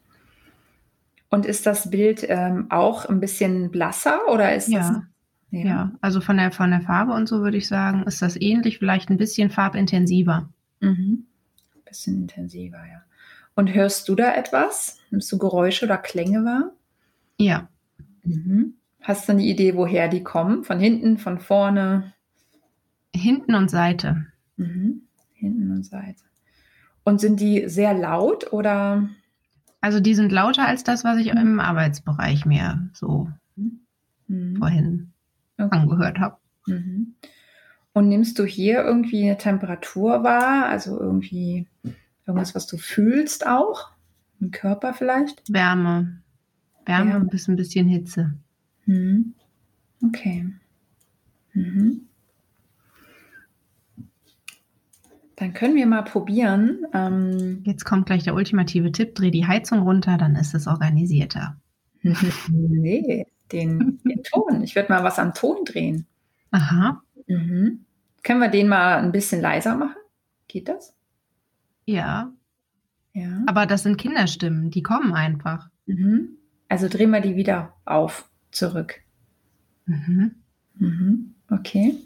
Und 1.31 1.47
ist 1.47 1.65
das 1.65 1.91
Bild 1.91 2.27
ähm, 2.29 2.67
auch 2.71 3.07
ein 3.07 3.21
bisschen 3.21 3.71
blasser 3.71 4.21
oder 4.31 4.55
ist 4.55 4.69
ja. 4.69 4.79
das? 4.81 5.03
Ja. 5.51 5.65
ja, 5.67 5.93
also 6.01 6.23
von 6.23 6.39
der, 6.39 6.51
von 6.51 6.71
der 6.71 6.81
Farbe 6.81 7.13
und 7.13 7.29
so 7.29 7.41
würde 7.41 7.59
ich 7.59 7.69
sagen, 7.69 8.05
ist 8.05 8.23
das 8.23 8.41
ähnlich, 8.41 8.79
vielleicht 8.79 9.11
ein 9.11 9.19
bisschen 9.19 9.51
farbintensiver. 9.51 10.49
Mhm. 10.81 11.27
Ein 11.75 11.83
bisschen 11.85 12.23
intensiver, 12.23 12.79
ja. 12.79 13.03
Und 13.55 13.75
hörst 13.75 14.09
du 14.09 14.15
da 14.15 14.35
etwas? 14.35 14.99
Nimmst 15.11 15.31
du 15.31 15.37
Geräusche 15.37 15.85
oder 15.85 15.99
Klänge 15.99 16.45
wahr? 16.45 16.73
Ja. 17.37 17.69
Mhm. 18.25 18.75
Hast 19.03 19.29
du 19.29 19.33
eine 19.33 19.43
Idee, 19.43 19.75
woher 19.75 20.09
die 20.09 20.23
kommen? 20.23 20.63
Von 20.63 20.79
hinten, 20.79 21.19
von 21.19 21.39
vorne? 21.39 22.13
Hinten 23.15 23.55
und 23.55 23.71
Seite. 23.71 24.27
Mhm. 24.57 25.03
Hinten 25.35 25.73
und 25.73 25.85
Seite. 25.85 26.23
Und 27.05 27.21
sind 27.21 27.41
die 27.41 27.69
sehr 27.69 27.95
laut 27.95 28.53
oder? 28.53 29.09
Also 29.81 29.99
die 29.99 30.15
sind 30.15 30.31
lauter 30.31 30.67
als 30.67 30.85
das, 30.85 31.03
was 31.03 31.19
ich 31.19 31.33
mhm. 31.33 31.41
im 31.41 31.61
Arbeitsbereich 31.61 32.47
mir 32.47 32.89
so 32.93 33.29
mhm. 34.29 34.57
vorhin 34.57 35.13
okay. 35.59 35.77
angehört 35.77 36.21
habe. 36.21 36.37
Mhm. 36.67 37.15
Und 37.93 38.09
nimmst 38.09 38.39
du 38.39 38.45
hier 38.45 38.85
irgendwie 38.85 39.25
eine 39.25 39.37
Temperatur 39.37 40.23
wahr? 40.23 40.67
Also 40.67 40.99
irgendwie 40.99 41.67
irgendwas, 42.25 42.55
was 42.55 42.67
du 42.69 42.79
fühlst 42.79 43.47
auch? 43.47 43.91
Im 44.41 44.53
Körper 44.53 44.95
vielleicht? 44.95 45.53
Wärme. 45.53 46.23
Wärme, 46.87 47.11
Wärme. 47.11 47.25
und 47.25 47.31
bis 47.31 47.49
ein 47.49 47.57
bisschen 47.57 47.89
Hitze. 47.89 48.35
Mhm. 48.87 49.35
Okay. 50.05 50.49
Mhm. 51.53 52.09
Dann 55.37 55.55
können 55.55 55.75
wir 55.75 55.87
mal 55.87 56.03
probieren. 56.03 56.87
Ähm, 56.93 57.63
Jetzt 57.65 57.85
kommt 57.85 58.07
gleich 58.07 58.25
der 58.25 58.35
ultimative 58.35 58.93
Tipp: 58.93 59.15
dreh 59.15 59.31
die 59.31 59.47
Heizung 59.47 59.81
runter, 59.81 60.17
dann 60.17 60.37
ist 60.37 60.55
es 60.55 60.67
organisierter. 60.67 61.57
nee, 62.49 63.27
den, 63.51 64.01
den 64.05 64.23
Ton. 64.23 64.63
Ich 64.63 64.75
werde 64.75 64.93
mal 64.93 65.05
was 65.05 65.19
am 65.19 65.35
Ton 65.35 65.65
drehen. 65.65 66.07
Aha. 66.51 67.03
Mhm. 67.27 67.85
Können 68.23 68.41
wir 68.41 68.49
den 68.49 68.69
mal 68.69 68.99
ein 68.99 69.13
bisschen 69.13 69.41
leiser 69.41 69.77
machen? 69.77 69.97
Geht 70.49 70.69
das? 70.69 70.95
Ja. 71.87 72.33
Ja. 73.15 73.43
Aber 73.47 73.67
das 73.67 73.83
sind 73.83 73.99
Kinderstimmen, 73.99 74.71
die 74.71 74.83
kommen 74.83 75.13
einfach. 75.13 75.69
Mhm. 75.87 76.37
Also 76.69 76.89
drehen 76.89 77.11
wir 77.11 77.21
die 77.21 77.37
wieder 77.37 77.75
auf, 77.85 78.31
zurück. 78.53 79.01
Mhm. 79.87 80.35
Mhm. 80.75 81.35
Okay. 81.51 81.99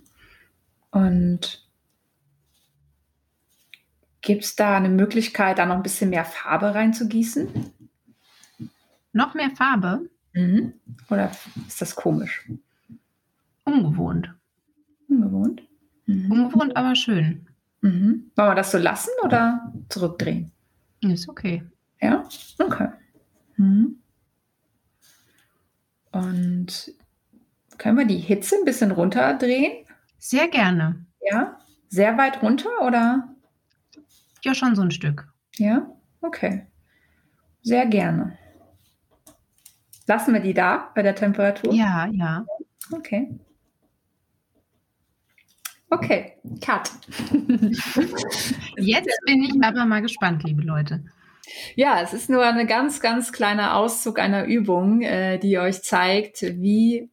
Und 0.90 1.66
gibt 4.22 4.44
es 4.44 4.56
da 4.56 4.76
eine 4.76 4.88
Möglichkeit, 4.88 5.58
da 5.58 5.66
noch 5.66 5.76
ein 5.76 5.82
bisschen 5.82 6.10
mehr 6.10 6.24
Farbe 6.24 6.74
reinzugießen? 6.74 7.48
Noch 9.12 9.34
mehr 9.34 9.50
Farbe? 9.50 10.08
Mhm. 10.32 10.74
Oder 11.10 11.30
ist 11.66 11.80
das 11.80 11.94
komisch? 11.94 12.48
Ungewohnt. 13.64 14.34
Ungewohnt? 15.08 15.62
Mhm. 16.06 16.30
Ungewohnt, 16.30 16.76
aber 16.76 16.94
schön. 16.94 17.46
Mhm. 17.80 18.30
Wollen 18.36 18.50
wir 18.50 18.54
das 18.54 18.72
so 18.72 18.78
lassen 18.78 19.10
oder 19.22 19.72
zurückdrehen? 19.88 20.52
Ist 21.00 21.28
okay. 21.28 21.62
Ja? 22.00 22.28
Okay. 22.58 22.88
Mhm. 23.56 23.98
Und 26.18 26.92
können 27.78 27.98
wir 27.98 28.06
die 28.06 28.18
Hitze 28.18 28.56
ein 28.56 28.64
bisschen 28.64 28.90
runterdrehen? 28.90 29.86
Sehr 30.18 30.48
gerne. 30.48 31.06
Ja? 31.20 31.58
Sehr 31.88 32.16
weit 32.18 32.42
runter 32.42 32.70
oder? 32.84 33.28
Ja, 34.42 34.54
schon 34.54 34.74
so 34.74 34.82
ein 34.82 34.90
Stück. 34.90 35.28
Ja? 35.56 35.90
Okay. 36.20 36.66
Sehr 37.62 37.86
gerne. 37.86 38.38
Lassen 40.06 40.34
wir 40.34 40.40
die 40.40 40.54
da 40.54 40.90
bei 40.94 41.02
der 41.02 41.14
Temperatur? 41.14 41.74
Ja, 41.74 42.06
ja. 42.06 42.46
Okay. 42.92 43.38
Okay, 45.90 46.36
Cut. 46.60 46.90
Jetzt 48.76 49.18
bin 49.26 49.42
ich 49.42 49.54
aber 49.62 49.84
mal 49.84 50.02
gespannt, 50.02 50.44
liebe 50.44 50.62
Leute. 50.62 51.04
Ja, 51.74 52.00
es 52.02 52.12
ist 52.12 52.30
nur 52.30 52.44
ein 52.44 52.66
ganz, 52.66 53.00
ganz 53.00 53.32
kleiner 53.32 53.76
Auszug 53.76 54.18
einer 54.18 54.46
Übung, 54.46 55.02
äh, 55.02 55.38
die 55.38 55.58
euch 55.58 55.82
zeigt, 55.82 56.42
wie 56.42 57.10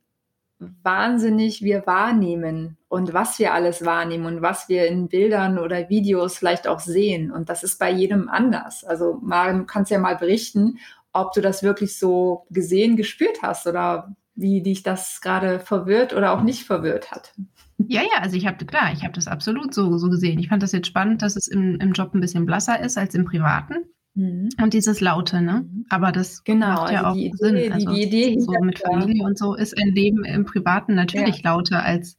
wahnsinnig 0.84 1.62
wir 1.62 1.86
wahrnehmen 1.86 2.78
und 2.88 3.14
was 3.14 3.40
wir 3.40 3.54
alles 3.54 3.86
wahrnehmen 3.86 4.26
und 4.26 4.42
was 4.42 4.70
wir 4.70 4.88
in 4.88 5.10
Bildern 5.10 5.60
oder 5.60 5.90
Videos 5.90 6.38
vielleicht 6.38 6.68
auch 6.68 6.80
sehen. 6.80 7.32
Und 7.32 7.50
das 7.50 7.64
ist 7.64 7.80
bei 7.80 7.92
jedem 7.92 8.30
anders. 8.30 8.84
Also 8.84 9.20
Maren, 9.22 9.60
du 9.60 9.66
kannst 9.66 9.92
ja 9.92 10.00
mal 10.00 10.16
berichten, 10.16 10.80
ob 11.12 11.34
du 11.34 11.42
das 11.42 11.64
wirklich 11.64 11.98
so 11.98 12.46
gesehen, 12.50 12.96
gespürt 12.96 13.42
hast 13.42 13.68
oder 13.68 14.16
wie 14.36 14.62
dich 14.62 14.84
das 14.84 15.22
gerade 15.22 15.60
verwirrt 15.60 16.14
oder 16.14 16.34
auch 16.34 16.42
nicht 16.42 16.64
verwirrt 16.64 17.12
hat. 17.12 17.34
Ja, 17.78 18.02
ja, 18.02 18.22
also 18.22 18.36
ich 18.36 18.48
habe, 18.48 18.66
klar, 18.66 18.92
ich 18.94 19.04
habe 19.04 19.14
das 19.14 19.28
absolut 19.28 19.74
so, 19.74 19.98
so 19.98 20.10
gesehen. 20.10 20.40
Ich 20.40 20.48
fand 20.48 20.64
das 20.64 20.72
jetzt 20.72 20.88
spannend, 20.88 21.22
dass 21.22 21.36
es 21.36 21.48
im, 21.48 21.80
im 21.80 21.92
Job 21.92 22.14
ein 22.14 22.22
bisschen 22.22 22.46
blasser 22.46 22.80
ist 22.80 22.98
als 22.98 23.14
im 23.14 23.26
Privaten. 23.26 23.86
Mhm. 24.16 24.50
Und 24.62 24.74
dieses 24.74 25.02
Laute, 25.02 25.42
ne? 25.42 25.66
Mhm. 25.68 25.86
Aber 25.90 26.12
das 26.12 26.44
genau, 26.44 26.68
macht 26.68 26.92
ja 26.92 27.04
also 27.04 27.10
auch 27.10 27.14
die 27.16 27.32
Sinn. 27.36 27.58
Idee, 27.58 27.72
also 27.72 27.92
die 27.92 28.04
Idee 28.04 28.40
so 28.40 28.52
mit 28.62 28.80
Familie 28.80 29.24
und 29.24 29.38
so 29.38 29.56
ist 29.56 29.78
ein 29.78 29.94
Leben 29.94 30.24
im 30.24 30.46
Privaten 30.46 30.96
natürlich 30.96 31.42
ja. 31.42 31.52
lauter 31.52 31.84
als 31.84 32.18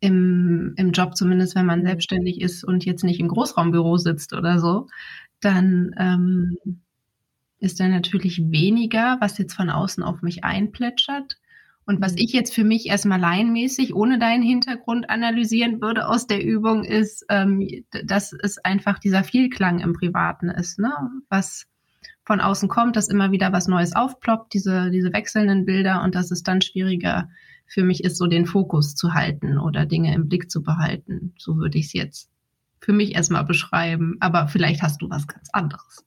im, 0.00 0.74
im 0.76 0.92
Job, 0.92 1.16
zumindest 1.16 1.54
wenn 1.54 1.66
man 1.66 1.80
mhm. 1.80 1.86
selbstständig 1.86 2.40
ist 2.40 2.64
und 2.64 2.84
jetzt 2.84 3.04
nicht 3.04 3.20
im 3.20 3.28
Großraumbüro 3.28 3.96
sitzt 3.96 4.34
oder 4.34 4.58
so. 4.58 4.88
Dann 5.40 5.94
ähm, 5.98 6.56
ist 7.58 7.80
da 7.80 7.88
natürlich 7.88 8.50
weniger, 8.50 9.16
was 9.20 9.38
jetzt 9.38 9.54
von 9.54 9.70
außen 9.70 10.02
auf 10.02 10.22
mich 10.22 10.44
einplätschert. 10.44 11.38
Und 11.86 12.02
was 12.02 12.12
mhm. 12.12 12.18
ich 12.18 12.32
jetzt 12.32 12.52
für 12.52 12.64
mich 12.64 12.86
erstmal 12.86 13.20
laienmäßig 13.20 13.94
ohne 13.94 14.18
deinen 14.18 14.42
Hintergrund 14.42 15.08
analysieren 15.08 15.80
würde 15.80 16.08
aus 16.08 16.26
der 16.26 16.44
Übung, 16.44 16.84
ist, 16.84 17.24
ähm, 17.30 17.66
dass 18.04 18.32
es 18.32 18.58
einfach 18.58 18.98
dieser 18.98 19.24
Vielklang 19.24 19.78
im 19.78 19.92
Privaten 19.92 20.50
ist, 20.50 20.78
ne? 20.78 20.92
was 21.28 21.66
von 22.24 22.40
außen 22.40 22.68
kommt, 22.68 22.96
dass 22.96 23.08
immer 23.08 23.30
wieder 23.30 23.52
was 23.52 23.68
Neues 23.68 23.94
aufploppt, 23.94 24.52
diese, 24.52 24.90
diese 24.90 25.12
wechselnden 25.12 25.64
Bilder 25.64 26.02
und 26.02 26.16
dass 26.16 26.32
es 26.32 26.42
dann 26.42 26.60
schwieriger 26.60 27.30
für 27.66 27.84
mich 27.84 28.02
ist, 28.02 28.18
so 28.18 28.26
den 28.26 28.46
Fokus 28.46 28.96
zu 28.96 29.14
halten 29.14 29.58
oder 29.58 29.86
Dinge 29.86 30.12
im 30.12 30.28
Blick 30.28 30.50
zu 30.50 30.62
behalten. 30.62 31.34
So 31.38 31.56
würde 31.56 31.78
ich 31.78 31.86
es 31.86 31.92
jetzt 31.92 32.30
für 32.80 32.92
mich 32.92 33.14
erstmal 33.14 33.44
beschreiben. 33.44 34.16
Aber 34.18 34.48
vielleicht 34.48 34.82
hast 34.82 35.02
du 35.02 35.10
was 35.10 35.26
ganz 35.28 35.48
anderes. 35.52 36.04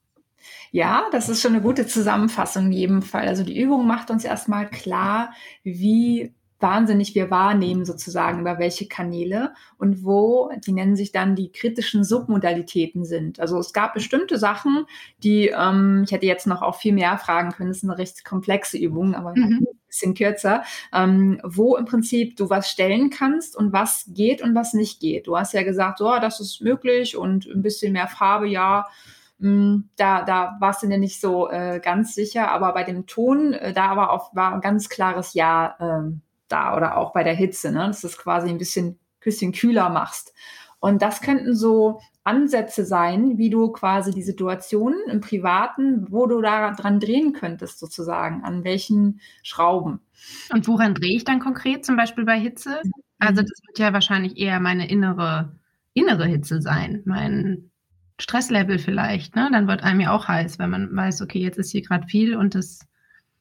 Ja, 0.71 1.05
das 1.11 1.29
ist 1.29 1.41
schon 1.41 1.53
eine 1.53 1.61
gute 1.61 1.87
Zusammenfassung 1.87 2.67
in 2.67 2.71
jedem 2.71 3.01
Fall. 3.01 3.27
Also 3.27 3.43
die 3.43 3.59
Übung 3.59 3.87
macht 3.87 4.11
uns 4.11 4.23
erstmal 4.23 4.69
klar, 4.69 5.31
wie 5.63 6.33
wahnsinnig 6.59 7.15
wir 7.15 7.31
wahrnehmen 7.31 7.85
sozusagen 7.85 8.41
über 8.41 8.59
welche 8.59 8.87
Kanäle 8.87 9.53
und 9.77 10.03
wo, 10.03 10.51
die 10.65 10.73
nennen 10.73 10.95
sich 10.95 11.11
dann 11.11 11.35
die 11.35 11.51
kritischen 11.51 12.03
Submodalitäten 12.03 13.05
sind. 13.05 13.39
Also 13.39 13.57
es 13.59 13.71
gab 13.71 13.93
bestimmte 13.93 14.37
Sachen, 14.37 14.85
die, 15.23 15.47
ähm, 15.47 16.03
ich 16.05 16.11
hätte 16.11 16.25
jetzt 16.25 16.47
noch 16.47 16.61
auch 16.61 16.75
viel 16.75 16.93
mehr 16.93 17.17
fragen 17.17 17.51
können, 17.51 17.69
das 17.69 17.77
ist 17.77 17.83
eine 17.83 17.97
recht 17.97 18.25
komplexe 18.25 18.77
Übung, 18.77 19.15
aber 19.15 19.31
mhm. 19.35 19.43
ein 19.43 19.67
bisschen 19.87 20.13
kürzer, 20.13 20.63
ähm, 20.93 21.39
wo 21.43 21.77
im 21.77 21.85
Prinzip 21.85 22.35
du 22.35 22.49
was 22.49 22.69
stellen 22.69 23.09
kannst 23.09 23.55
und 23.55 23.71
was 23.71 24.05
geht 24.09 24.41
und 24.41 24.53
was 24.53 24.73
nicht 24.73 24.99
geht. 24.99 25.27
Du 25.27 25.37
hast 25.37 25.53
ja 25.53 25.63
gesagt, 25.63 26.01
oh, 26.01 26.19
das 26.19 26.41
ist 26.41 26.61
möglich 26.61 27.15
und 27.15 27.45
ein 27.45 27.61
bisschen 27.61 27.93
mehr 27.93 28.07
Farbe, 28.07 28.47
ja, 28.47 28.85
da, 29.39 30.23
da 30.23 30.57
warst 30.59 30.83
du 30.83 30.87
dir 30.87 30.97
nicht 30.97 31.21
so 31.21 31.49
äh, 31.49 31.79
ganz 31.81 32.13
sicher, 32.13 32.51
aber 32.51 32.73
bei 32.73 32.83
dem 32.83 33.07
Ton, 33.07 33.53
äh, 33.53 33.71
da 33.71 33.95
war, 33.95 34.11
auch, 34.11 34.35
war 34.35 34.53
ein 34.53 34.61
ganz 34.61 34.89
klares 34.89 35.33
Ja 35.33 35.75
äh, 35.79 36.11
da 36.49 36.75
oder 36.75 36.97
auch 36.97 37.13
bei 37.13 37.23
der 37.23 37.35
Hitze, 37.35 37.71
ne? 37.71 37.87
dass 37.87 38.01
du 38.01 38.07
es 38.07 38.17
quasi 38.17 38.49
ein 38.49 38.57
bisschen, 38.57 38.99
bisschen 39.23 39.53
kühler 39.53 39.89
machst. 39.89 40.33
Und 40.81 41.01
das 41.01 41.21
könnten 41.21 41.55
so 41.55 41.99
Ansätze 42.23 42.85
sein, 42.85 43.37
wie 43.37 43.49
du 43.49 43.71
quasi 43.71 44.11
die 44.11 44.21
Situationen 44.23 44.99
im 45.09 45.21
Privaten, 45.21 46.11
wo 46.11 46.25
du 46.25 46.41
da 46.41 46.71
dran 46.71 46.99
drehen 46.99 47.33
könntest, 47.33 47.79
sozusagen, 47.79 48.43
an 48.43 48.63
welchen 48.63 49.21
Schrauben. 49.43 50.01
Und 50.51 50.67
woran 50.67 50.95
drehe 50.95 51.15
ich 51.15 51.23
dann 51.23 51.39
konkret, 51.39 51.85
zum 51.85 51.95
Beispiel 51.95 52.25
bei 52.25 52.39
Hitze? 52.39 52.81
Also 53.19 53.41
das 53.41 53.61
wird 53.67 53.79
ja 53.79 53.93
wahrscheinlich 53.93 54.37
eher 54.37 54.59
meine 54.59 54.89
innere, 54.89 55.57
innere 55.93 56.25
Hitze 56.25 56.61
sein, 56.61 57.01
mein 57.05 57.68
Stresslevel 58.19 58.79
vielleicht, 58.79 59.35
ne? 59.35 59.49
Dann 59.51 59.67
wird 59.67 59.81
einem 59.83 60.01
ja 60.01 60.11
auch 60.11 60.27
heiß, 60.27 60.59
wenn 60.59 60.69
man 60.69 60.95
weiß, 60.95 61.21
okay, 61.21 61.39
jetzt 61.39 61.57
ist 61.57 61.71
hier 61.71 61.81
gerade 61.81 62.07
viel 62.07 62.35
und 62.35 62.55
das. 62.55 62.79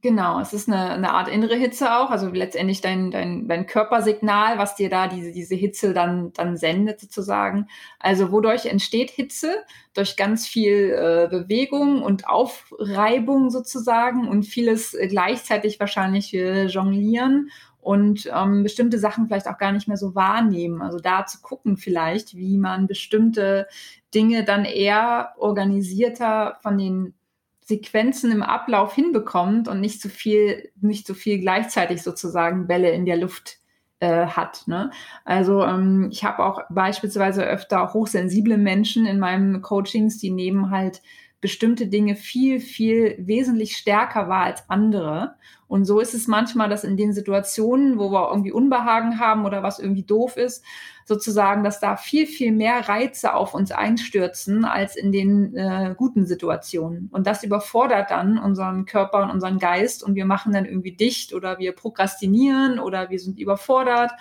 Genau, 0.00 0.38
es 0.38 0.52
ist 0.52 0.68
eine, 0.68 0.90
eine 0.92 1.10
Art 1.10 1.26
innere 1.26 1.56
Hitze 1.56 1.96
auch, 1.96 2.10
also 2.10 2.28
letztendlich 2.28 2.80
dein, 2.80 3.10
dein, 3.10 3.48
dein 3.48 3.66
Körpersignal, 3.66 4.56
was 4.56 4.76
dir 4.76 4.88
da 4.88 5.08
diese, 5.08 5.32
diese 5.32 5.56
Hitze 5.56 5.92
dann, 5.92 6.32
dann 6.34 6.56
sendet 6.56 7.00
sozusagen. 7.00 7.66
Also 7.98 8.30
wodurch 8.30 8.66
entsteht 8.66 9.10
Hitze? 9.10 9.56
Durch 9.94 10.16
ganz 10.16 10.46
viel 10.46 10.92
äh, 10.92 11.28
Bewegung 11.28 12.00
und 12.04 12.28
Aufreibung 12.28 13.50
sozusagen 13.50 14.28
und 14.28 14.44
vieles 14.44 14.96
gleichzeitig 15.08 15.80
wahrscheinlich 15.80 16.32
äh, 16.32 16.66
jonglieren 16.66 17.50
und 17.80 18.30
ähm, 18.34 18.62
bestimmte 18.62 18.98
Sachen 18.98 19.26
vielleicht 19.26 19.48
auch 19.48 19.58
gar 19.58 19.72
nicht 19.72 19.88
mehr 19.88 19.96
so 19.96 20.14
wahrnehmen. 20.14 20.82
Also 20.82 20.98
da 20.98 21.26
zu 21.26 21.40
gucken 21.40 21.76
vielleicht, 21.76 22.36
wie 22.36 22.58
man 22.58 22.86
bestimmte 22.86 23.66
Dinge 24.14 24.44
dann 24.44 24.64
eher 24.64 25.34
organisierter 25.38 26.58
von 26.62 26.76
den 26.78 27.14
Sequenzen 27.60 28.32
im 28.32 28.42
Ablauf 28.42 28.94
hinbekommt 28.94 29.68
und 29.68 29.80
nicht 29.80 30.00
so 30.00 30.08
viel, 30.08 30.70
nicht 30.80 31.06
so 31.06 31.14
viel 31.14 31.38
gleichzeitig 31.38 32.02
sozusagen 32.02 32.66
Bälle 32.66 32.90
in 32.90 33.04
der 33.04 33.18
Luft 33.18 33.58
äh, 34.00 34.26
hat. 34.26 34.66
Ne? 34.66 34.90
Also 35.24 35.62
ähm, 35.64 36.08
ich 36.10 36.24
habe 36.24 36.44
auch 36.44 36.62
beispielsweise 36.70 37.44
öfter 37.44 37.92
hochsensible 37.92 38.56
Menschen 38.56 39.04
in 39.06 39.18
meinen 39.18 39.60
Coachings, 39.60 40.18
die 40.18 40.30
nehmen 40.30 40.70
halt 40.70 41.02
bestimmte 41.40 41.86
Dinge 41.86 42.16
viel, 42.16 42.60
viel 42.60 43.16
wesentlich 43.18 43.76
stärker 43.76 44.28
wahr 44.28 44.44
als 44.44 44.68
andere. 44.68 45.36
Und 45.68 45.84
so 45.84 46.00
ist 46.00 46.14
es 46.14 46.26
manchmal, 46.26 46.68
dass 46.68 46.82
in 46.82 46.96
den 46.96 47.12
Situationen, 47.12 47.98
wo 47.98 48.10
wir 48.10 48.30
irgendwie 48.30 48.52
Unbehagen 48.52 49.20
haben 49.20 49.44
oder 49.44 49.62
was 49.62 49.78
irgendwie 49.78 50.02
doof 50.02 50.36
ist, 50.36 50.64
sozusagen, 51.04 51.62
dass 51.62 51.78
da 51.78 51.96
viel, 51.96 52.26
viel 52.26 52.52
mehr 52.52 52.88
Reize 52.88 53.34
auf 53.34 53.54
uns 53.54 53.70
einstürzen 53.70 54.64
als 54.64 54.96
in 54.96 55.12
den 55.12 55.56
äh, 55.56 55.94
guten 55.96 56.26
Situationen. 56.26 57.08
Und 57.12 57.26
das 57.26 57.44
überfordert 57.44 58.10
dann 58.10 58.38
unseren 58.38 58.84
Körper 58.84 59.22
und 59.22 59.30
unseren 59.30 59.58
Geist 59.58 60.02
und 60.02 60.16
wir 60.16 60.26
machen 60.26 60.52
dann 60.52 60.64
irgendwie 60.64 60.92
dicht 60.92 61.32
oder 61.32 61.58
wir 61.58 61.72
prokrastinieren 61.72 62.78
oder 62.80 63.10
wir 63.10 63.18
sind 63.18 63.38
überfordert 63.38 64.12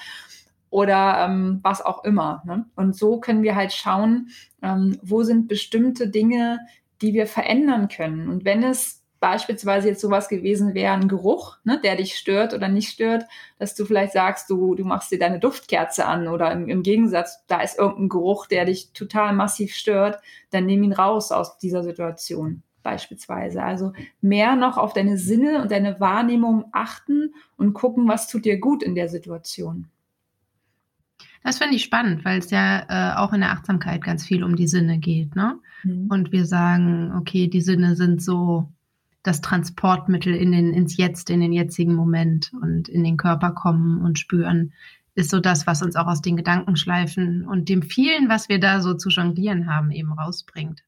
oder 0.70 1.26
ähm, 1.26 1.60
was 1.64 1.82
auch 1.82 2.04
immer. 2.04 2.44
Ne? 2.46 2.66
Und 2.76 2.96
so 2.96 3.20
können 3.20 3.44
wir 3.44 3.56
halt 3.56 3.74
schauen, 3.74 4.30
ähm, 4.62 4.98
wo 5.02 5.24
sind 5.24 5.48
bestimmte 5.48 6.10
Dinge, 6.10 6.60
die 7.02 7.14
wir 7.14 7.28
verändern 7.28 7.88
können. 7.88 8.30
Und 8.30 8.46
wenn 8.46 8.64
es 8.64 9.04
beispielsweise 9.20 9.90
jetzt 9.90 10.02
sowas 10.02 10.30
gewesen 10.30 10.74
wäre, 10.74 10.94
ein 10.94 11.08
Geruch, 11.08 11.58
ne, 11.64 11.80
der 11.84 11.96
dich 11.96 12.16
stört 12.16 12.54
oder 12.54 12.68
nicht 12.68 12.90
stört, 12.90 13.26
dass 13.58 13.76
du 13.76 13.86
vielleicht 13.86 14.14
sagst, 14.14 14.50
du, 14.50 14.76
du 14.76 14.84
machst 14.84 15.12
dir 15.12 15.20
deine 15.20 15.40
Duftkerze 15.40 16.06
an 16.06 16.28
oder 16.28 16.52
im, 16.52 16.70
im 16.70 16.84
Gegensatz, 16.84 17.44
da 17.48 17.62
ist 17.62 17.78
irgendein 17.78 18.10
Geruch, 18.10 18.48
der 18.48 18.66
dich 18.66 18.92
total 18.94 19.34
massiv 19.34 19.74
stört, 19.74 20.20
dann 20.52 20.66
nimm 20.66 20.84
ihn 20.84 20.94
raus 20.94 21.32
aus 21.32 21.58
dieser 21.58 21.84
Situation 21.84 22.64
beispielsweise. 22.84 23.64
Also 23.64 23.92
mehr 24.22 24.56
noch 24.56 24.78
auf 24.78 24.94
deine 24.94 25.18
Sinne 25.18 25.62
und 25.62 25.72
deine 25.72 26.00
Wahrnehmung 26.00 26.66
achten 26.72 27.34
und 27.58 27.74
gucken, 27.74 28.08
was 28.08 28.28
tut 28.28 28.46
dir 28.46 28.60
gut 28.60 28.84
in 28.84 28.96
der 28.96 29.10
Situation. 29.10 29.88
Das 31.44 31.60
finde 31.60 31.76
ich 31.76 31.84
spannend, 31.84 32.26
weil 32.26 32.40
es 32.40 32.52
ja 32.52 32.84
äh, 32.90 33.18
auch 33.18 33.34
in 33.34 33.42
der 33.42 33.52
Achtsamkeit 33.52 34.04
ganz 34.04 34.26
viel 34.26 34.44
um 34.44 34.56
die 34.56 34.68
Sinne 34.68 35.00
geht. 35.00 35.36
Ne? 35.36 35.60
Mhm. 35.84 36.08
Und 36.10 36.32
wir 36.32 36.46
sagen, 36.46 37.14
okay, 37.18 37.48
die 37.48 37.62
Sinne 37.62 37.96
sind 37.96 38.22
so 38.22 38.72
das 39.24 39.42
Transportmittel 39.42 40.34
in 40.34 40.52
den, 40.52 40.74
ins 40.74 40.98
Jetzt, 40.98 41.30
in 41.30 41.42
den 41.42 41.54
jetzigen 41.54 41.96
Moment 41.96 42.52
und 42.62 42.88
in 42.88 43.04
den 43.04 43.18
Körper 43.18 43.52
kommen 43.52 44.02
und 44.02 44.20
spüren, 44.20 44.74
ist 45.16 45.32
so 45.32 45.40
das, 45.40 45.66
was 45.68 45.82
uns 45.82 45.96
auch 45.96 46.08
aus 46.08 46.22
den 46.22 46.38
Gedankenschleifen 46.38 47.46
und 47.46 47.70
dem 47.70 47.82
vielen, 47.82 48.30
was 48.30 48.50
wir 48.50 48.60
da 48.60 48.82
so 48.82 48.94
zu 48.94 49.10
jonglieren 49.10 49.68
haben, 49.68 49.92
eben 49.92 50.14
rausbringt. 50.14 50.84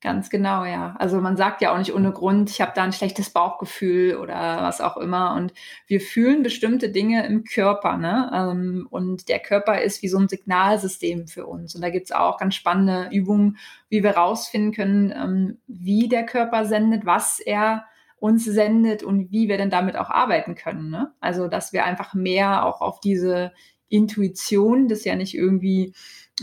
Ganz 0.00 0.30
genau, 0.30 0.64
ja. 0.64 0.94
Also 1.00 1.20
man 1.20 1.36
sagt 1.36 1.60
ja 1.60 1.72
auch 1.72 1.78
nicht 1.78 1.92
ohne 1.92 2.12
Grund, 2.12 2.50
ich 2.50 2.60
habe 2.60 2.70
da 2.72 2.84
ein 2.84 2.92
schlechtes 2.92 3.30
Bauchgefühl 3.30 4.14
oder 4.16 4.62
was 4.62 4.80
auch 4.80 4.96
immer. 4.96 5.34
Und 5.34 5.52
wir 5.88 6.00
fühlen 6.00 6.44
bestimmte 6.44 6.90
Dinge 6.90 7.26
im 7.26 7.42
Körper, 7.42 7.96
ne? 7.96 8.30
Ähm, 8.32 8.86
und 8.90 9.28
der 9.28 9.40
Körper 9.40 9.82
ist 9.82 10.00
wie 10.02 10.08
so 10.08 10.18
ein 10.18 10.28
Signalsystem 10.28 11.26
für 11.26 11.46
uns. 11.46 11.74
Und 11.74 11.82
da 11.82 11.90
gibt's 11.90 12.12
auch 12.12 12.38
ganz 12.38 12.54
spannende 12.54 13.08
Übungen, 13.10 13.58
wie 13.88 14.04
wir 14.04 14.12
rausfinden 14.12 14.72
können, 14.72 15.10
ähm, 15.10 15.58
wie 15.66 16.08
der 16.08 16.24
Körper 16.24 16.64
sendet, 16.64 17.04
was 17.04 17.40
er 17.40 17.84
uns 18.20 18.44
sendet 18.44 19.02
und 19.02 19.32
wie 19.32 19.48
wir 19.48 19.58
denn 19.58 19.70
damit 19.70 19.96
auch 19.96 20.10
arbeiten 20.10 20.54
können. 20.54 20.90
Ne? 20.90 21.12
Also 21.20 21.48
dass 21.48 21.72
wir 21.72 21.84
einfach 21.84 22.14
mehr 22.14 22.64
auch 22.64 22.80
auf 22.80 23.00
diese 23.00 23.52
Intuition, 23.88 24.86
das 24.86 25.04
ja 25.04 25.16
nicht 25.16 25.34
irgendwie 25.34 25.94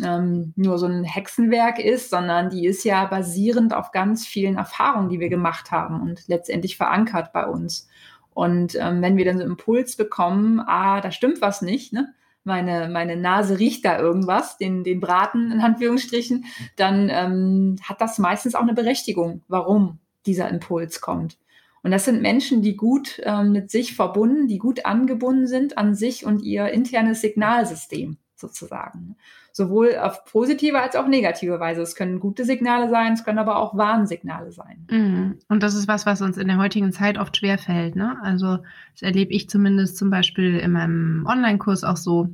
ähm, 0.04 0.54
nur 0.56 0.78
so 0.78 0.88
ein 0.88 1.04
Hexenwerk 1.04 1.80
ist, 1.80 2.10
sondern 2.10 2.50
die 2.50 2.66
ist 2.66 2.84
ja 2.84 3.06
basierend 3.06 3.74
auf 3.74 3.92
ganz 3.92 4.26
vielen 4.26 4.56
Erfahrungen, 4.56 5.10
die 5.10 5.20
wir 5.20 5.30
gemacht 5.30 5.72
haben 5.72 6.02
und 6.02 6.28
letztendlich 6.28 6.78
verankert 6.78 7.34
bei 7.34 7.46
uns. 7.46 7.88
Und 8.34 8.76
ähm, 8.76 9.02
wenn 9.02 9.18
wir 9.18 9.26
dann 9.26 9.38
so 9.38 9.44
einen 9.44 9.52
Impuls 9.52 9.96
bekommen, 9.96 10.60
ah, 10.60 11.02
da 11.02 11.12
stimmt 11.12 11.42
was 11.42 11.62
nicht, 11.62 11.94
ne? 11.94 12.14
meine, 12.46 12.90
meine 12.90 13.18
Nase 13.18 13.60
riecht 13.60 13.84
da 13.86 13.98
irgendwas, 14.00 14.58
den, 14.58 14.84
den 14.84 15.00
Braten 15.00 15.52
in 15.52 15.64
Handführungsstrichen, 15.64 16.46
dann 16.76 17.10
ähm, 17.10 17.78
hat 17.82 18.02
das 18.02 18.20
meistens 18.20 18.56
auch 18.56 18.62
eine 18.62 18.74
Berechtigung, 18.74 19.42
warum 19.48 20.00
dieser 20.26 20.50
Impuls 20.50 21.02
kommt. 21.02 21.38
Und 21.82 21.92
das 21.92 22.06
sind 22.06 22.22
Menschen, 22.22 22.62
die 22.62 22.76
gut 22.76 23.22
ähm, 23.24 23.52
mit 23.52 23.70
sich 23.70 23.96
verbunden, 23.96 24.48
die 24.48 24.58
gut 24.58 24.86
angebunden 24.86 25.48
sind 25.48 25.78
an 25.78 25.96
sich 25.96 26.26
und 26.26 26.42
ihr 26.42 26.68
internes 26.70 27.22
Signalsystem 27.22 28.18
sozusagen 28.36 29.18
sowohl 29.56 29.98
auf 29.98 30.26
positive 30.26 30.82
als 30.82 30.98
auch 30.98 31.08
negative 31.08 31.62
Weise. 31.62 31.82
Es 31.82 31.96
können 31.96 32.20
gute 32.20 32.44
Signale 32.44 32.90
sein, 32.90 33.14
es 33.14 33.24
können 33.24 33.40
aber 33.40 33.56
auch 33.56 33.78
Warnsignale 33.78 34.52
sein. 34.52 34.86
Mhm. 34.92 35.40
Und 35.48 35.64
das 35.64 35.76
ist 35.76 35.88
was, 35.88 36.06
was 36.06 36.22
uns 36.22 36.36
in 36.36 36.50
der 36.50 36.58
heutigen 36.58 36.92
Zeit 36.92 37.18
oft 37.18 37.38
schwerfällt. 37.38 37.96
Ne? 37.96 38.18
Also 38.22 38.58
das 38.92 39.02
erlebe 39.02 39.32
ich 39.32 39.48
zumindest 39.48 39.96
zum 39.96 40.10
Beispiel 40.10 40.58
in 40.58 40.74
meinem 40.74 41.26
Online-Kurs 41.26 41.86
auch 41.86 41.96
so 41.96 42.28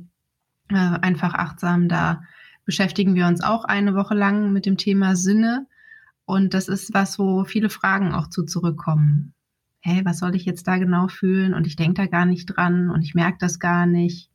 äh, 0.68 0.74
einfach 0.74 1.34
achtsam. 1.34 1.88
Da 1.88 2.24
beschäftigen 2.64 3.14
wir 3.14 3.28
uns 3.28 3.40
auch 3.40 3.64
eine 3.66 3.94
Woche 3.94 4.14
lang 4.14 4.52
mit 4.52 4.66
dem 4.66 4.76
Thema 4.76 5.14
Sinne. 5.14 5.68
Und 6.24 6.54
das 6.54 6.66
ist 6.66 6.92
was, 6.92 7.20
wo 7.20 7.44
viele 7.44 7.70
Fragen 7.70 8.12
auch 8.14 8.30
zu 8.30 8.42
zurückkommen. 8.42 9.32
Hey, 9.78 10.04
was 10.04 10.18
soll 10.18 10.34
ich 10.34 10.44
jetzt 10.44 10.66
da 10.66 10.76
genau 10.78 11.06
fühlen? 11.06 11.54
Und 11.54 11.68
ich 11.68 11.76
denke 11.76 12.02
da 12.02 12.06
gar 12.06 12.26
nicht 12.26 12.46
dran 12.46 12.90
und 12.90 13.02
ich 13.02 13.14
merke 13.14 13.38
das 13.38 13.60
gar 13.60 13.86
nicht. 13.86 14.31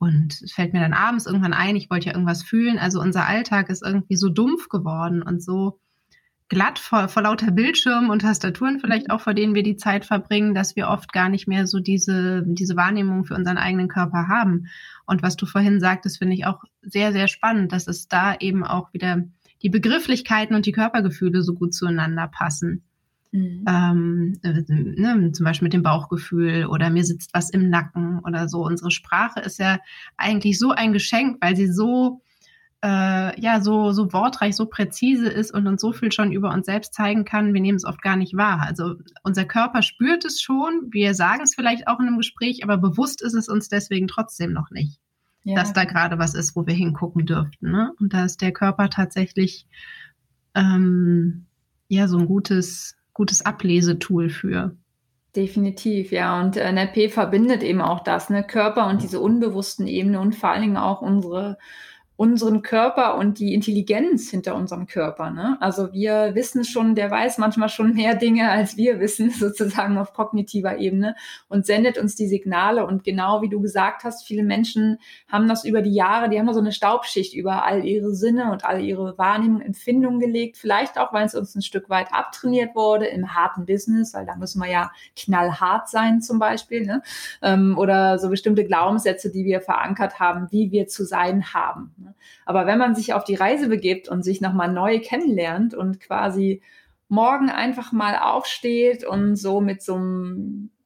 Und 0.00 0.40
es 0.40 0.52
fällt 0.52 0.72
mir 0.72 0.80
dann 0.80 0.94
abends 0.94 1.26
irgendwann 1.26 1.52
ein, 1.52 1.76
ich 1.76 1.90
wollte 1.90 2.06
ja 2.06 2.14
irgendwas 2.14 2.42
fühlen. 2.42 2.78
Also 2.78 3.02
unser 3.02 3.26
Alltag 3.26 3.68
ist 3.68 3.82
irgendwie 3.84 4.16
so 4.16 4.30
dumpf 4.30 4.70
geworden 4.70 5.22
und 5.22 5.42
so 5.42 5.78
glatt 6.48 6.78
vor, 6.78 7.08
vor 7.08 7.22
lauter 7.22 7.50
Bildschirmen 7.50 8.08
und 8.08 8.22
Tastaturen 8.22 8.80
vielleicht 8.80 9.10
auch, 9.10 9.20
vor 9.20 9.34
denen 9.34 9.54
wir 9.54 9.62
die 9.62 9.76
Zeit 9.76 10.06
verbringen, 10.06 10.54
dass 10.54 10.74
wir 10.74 10.88
oft 10.88 11.12
gar 11.12 11.28
nicht 11.28 11.46
mehr 11.46 11.66
so 11.66 11.80
diese, 11.80 12.42
diese 12.46 12.76
Wahrnehmung 12.76 13.26
für 13.26 13.34
unseren 13.34 13.58
eigenen 13.58 13.88
Körper 13.88 14.26
haben. 14.26 14.68
Und 15.04 15.22
was 15.22 15.36
du 15.36 15.44
vorhin 15.44 15.80
sagtest, 15.80 16.16
finde 16.16 16.34
ich 16.34 16.46
auch 16.46 16.64
sehr, 16.80 17.12
sehr 17.12 17.28
spannend, 17.28 17.70
dass 17.70 17.86
es 17.86 18.08
da 18.08 18.34
eben 18.34 18.64
auch 18.64 18.94
wieder 18.94 19.24
die 19.62 19.68
Begrifflichkeiten 19.68 20.56
und 20.56 20.64
die 20.64 20.72
Körpergefühle 20.72 21.42
so 21.42 21.52
gut 21.52 21.74
zueinander 21.74 22.26
passen. 22.26 22.84
Mhm. 23.32 23.64
Ähm, 23.68 24.40
äh, 24.42 24.62
ne, 24.68 25.32
zum 25.32 25.44
Beispiel 25.44 25.66
mit 25.66 25.72
dem 25.72 25.82
Bauchgefühl 25.82 26.66
oder 26.66 26.90
mir 26.90 27.04
sitzt 27.04 27.30
was 27.32 27.50
im 27.50 27.70
Nacken 27.70 28.20
oder 28.20 28.48
so. 28.48 28.64
Unsere 28.64 28.90
Sprache 28.90 29.40
ist 29.40 29.58
ja 29.58 29.78
eigentlich 30.16 30.58
so 30.58 30.70
ein 30.70 30.92
Geschenk, 30.92 31.38
weil 31.40 31.54
sie 31.54 31.72
so 31.72 32.22
äh, 32.82 33.40
ja 33.40 33.60
so 33.60 33.92
so 33.92 34.12
wortreich, 34.12 34.56
so 34.56 34.66
präzise 34.66 35.28
ist 35.28 35.52
und 35.52 35.68
uns 35.68 35.80
so 35.80 35.92
viel 35.92 36.10
schon 36.10 36.32
über 36.32 36.52
uns 36.52 36.66
selbst 36.66 36.92
zeigen 36.92 37.24
kann. 37.24 37.54
Wir 37.54 37.60
nehmen 37.60 37.76
es 37.76 37.84
oft 37.84 38.02
gar 38.02 38.16
nicht 38.16 38.36
wahr. 38.36 38.62
Also 38.66 38.96
unser 39.22 39.44
Körper 39.44 39.82
spürt 39.82 40.24
es 40.24 40.40
schon. 40.40 40.88
Wir 40.90 41.14
sagen 41.14 41.42
es 41.42 41.54
vielleicht 41.54 41.86
auch 41.86 42.00
in 42.00 42.08
einem 42.08 42.16
Gespräch, 42.16 42.64
aber 42.64 42.78
bewusst 42.78 43.22
ist 43.22 43.34
es 43.34 43.48
uns 43.48 43.68
deswegen 43.68 44.08
trotzdem 44.08 44.52
noch 44.52 44.70
nicht, 44.72 44.98
ja. 45.44 45.54
dass 45.54 45.72
da 45.72 45.84
gerade 45.84 46.18
was 46.18 46.34
ist, 46.34 46.56
wo 46.56 46.66
wir 46.66 46.74
hingucken 46.74 47.26
dürften. 47.26 47.70
Ne? 47.70 47.92
Und 48.00 48.12
da 48.12 48.24
ist 48.24 48.40
der 48.40 48.52
Körper 48.52 48.90
tatsächlich 48.90 49.66
ähm, 50.56 51.46
ja 51.86 52.08
so 52.08 52.18
ein 52.18 52.26
gutes 52.26 52.96
gutes 53.20 53.44
Ablesetool 53.44 54.30
für. 54.30 54.74
Definitiv, 55.36 56.10
ja. 56.10 56.40
Und 56.40 56.56
äh, 56.56 56.72
NLP 56.72 57.12
verbindet 57.12 57.62
eben 57.62 57.82
auch 57.82 58.02
das, 58.02 58.30
ne? 58.30 58.42
Körper 58.42 58.86
und 58.86 59.02
diese 59.02 59.20
unbewussten 59.20 59.86
Ebene 59.86 60.20
und 60.20 60.34
vor 60.34 60.48
allen 60.48 60.62
Dingen 60.62 60.78
auch 60.78 61.02
unsere 61.02 61.58
unseren 62.20 62.60
Körper 62.60 63.16
und 63.16 63.38
die 63.38 63.54
Intelligenz 63.54 64.28
hinter 64.28 64.54
unserem 64.54 64.86
Körper. 64.86 65.30
Ne? 65.30 65.56
Also 65.58 65.90
wir 65.94 66.34
wissen 66.34 66.64
schon, 66.64 66.94
der 66.94 67.10
weiß 67.10 67.38
manchmal 67.38 67.70
schon 67.70 67.94
mehr 67.94 68.14
Dinge, 68.14 68.50
als 68.50 68.76
wir 68.76 69.00
wissen, 69.00 69.30
sozusagen 69.38 69.96
auf 69.96 70.12
kognitiver 70.12 70.76
Ebene 70.76 71.16
und 71.48 71.64
sendet 71.64 71.96
uns 71.96 72.16
die 72.16 72.28
Signale. 72.28 72.84
Und 72.84 73.04
genau 73.04 73.40
wie 73.40 73.48
du 73.48 73.62
gesagt 73.62 74.04
hast, 74.04 74.26
viele 74.26 74.42
Menschen 74.42 74.98
haben 75.28 75.48
das 75.48 75.64
über 75.64 75.80
die 75.80 75.94
Jahre, 75.94 76.28
die 76.28 76.38
haben 76.38 76.46
da 76.46 76.52
so 76.52 76.60
eine 76.60 76.72
Staubschicht 76.72 77.32
über 77.32 77.64
all 77.64 77.86
ihre 77.86 78.14
Sinne 78.14 78.52
und 78.52 78.66
all 78.66 78.82
ihre 78.82 79.16
Wahrnehmungen, 79.16 79.62
Empfindungen 79.62 80.20
gelegt. 80.20 80.58
Vielleicht 80.58 80.98
auch, 80.98 81.14
weil 81.14 81.24
es 81.24 81.34
uns 81.34 81.54
ein 81.54 81.62
Stück 81.62 81.88
weit 81.88 82.12
abtrainiert 82.12 82.74
wurde 82.74 83.06
im 83.06 83.34
harten 83.34 83.64
Business, 83.64 84.12
weil 84.12 84.26
da 84.26 84.36
müssen 84.36 84.60
wir 84.60 84.68
ja 84.68 84.90
knallhart 85.16 85.88
sein 85.88 86.20
zum 86.20 86.38
Beispiel. 86.38 86.84
Ne? 86.84 87.00
Ähm, 87.40 87.78
oder 87.78 88.18
so 88.18 88.28
bestimmte 88.28 88.66
Glaubenssätze, 88.66 89.32
die 89.32 89.46
wir 89.46 89.62
verankert 89.62 90.20
haben, 90.20 90.48
wie 90.50 90.70
wir 90.70 90.86
zu 90.86 91.06
sein 91.06 91.54
haben. 91.54 91.94
Ne? 91.96 92.09
Aber 92.46 92.66
wenn 92.66 92.78
man 92.78 92.94
sich 92.94 93.14
auf 93.14 93.24
die 93.24 93.34
Reise 93.34 93.68
begibt 93.68 94.08
und 94.08 94.22
sich 94.22 94.40
nochmal 94.40 94.72
neu 94.72 95.00
kennenlernt 95.00 95.74
und 95.74 96.00
quasi 96.00 96.62
morgen 97.08 97.50
einfach 97.50 97.92
mal 97.92 98.16
aufsteht 98.16 99.04
und 99.04 99.36
so 99.36 99.60
mit 99.60 99.82
so 99.82 99.98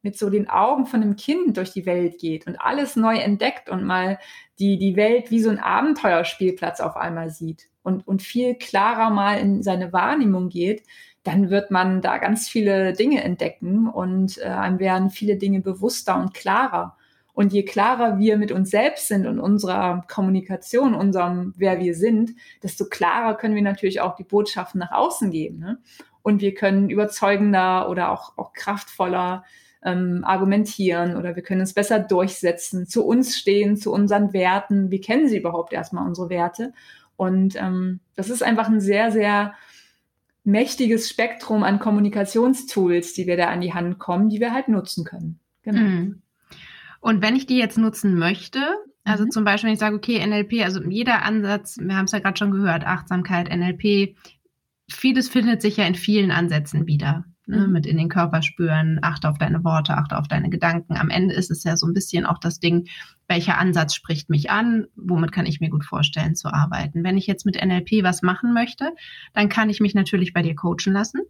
mit 0.05 0.19
so 0.19 0.29
den 0.29 0.51
Augen 0.51 0.85
von 0.85 1.03
einem 1.03 1.17
Kind 1.17 1.57
durch 1.57 1.73
die 1.73 1.87
Welt 1.87 2.19
geht 2.19 2.47
und 2.47 2.61
alles 2.61 2.95
neu 2.95 3.17
entdeckt 3.17 3.71
und 3.71 3.85
mal 3.85 4.19
die, 4.59 4.79
die 4.79 4.97
Welt 4.97 5.31
wie 5.31 5.41
so 5.41 5.49
ein 5.49 5.59
Abenteuerspielplatz 5.59 6.81
auf 6.81 6.97
einmal 6.97 7.31
sieht 7.31 7.71
und, 7.83 8.07
und 8.07 8.23
viel 8.23 8.55
klarer 8.55 9.09
mal 9.11 9.39
in 9.39 9.63
seine 9.63 9.93
Wahrnehmung 9.95 10.51
geht, 10.51 10.83
dann 11.23 11.49
wird 11.49 11.71
man 11.71 12.03
da 12.03 12.19
ganz 12.19 12.49
viele 12.49 12.93
Dinge 12.93 13.25
entdecken 13.25 13.89
und 13.89 14.39
äh, 14.39 14.45
einem 14.45 14.79
werden 14.79 15.09
viele 15.09 15.37
Dinge 15.37 15.61
bewusster 15.61 16.21
und 16.21 16.35
klarer. 16.35 16.99
Und 17.35 17.53
je 17.53 17.65
klarer 17.65 18.19
wir 18.19 18.39
mit 18.39 18.53
uns 18.53 18.71
selbst 18.71 19.09
sind 19.09 19.27
und 19.27 19.41
unserer 19.41 20.05
Kommunikation, 20.09 20.95
unserem, 20.95 21.53
wer 21.57 21.81
wir 21.81 21.97
sind, 21.97 22.31
desto 22.63 22.87
klarer 22.87 23.37
können 23.37 23.57
wir 23.57 23.63
natürlich 23.63 24.01
auch 24.01 24.15
die 24.15 24.23
Botschaften 24.23 24.79
nach 24.79 24.93
außen 24.93 25.33
geben. 25.33 25.59
Ne? 25.59 25.79
Und 26.23 26.41
wir 26.41 26.55
können 26.55 26.89
überzeugender 26.89 27.91
oder 27.91 28.13
auch, 28.13 28.39
auch 28.39 28.53
kraftvoller 28.53 29.45
ähm, 29.85 30.23
argumentieren 30.25 31.17
oder 31.17 31.35
wir 31.35 31.43
können 31.43 31.61
es 31.61 31.75
besser 31.75 31.99
durchsetzen, 31.99 32.87
zu 32.87 33.05
uns 33.05 33.37
stehen, 33.37 33.77
zu 33.77 33.93
unseren 33.93 34.33
Werten. 34.33 34.93
Wie 34.93 35.01
kennen 35.01 35.29
sie 35.29 35.39
überhaupt 35.39 35.73
erstmal 35.73 36.07
unsere 36.07 36.31
Werte? 36.31 36.73
Und 37.17 37.57
ähm, 37.57 37.99
das 38.15 38.31
ist 38.31 38.45
einfach 38.45 38.69
ein 38.69 38.81
sehr, 38.81 39.11
sehr 39.11 39.55
mächtiges 40.45 41.09
Spektrum 41.09 41.65
an 41.65 41.81
Kommunikationstools, 41.81 43.13
die 43.15 43.27
wir 43.27 43.37
da 43.37 43.49
an 43.49 43.61
die 43.61 43.75
Hand 43.75 43.99
kommen, 43.99 44.29
die 44.29 44.41
wir 44.41 44.53
halt 44.53 44.69
nutzen 44.69 45.05
können. 45.05 45.41
Genau. 45.63 45.81
Mm. 45.81 46.23
Und 47.05 47.21
wenn 47.21 47.37
ich 47.37 47.45
die 47.45 47.59
jetzt 47.59 47.77
nutzen 47.77 48.19
möchte, 48.19 48.61
also 49.05 49.27
mhm. 49.27 49.31
zum 49.31 49.45
Beispiel, 49.45 49.69
wenn 49.69 49.75
ich 49.75 49.81
sage, 49.81 49.95
okay, 49.95 50.27
NLP, 50.27 50.65
also 50.65 50.83
jeder 50.83 51.23
Ansatz, 51.23 51.77
wir 51.79 51.97
haben 51.97 52.07
es 52.07 52.13
ja 52.13 52.19
gerade 52.21 52.39
schon 52.39 52.51
gehört, 52.51 52.87
Achtsamkeit, 52.87 53.55
NLP, 53.55 54.17
vieles 54.91 55.29
findet 55.29 55.61
sich 55.61 55.77
ja 55.77 55.85
in 55.85 55.97
vielen 55.97 56.31
Ansätzen 56.31 56.87
wieder. 56.87 57.27
Ne, 57.47 57.67
mhm. 57.67 57.73
mit 57.75 57.85
in 57.85 57.99
den 57.99 58.09
Körper 58.09 58.41
spüren, 58.41 59.01
achte 59.03 59.29
auf 59.29 59.37
deine 59.37 59.63
Worte, 59.65 59.99
achte 59.99 60.17
auf 60.17 60.29
deine 60.29 60.49
Gedanken. 60.49 60.97
Am 60.97 61.11
Ende 61.11 61.35
ist 61.35 61.51
es 61.51 61.63
ja 61.63 61.77
so 61.77 61.87
ein 61.87 61.93
bisschen 61.93 62.25
auch 62.25 62.39
das 62.39 62.59
Ding, 62.59 62.89
welcher 63.29 63.59
Ansatz 63.59 63.95
spricht 63.95 64.31
mich 64.31 64.51
an, 64.51 64.87
womit 64.97 65.31
kann 65.31 65.45
ich 65.45 65.61
mir 65.61 65.69
gut 65.69 65.85
vorstellen 65.85 66.37
zu 66.37 66.49
arbeiten. 66.49 67.05
Wenn 67.05 67.19
ich 67.19 67.27
jetzt 67.27 67.45
mit 67.45 67.63
NLP 67.63 68.03
was 68.03 68.23
machen 68.23 68.55
möchte, 68.55 68.93
dann 69.35 69.51
kann 69.51 69.69
ich 69.69 69.81
mich 69.81 69.95
natürlich 69.95 70.33
bei 70.33 70.41
dir 70.41 70.55
coachen 70.55 70.95
lassen 70.95 71.21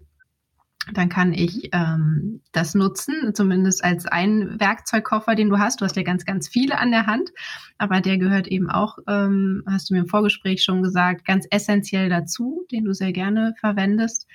dann 0.93 1.09
kann 1.09 1.33
ich 1.33 1.71
ähm, 1.73 2.43
das 2.53 2.75
nutzen, 2.75 3.35
zumindest 3.35 3.83
als 3.83 4.07
ein 4.07 4.61
Werkzeugkoffer, 4.61 5.35
den 5.35 5.49
du 5.49 5.59
hast. 5.59 5.81
Du 5.81 5.85
hast 5.85 5.97
ja 5.97 6.03
ganz, 6.03 6.25
ganz 6.25 6.49
viele 6.49 6.79
an 6.79 6.91
der 6.91 7.07
Hand, 7.07 7.31
aber 7.79 8.01
der 8.01 8.19
gehört 8.19 8.47
eben 8.49 8.71
auch, 8.71 8.99
ähm, 9.09 9.63
hast 9.67 9.89
du 9.89 9.95
mir 9.95 10.01
im 10.01 10.09
Vorgespräch 10.09 10.63
schon 10.63 10.83
gesagt, 10.83 11.25
ganz 11.25 11.47
essentiell 11.51 12.09
dazu, 12.09 12.67
den 12.71 12.85
du 12.85 12.93
sehr 12.93 13.13
gerne 13.13 13.55
verwendest. 13.59 14.27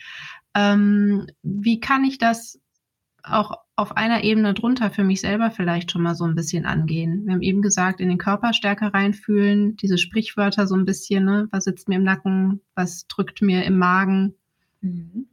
Ähm, 0.56 1.28
wie 1.44 1.80
kann 1.80 2.04
ich 2.04 2.18
das 2.18 2.60
auch 3.22 3.54
auf 3.76 3.96
einer 3.96 4.24
Ebene 4.24 4.54
drunter 4.54 4.90
für 4.90 5.04
mich 5.04 5.22
selber 5.22 5.52
vielleicht 5.52 5.92
schon 5.92 6.02
mal 6.02 6.16
so 6.16 6.26
ein 6.26 6.36
bisschen 6.36 6.66
angehen? 6.66 7.26
Wir 7.26 7.34
haben 7.34 7.42
eben 7.42 7.62
gesagt, 7.62 8.02
in 8.02 8.10
den 8.10 8.18
Körper 8.18 8.54
stärker 8.54 8.94
reinfühlen, 8.94 9.76
diese 9.78 9.98
Sprichwörter 9.98 10.66
so 10.66 10.76
ein 10.76 10.86
bisschen, 10.86 11.26
ne? 11.26 11.48
was 11.52 11.66
sitzt 11.66 11.88
mir 11.90 11.98
im 11.98 12.04
Nacken, 12.04 12.62
was 12.74 13.06
drückt 13.08 13.42
mir 13.42 13.64
im 13.66 13.78
Magen. 13.78 14.34
Mhm. 14.82 15.28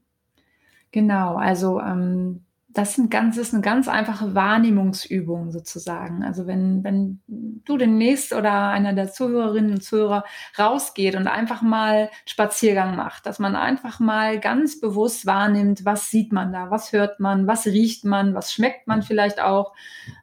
Genau, 0.97 1.37
also 1.37 1.79
ähm, 1.79 2.46
das 2.77 2.93
sind 2.93 3.11
ganz, 3.11 3.39
ist 3.39 3.55
eine 3.55 3.63
ganz 3.63 3.89
einfache 3.89 4.35
Wahrnehmungsübung 4.35 5.51
sozusagen. 5.51 6.23
Also 6.23 6.47
wenn, 6.47 6.85
wenn 6.85 7.23
du 7.27 7.79
demnächst 7.79 8.35
oder 8.35 8.69
einer 8.69 8.93
der 8.93 9.11
Zuhörerinnen 9.11 9.71
und 9.71 9.83
Zuhörer 9.83 10.25
rausgeht 10.59 11.17
und 11.17 11.27
einfach 11.27 11.63
mal 11.63 12.11
Spaziergang 12.27 12.95
macht, 12.95 13.25
dass 13.25 13.39
man 13.39 13.57
einfach 13.57 13.99
mal 13.99 14.39
ganz 14.41 14.79
bewusst 14.79 15.25
wahrnimmt, 15.25 15.87
was 15.87 16.11
sieht 16.11 16.33
man 16.33 16.53
da, 16.53 16.71
was 16.71 16.93
hört 16.93 17.19
man, 17.19 17.47
was 17.47 17.65
riecht 17.65 18.05
man, 18.05 18.35
was 18.35 18.53
schmeckt 18.53 18.87
man 18.87 19.01
vielleicht 19.01 19.41
auch 19.41 19.73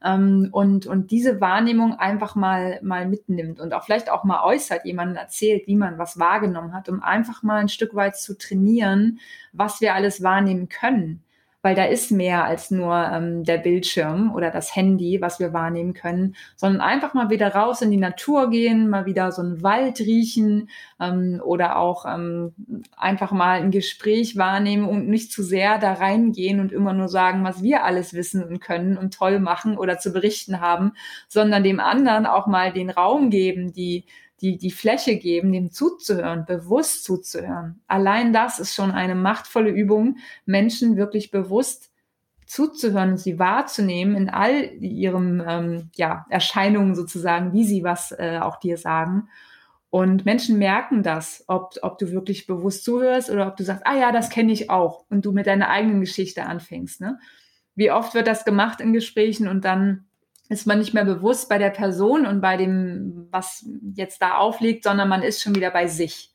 ähm, 0.03 0.49
und, 0.51 0.85
und 0.85 1.09
diese 1.09 1.41
Wahrnehmung 1.41 1.95
einfach 1.95 2.35
mal, 2.35 2.79
mal 2.83 3.07
mitnimmt 3.07 3.59
und 3.61 3.73
auch 3.73 3.83
vielleicht 3.83 4.11
auch 4.11 4.25
mal 4.25 4.43
äußert, 4.43 4.85
jemanden 4.85 5.15
erzählt, 5.15 5.65
wie 5.65 5.75
man 5.75 5.97
was 5.97 6.19
wahrgenommen 6.19 6.73
hat, 6.73 6.87
um 6.87 7.01
einfach 7.01 7.41
mal 7.41 7.61
ein 7.61 7.69
Stück 7.69 7.95
weit 7.95 8.15
zu 8.15 8.37
trainieren, 8.37 9.17
was 9.53 9.81
wir 9.81 9.95
alles 9.95 10.21
wahrnehmen 10.21 10.69
können 10.69 11.22
weil 11.63 11.75
da 11.75 11.85
ist 11.85 12.11
mehr 12.11 12.43
als 12.43 12.69
nur 12.71 12.93
ähm, 12.93 13.45
der 13.45 13.57
Bildschirm 13.57 14.35
oder 14.35 14.51
das 14.51 14.75
Handy, 14.75 15.21
was 15.21 15.39
wir 15.39 15.53
wahrnehmen 15.53 15.93
können, 15.93 16.35
sondern 16.57 16.81
einfach 16.81 17.13
mal 17.13 17.29
wieder 17.29 17.55
raus 17.55 17.81
in 17.81 17.89
die 17.89 17.97
Natur 17.97 18.49
gehen, 18.49 18.89
mal 18.89 19.05
wieder 19.05 19.31
so 19.31 19.41
einen 19.41 19.63
Wald 19.63 20.01
riechen 20.01 20.69
ähm, 20.99 21.41
oder 21.43 21.77
auch 21.77 22.05
ähm, 22.05 22.53
einfach 22.97 23.31
mal 23.31 23.61
ein 23.61 23.71
Gespräch 23.71 24.37
wahrnehmen 24.37 24.87
und 24.87 25.07
nicht 25.07 25.31
zu 25.31 25.41
sehr 25.41 25.79
da 25.79 25.93
reingehen 25.93 26.59
und 26.59 26.73
immer 26.73 26.91
nur 26.91 27.07
sagen, 27.07 27.45
was 27.45 27.63
wir 27.63 27.85
alles 27.85 28.13
wissen 28.13 28.43
und 28.43 28.59
können 28.59 28.97
und 28.97 29.13
toll 29.13 29.39
machen 29.39 29.77
oder 29.77 29.97
zu 29.97 30.11
berichten 30.11 30.59
haben, 30.59 30.91
sondern 31.29 31.63
dem 31.63 31.79
anderen 31.79 32.25
auch 32.25 32.45
mal 32.45 32.73
den 32.73 32.89
Raum 32.89 33.29
geben, 33.29 33.71
die 33.71 34.03
die, 34.43 34.57
die 34.57 34.71
Fläche 34.71 35.15
geben, 35.15 35.53
dem 35.53 35.71
zuzuhören, 35.71 36.45
bewusst 36.45 37.05
zuzuhören. 37.05 37.81
Allein 37.87 38.33
das 38.33 38.59
ist 38.59 38.75
schon 38.75 38.91
eine 38.91 39.15
machtvolle 39.15 39.69
Übung, 39.71 40.17
Menschen 40.45 40.97
wirklich 40.97 41.31
bewusst 41.31 41.91
zuzuhören 42.45 43.11
und 43.11 43.17
sie 43.17 43.39
wahrzunehmen 43.39 44.15
in 44.15 44.29
all 44.29 44.73
ihren 44.81 45.41
ähm, 45.47 45.89
ja, 45.95 46.25
Erscheinungen 46.29 46.93
sozusagen, 46.93 47.53
wie 47.53 47.63
sie 47.63 47.83
was 47.83 48.11
äh, 48.11 48.39
auch 48.41 48.57
dir 48.57 48.77
sagen. 48.77 49.29
Und 49.89 50.25
Menschen 50.25 50.57
merken 50.57 51.03
das, 51.03 51.45
ob, 51.47 51.75
ob 51.81 51.97
du 51.97 52.11
wirklich 52.11 52.45
bewusst 52.45 52.83
zuhörst 52.83 53.29
oder 53.29 53.47
ob 53.47 53.55
du 53.55 53.63
sagst, 53.63 53.87
ah 53.87 53.95
ja, 53.95 54.11
das 54.11 54.29
kenne 54.29 54.51
ich 54.51 54.69
auch 54.69 55.05
und 55.09 55.23
du 55.23 55.31
mit 55.31 55.47
deiner 55.47 55.69
eigenen 55.69 56.01
Geschichte 56.01 56.45
anfängst. 56.45 56.99
Ne? 56.99 57.17
Wie 57.75 57.91
oft 57.91 58.13
wird 58.13 58.27
das 58.27 58.43
gemacht 58.43 58.81
in 58.81 58.91
Gesprächen 58.91 59.47
und 59.47 59.63
dann 59.63 60.05
ist 60.49 60.67
man 60.67 60.79
nicht 60.79 60.93
mehr 60.93 61.05
bewusst 61.05 61.49
bei 61.49 61.57
der 61.57 61.69
Person 61.69 62.25
und 62.25 62.41
bei 62.41 62.57
dem, 62.57 63.27
was 63.31 63.65
jetzt 63.95 64.21
da 64.21 64.37
aufliegt, 64.37 64.83
sondern 64.83 65.09
man 65.09 65.23
ist 65.23 65.41
schon 65.41 65.55
wieder 65.55 65.71
bei 65.71 65.87
sich 65.87 66.33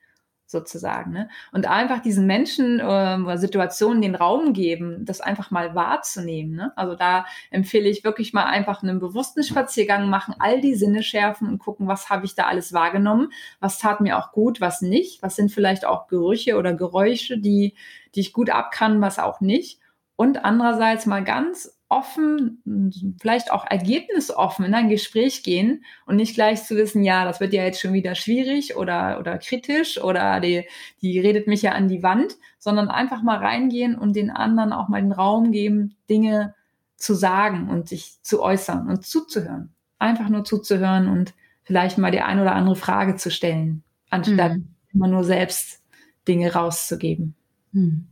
sozusagen. 0.48 1.12
Ne? 1.12 1.28
Und 1.52 1.68
einfach 1.68 2.00
diesen 2.00 2.26
Menschen 2.26 2.80
äh, 2.80 2.82
oder 2.82 3.36
Situationen 3.36 4.00
den 4.00 4.14
Raum 4.14 4.54
geben, 4.54 5.04
das 5.04 5.20
einfach 5.20 5.50
mal 5.50 5.74
wahrzunehmen. 5.74 6.56
Ne? 6.56 6.72
Also 6.74 6.94
da 6.94 7.26
empfehle 7.50 7.88
ich 7.88 8.02
wirklich 8.02 8.32
mal 8.32 8.46
einfach 8.46 8.82
einen 8.82 8.98
bewussten 8.98 9.42
Spaziergang 9.42 10.08
machen, 10.08 10.34
all 10.38 10.62
die 10.62 10.74
Sinne 10.74 11.02
schärfen 11.02 11.48
und 11.48 11.58
gucken, 11.58 11.86
was 11.86 12.08
habe 12.08 12.24
ich 12.24 12.34
da 12.34 12.44
alles 12.44 12.72
wahrgenommen, 12.72 13.28
was 13.60 13.78
tat 13.78 14.00
mir 14.00 14.18
auch 14.18 14.32
gut, 14.32 14.60
was 14.60 14.80
nicht, 14.80 15.22
was 15.22 15.36
sind 15.36 15.52
vielleicht 15.52 15.84
auch 15.84 16.06
Gerüche 16.08 16.56
oder 16.56 16.72
Geräusche, 16.72 17.38
die, 17.38 17.74
die 18.14 18.20
ich 18.20 18.32
gut 18.32 18.48
ab 18.48 18.70
kann, 18.72 19.02
was 19.02 19.18
auch 19.18 19.42
nicht. 19.42 19.80
Und 20.16 20.46
andererseits 20.46 21.04
mal 21.04 21.22
ganz 21.22 21.77
offen, 21.88 23.16
vielleicht 23.20 23.50
auch 23.50 23.64
ergebnisoffen 23.68 24.64
in 24.64 24.74
ein 24.74 24.90
Gespräch 24.90 25.42
gehen 25.42 25.84
und 26.04 26.16
nicht 26.16 26.34
gleich 26.34 26.64
zu 26.64 26.76
wissen, 26.76 27.02
ja, 27.02 27.24
das 27.24 27.40
wird 27.40 27.54
ja 27.54 27.64
jetzt 27.64 27.80
schon 27.80 27.94
wieder 27.94 28.14
schwierig 28.14 28.76
oder, 28.76 29.18
oder 29.18 29.38
kritisch 29.38 30.02
oder 30.02 30.40
die, 30.40 30.66
die 31.00 31.18
redet 31.18 31.46
mich 31.46 31.62
ja 31.62 31.72
an 31.72 31.88
die 31.88 32.02
Wand, 32.02 32.36
sondern 32.58 32.88
einfach 32.88 33.22
mal 33.22 33.38
reingehen 33.38 33.96
und 33.96 34.16
den 34.16 34.30
anderen 34.30 34.72
auch 34.72 34.88
mal 34.88 35.00
den 35.00 35.12
Raum 35.12 35.50
geben, 35.50 35.96
Dinge 36.10 36.54
zu 36.96 37.14
sagen 37.14 37.68
und 37.70 37.88
sich 37.88 38.22
zu 38.22 38.42
äußern 38.42 38.88
und 38.88 39.06
zuzuhören. 39.06 39.72
Einfach 39.98 40.28
nur 40.28 40.44
zuzuhören 40.44 41.08
und 41.08 41.32
vielleicht 41.62 41.96
mal 41.96 42.10
die 42.10 42.20
ein 42.20 42.40
oder 42.40 42.54
andere 42.54 42.76
Frage 42.76 43.16
zu 43.16 43.30
stellen, 43.30 43.82
anstatt 44.10 44.58
mhm. 44.58 44.74
immer 44.92 45.08
nur 45.08 45.24
selbst 45.24 45.82
Dinge 46.26 46.52
rauszugeben. 46.52 47.34
Mhm. 47.72 48.08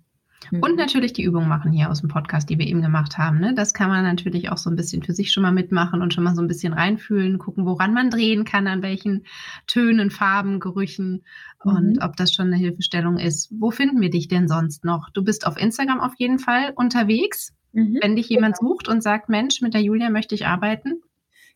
Und 0.51 0.72
mhm. 0.72 0.76
natürlich 0.76 1.12
die 1.12 1.24
Übung 1.24 1.49
machen 1.49 1.72
hier 1.72 1.90
aus 1.90 2.01
dem 2.01 2.09
Podcast, 2.09 2.49
die 2.49 2.59
wir 2.59 2.66
eben 2.66 2.82
gemacht 2.82 3.18
haben. 3.18 3.38
Ne? 3.38 3.55
Das 3.55 3.74
kann 3.74 3.88
man 3.88 4.05
natürlich 4.05 4.51
auch 4.51 4.59
so 4.59 4.70
ein 4.70 4.76
bisschen 4.76 5.03
für 5.03 5.12
sich 5.12 5.32
schon 5.32 5.42
mal 5.42 5.53
mitmachen 5.53 6.03
und 6.03 6.14
schon 6.14 6.24
mal 6.24 6.34
so 6.34 6.42
ein 6.42 6.49
bisschen 6.49 6.72
reinfühlen, 6.72 7.38
gucken, 7.38 7.66
woran 7.66 7.94
man 7.94 8.11
drehen 8.11 8.44
kann, 8.44 8.66
an 8.66 8.82
welchen 8.82 9.24
Tönen, 9.66 10.11
Farben, 10.11 10.61
Gerüchen 10.61 11.24
mhm. 11.64 11.72
und 11.72 12.03
ob 12.03 12.16
das 12.16 12.32
schon 12.32 12.47
eine 12.47 12.57
Hilfestellung 12.57 13.18
ist. 13.18 13.51
Wo 13.51 13.70
finden 13.70 14.01
wir 14.01 14.11
dich 14.11 14.28
denn 14.28 14.49
sonst 14.49 14.84
noch? 14.84 15.11
Du 15.11 15.22
bist 15.22 15.47
auf 15.47 15.57
Instagram 15.57 16.01
auf 16.01 16.14
jeden 16.18 16.38
Fall 16.38 16.72
unterwegs. 16.74 17.53
Mhm. 17.72 17.99
Wenn 18.01 18.16
dich 18.16 18.28
jemand 18.28 18.59
genau. 18.59 18.72
sucht 18.72 18.88
und 18.88 19.03
sagt, 19.03 19.28
Mensch, 19.28 19.61
mit 19.61 19.74
der 19.74 19.82
Julia 19.82 20.09
möchte 20.11 20.34
ich 20.34 20.47
arbeiten, 20.47 21.03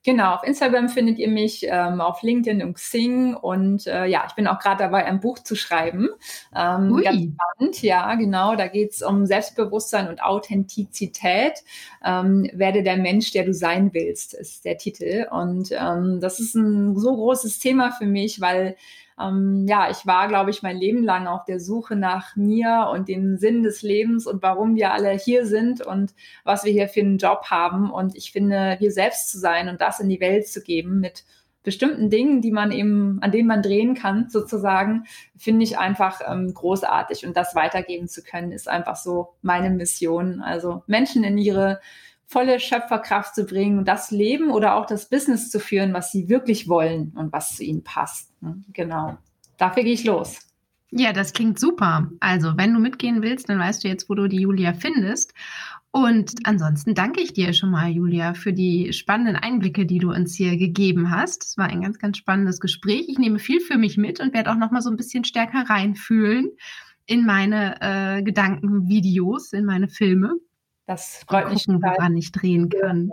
Genau, 0.03 0.35
auf 0.35 0.45
Instagram 0.45 0.89
findet 0.89 1.19
ihr 1.19 1.29
mich, 1.29 1.67
ähm, 1.69 2.01
auf 2.01 2.23
LinkedIn 2.23 2.63
und 2.63 2.73
Xing 2.75 3.35
und 3.35 3.87
äh, 3.87 4.07
ja, 4.07 4.25
ich 4.27 4.35
bin 4.35 4.47
auch 4.47 4.59
gerade 4.59 4.85
dabei, 4.85 5.05
ein 5.05 5.21
Buch 5.21 5.39
zu 5.41 5.57
schreiben. 5.57 6.09
Ähm, 6.57 6.97
ganz 7.05 7.35
spannend, 7.35 7.83
ja, 7.83 8.15
genau. 8.15 8.57
Da 8.57 8.69
geht 8.69 8.93
es 8.93 9.03
um 9.03 9.27
Selbstbewusstsein 9.27 10.09
und 10.09 10.23
Authentizität. 10.23 11.63
Ähm, 12.03 12.51
werde 12.55 12.83
der 12.83 12.97
Mensch, 12.97 13.33
der 13.33 13.45
du 13.45 13.53
sein 13.53 13.93
willst, 13.93 14.33
ist 14.33 14.65
der 14.65 14.79
Titel. 14.79 15.27
Und 15.31 15.71
ähm, 15.73 16.19
das 16.21 16.41
ist 16.41 16.55
ein 16.55 16.97
so 16.97 17.15
großes 17.15 17.59
Thema 17.59 17.93
für 17.93 18.07
mich, 18.07 18.41
weil 18.41 18.77
ähm, 19.21 19.67
ja, 19.69 19.91
ich 19.91 20.07
war, 20.07 20.29
glaube 20.29 20.51
ich, 20.51 20.63
mein 20.63 20.77
Leben 20.77 21.05
lang 21.05 21.27
auf 21.27 21.45
der 21.45 21.61
Suche 21.61 21.97
nach 21.97 22.37
mir 22.37 22.89
und 22.93 23.09
dem 23.09 23.37
Sinn 23.37 23.63
des 23.63 23.83
Lebens 23.83 24.27
und 24.27 24.43
warum 24.43 24.77
wir 24.77 24.93
alle 24.93 25.11
hier 25.11 25.47
sind 25.47 25.85
und 25.85 26.15
was 26.45 26.65
wir 26.65 26.73
hier 26.73 26.89
für 26.89 27.01
einen 27.01 27.19
Job 27.19 27.45
haben. 27.51 27.91
Und 27.91 28.17
ich 28.17 28.33
finde, 28.33 28.77
hier 28.79 28.93
selbst 28.93 29.31
zu 29.31 29.39
sein 29.39 29.69
und 29.69 29.81
das 29.81 30.01
in 30.01 30.09
die 30.09 30.21
Welt 30.21 30.49
zu 30.49 30.63
geben 30.63 31.01
mit 31.01 31.25
bestimmten 31.63 32.09
Dingen, 32.09 32.41
die 32.41 32.53
man 32.53 32.73
eben, 32.73 33.19
an 33.21 33.33
denen 33.33 33.49
man 33.49 33.63
drehen 33.63 33.95
kann, 33.95 34.31
sozusagen, 34.31 35.05
finde 35.37 35.65
ich 35.65 35.79
einfach 35.79 36.21
ähm, 36.27 36.55
großartig. 36.55 37.27
Und 37.27 37.37
das 37.37 37.55
weitergeben 37.55 38.09
zu 38.09 38.23
können, 38.23 38.53
ist 38.53 38.69
einfach 38.69 38.97
so 38.97 39.35
meine 39.43 39.71
Mission. 39.71 40.41
Also 40.41 40.83
Menschen 40.87 41.23
in 41.23 41.37
ihre 41.37 41.81
volle 42.31 42.61
Schöpferkraft 42.61 43.35
zu 43.35 43.45
bringen, 43.45 43.85
das 43.85 44.13
Leben 44.13 44.51
oder 44.51 44.77
auch 44.77 44.87
das 44.87 45.09
Business 45.09 45.51
zu 45.51 45.59
führen, 45.59 45.93
was 45.93 46.13
sie 46.13 46.29
wirklich 46.29 46.69
wollen 46.69 47.13
und 47.17 47.33
was 47.33 47.57
zu 47.57 47.65
ihnen 47.65 47.83
passt. 47.83 48.31
Ne? 48.41 48.63
Genau. 48.73 49.19
Dafür 49.59 49.83
gehe 49.83 49.93
ich 49.93 50.05
los. 50.05 50.39
Ja, 50.93 51.13
das 51.13 51.33
klingt 51.33 51.59
super. 51.59 52.09
Also, 52.21 52.57
wenn 52.57 52.73
du 52.73 52.79
mitgehen 52.79 53.23
willst, 53.23 53.49
dann 53.49 53.59
weißt 53.59 53.83
du 53.83 53.89
jetzt, 53.89 54.09
wo 54.09 54.15
du 54.15 54.29
die 54.29 54.41
Julia 54.43 54.75
findest. 54.75 55.35
Und 55.91 56.35
ansonsten 56.45 56.95
danke 56.95 57.21
ich 57.21 57.33
dir 57.33 57.53
schon 57.53 57.73
mal, 57.73 57.91
Julia, 57.91 58.35
für 58.35 58.53
die 58.53 58.93
spannenden 58.93 59.35
Einblicke, 59.35 59.85
die 59.85 59.99
du 59.99 60.13
uns 60.13 60.35
hier 60.35 60.57
gegeben 60.57 61.11
hast. 61.11 61.45
Es 61.45 61.59
war 61.59 61.67
ein 61.67 61.83
ganz, 61.83 61.99
ganz 61.99 62.17
spannendes 62.17 62.61
Gespräch. 62.61 63.07
Ich 63.09 63.19
nehme 63.19 63.41
viel 63.41 63.61
für 63.61 63.77
mich 63.77 63.97
mit 63.97 64.21
und 64.21 64.33
werde 64.35 64.53
auch 64.53 64.57
noch 64.57 64.71
mal 64.71 64.83
so 64.83 64.91
ein 64.91 64.97
bisschen 64.97 65.25
stärker 65.25 65.69
reinfühlen 65.69 66.51
in 67.07 67.27
meine 67.27 67.81
äh, 67.81 68.23
Gedankenvideos, 68.23 69.53
in 69.53 69.65
meine 69.65 69.89
Filme. 69.89 70.35
Das 70.91 71.25
freut 71.29 71.49
mich, 71.53 71.69
woran 71.69 72.17
ich 72.17 72.33
drehen 72.33 72.69
kann. 72.69 73.13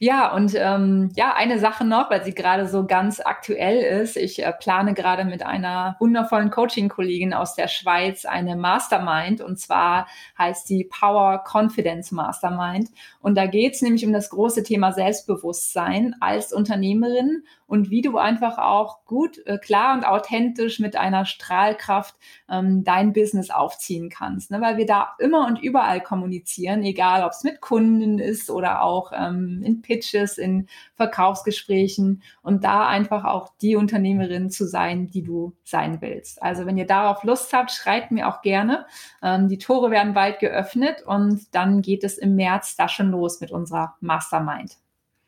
Ja, 0.00 0.34
und 0.34 0.52
ähm, 0.56 1.12
ja, 1.14 1.32
eine 1.34 1.60
Sache 1.60 1.84
noch, 1.84 2.10
weil 2.10 2.24
sie 2.24 2.34
gerade 2.34 2.66
so 2.66 2.86
ganz 2.88 3.20
aktuell 3.20 4.02
ist. 4.02 4.16
Ich 4.16 4.44
äh, 4.44 4.52
plane 4.52 4.94
gerade 4.94 5.24
mit 5.24 5.46
einer 5.46 5.94
wundervollen 6.00 6.50
Coaching-Kollegin 6.50 7.32
aus 7.32 7.54
der 7.54 7.68
Schweiz 7.68 8.24
eine 8.24 8.56
Mastermind 8.56 9.40
und 9.40 9.60
zwar 9.60 10.08
heißt 10.36 10.66
sie 10.66 10.90
Power 10.90 11.44
Confidence 11.48 12.10
Mastermind. 12.10 12.90
Und 13.20 13.36
da 13.36 13.46
geht 13.46 13.74
es 13.74 13.82
nämlich 13.82 14.04
um 14.04 14.12
das 14.12 14.28
große 14.30 14.64
Thema 14.64 14.90
Selbstbewusstsein 14.90 16.16
als 16.18 16.52
Unternehmerin 16.52 17.44
und 17.66 17.90
wie 17.90 18.02
du 18.02 18.18
einfach 18.18 18.58
auch 18.58 19.04
gut, 19.04 19.38
äh, 19.46 19.58
klar 19.58 19.94
und 19.94 20.04
authentisch 20.04 20.78
mit 20.78 20.96
einer 20.96 21.24
Strahlkraft 21.24 22.14
ähm, 22.48 22.84
dein 22.84 23.12
Business 23.12 23.50
aufziehen 23.50 24.10
kannst. 24.10 24.50
Ne? 24.50 24.60
Weil 24.60 24.76
wir 24.76 24.86
da 24.86 25.14
immer 25.18 25.46
und 25.46 25.62
überall 25.62 26.00
kommunizieren, 26.00 26.82
egal 26.82 27.24
ob 27.24 27.32
es 27.32 27.44
mit 27.44 27.60
Kunden 27.60 28.18
ist 28.18 28.50
oder 28.50 28.82
auch 28.82 29.12
ähm, 29.14 29.62
in 29.64 29.82
Pitches, 29.82 30.38
in 30.38 30.68
Verkaufsgesprächen 30.96 32.22
und 32.42 32.64
da 32.64 32.86
einfach 32.86 33.24
auch 33.24 33.50
die 33.60 33.76
Unternehmerin 33.76 34.50
zu 34.50 34.66
sein, 34.66 35.08
die 35.10 35.22
du 35.22 35.54
sein 35.64 36.00
willst. 36.00 36.42
Also 36.42 36.66
wenn 36.66 36.76
ihr 36.76 36.86
darauf 36.86 37.24
Lust 37.24 37.52
habt, 37.52 37.70
schreibt 37.70 38.10
mir 38.10 38.28
auch 38.28 38.42
gerne. 38.42 38.86
Ähm, 39.22 39.48
die 39.48 39.58
Tore 39.58 39.90
werden 39.90 40.14
bald 40.14 40.38
geöffnet 40.38 41.02
und 41.06 41.54
dann 41.54 41.82
geht 41.82 42.04
es 42.04 42.18
im 42.18 42.34
März 42.36 42.76
da 42.76 42.88
schon 42.88 43.10
los 43.10 43.40
mit 43.40 43.50
unserer 43.50 43.94
Mastermind. 44.00 44.76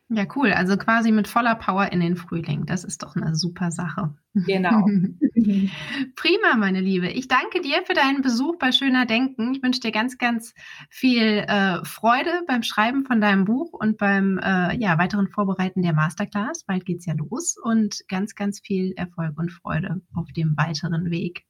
Ja, 0.09 0.25
cool. 0.37 0.53
Also 0.53 0.77
quasi 0.77 1.11
mit 1.11 1.27
voller 1.27 1.57
Power 1.57 1.91
in 1.91 1.99
den 1.99 2.17
Frühling. 2.17 2.65
Das 2.65 2.85
ist 2.85 3.03
doch 3.03 3.17
eine 3.17 3.35
super 3.35 3.73
Sache. 3.73 4.15
Genau. 4.35 4.87
Prima, 6.17 6.57
meine 6.57 6.81
Liebe. 6.81 7.09
Ich 7.09 7.27
danke 7.27 7.61
dir 7.61 7.83
für 7.85 7.95
deinen 7.95 8.23
Besuch 8.23 8.57
bei 8.59 8.71
Schöner 8.71 9.05
Denken. 9.05 9.53
Ich 9.53 9.63
wünsche 9.65 9.81
dir 9.81 9.91
ganz, 9.91 10.17
ganz 10.17 10.55
viel 10.91 11.45
äh, 11.49 11.85
Freude 11.85 12.31
beim 12.47 12.63
Schreiben 12.63 13.05
von 13.05 13.21
deinem 13.21 13.47
Buch 13.47 13.73
und 13.73 13.99
beim 13.99 14.39
äh, 14.39 14.77
ja, 14.77 14.97
weiteren 14.97 15.27
Vorbereiten 15.29 15.83
der 15.83 15.93
Masterclass. 15.93 16.63
Bald 16.63 16.85
geht's 16.85 17.07
ja 17.07 17.15
los 17.15 17.57
und 17.61 18.05
ganz, 18.07 18.37
ganz 18.37 18.61
viel 18.61 18.93
Erfolg 18.97 19.37
und 19.37 19.51
Freude 19.51 20.03
auf 20.15 20.31
dem 20.33 20.57
weiteren 20.57 21.11
Weg. 21.11 21.45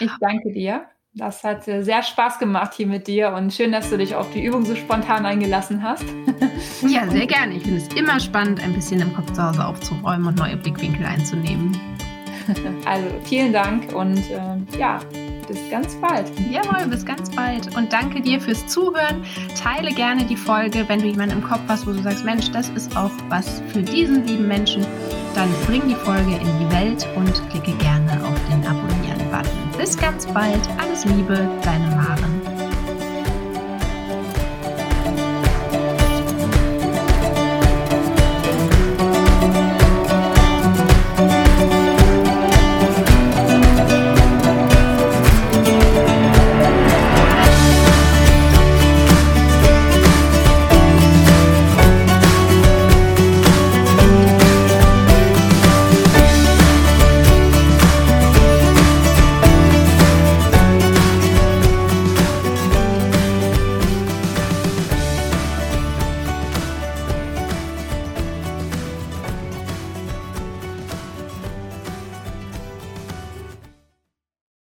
Ich 0.00 0.12
danke 0.20 0.52
dir. 0.52 0.86
Das 1.14 1.42
hat 1.42 1.66
äh, 1.66 1.82
sehr 1.82 2.04
Spaß 2.04 2.38
gemacht 2.38 2.74
hier 2.74 2.86
mit 2.86 3.08
dir 3.08 3.32
und 3.32 3.52
schön, 3.52 3.72
dass 3.72 3.90
du 3.90 3.98
dich 3.98 4.14
auf 4.14 4.30
die 4.32 4.44
Übung 4.44 4.64
so 4.64 4.76
spontan 4.76 5.26
eingelassen 5.26 5.82
hast. 5.82 6.04
ja, 6.86 7.08
sehr 7.10 7.26
gerne. 7.26 7.56
Ich 7.56 7.64
finde 7.64 7.78
es 7.78 7.88
immer 7.94 8.20
spannend, 8.20 8.62
ein 8.62 8.72
bisschen 8.72 9.00
im 9.00 9.12
Kopf 9.14 9.32
zu 9.32 9.42
Hause 9.42 9.64
aufzuräumen 9.64 10.28
und 10.28 10.38
neue 10.38 10.56
Blickwinkel 10.56 11.04
einzunehmen. 11.04 11.76
Also 12.84 13.06
vielen 13.24 13.52
Dank 13.52 13.92
und 13.92 14.18
äh, 14.30 14.76
ja, 14.76 14.98
bis 15.46 15.70
ganz 15.70 15.94
bald. 15.96 16.32
Jawohl, 16.50 16.88
bis 16.88 17.04
ganz 17.04 17.30
bald. 17.30 17.76
Und 17.76 17.92
danke 17.92 18.20
dir 18.20 18.40
fürs 18.40 18.66
Zuhören. 18.66 19.24
Teile 19.56 19.92
gerne 19.92 20.24
die 20.24 20.36
Folge, 20.36 20.88
wenn 20.88 21.00
du 21.00 21.06
jemanden 21.06 21.36
im 21.36 21.44
Kopf 21.44 21.60
hast, 21.68 21.86
wo 21.86 21.92
du 21.92 22.02
sagst, 22.02 22.24
Mensch, 22.24 22.50
das 22.50 22.70
ist 22.70 22.96
auch 22.96 23.12
was 23.28 23.62
für 23.68 23.82
diesen 23.82 24.26
lieben 24.26 24.48
Menschen. 24.48 24.84
Dann 25.36 25.48
bring 25.66 25.86
die 25.86 25.94
Folge 25.94 26.32
in 26.32 26.58
die 26.58 26.74
Welt 26.74 27.06
und 27.14 27.32
klicke 27.50 27.76
gerne 27.78 28.12
auf 28.24 28.40
den 28.48 28.66
Abonnieren-Button. 28.66 29.59
Bis 29.80 29.96
ganz 29.96 30.26
bald. 30.26 30.60
Alles 30.78 31.06
Liebe, 31.06 31.48
deine 31.62 31.86
Maren. 31.96 32.49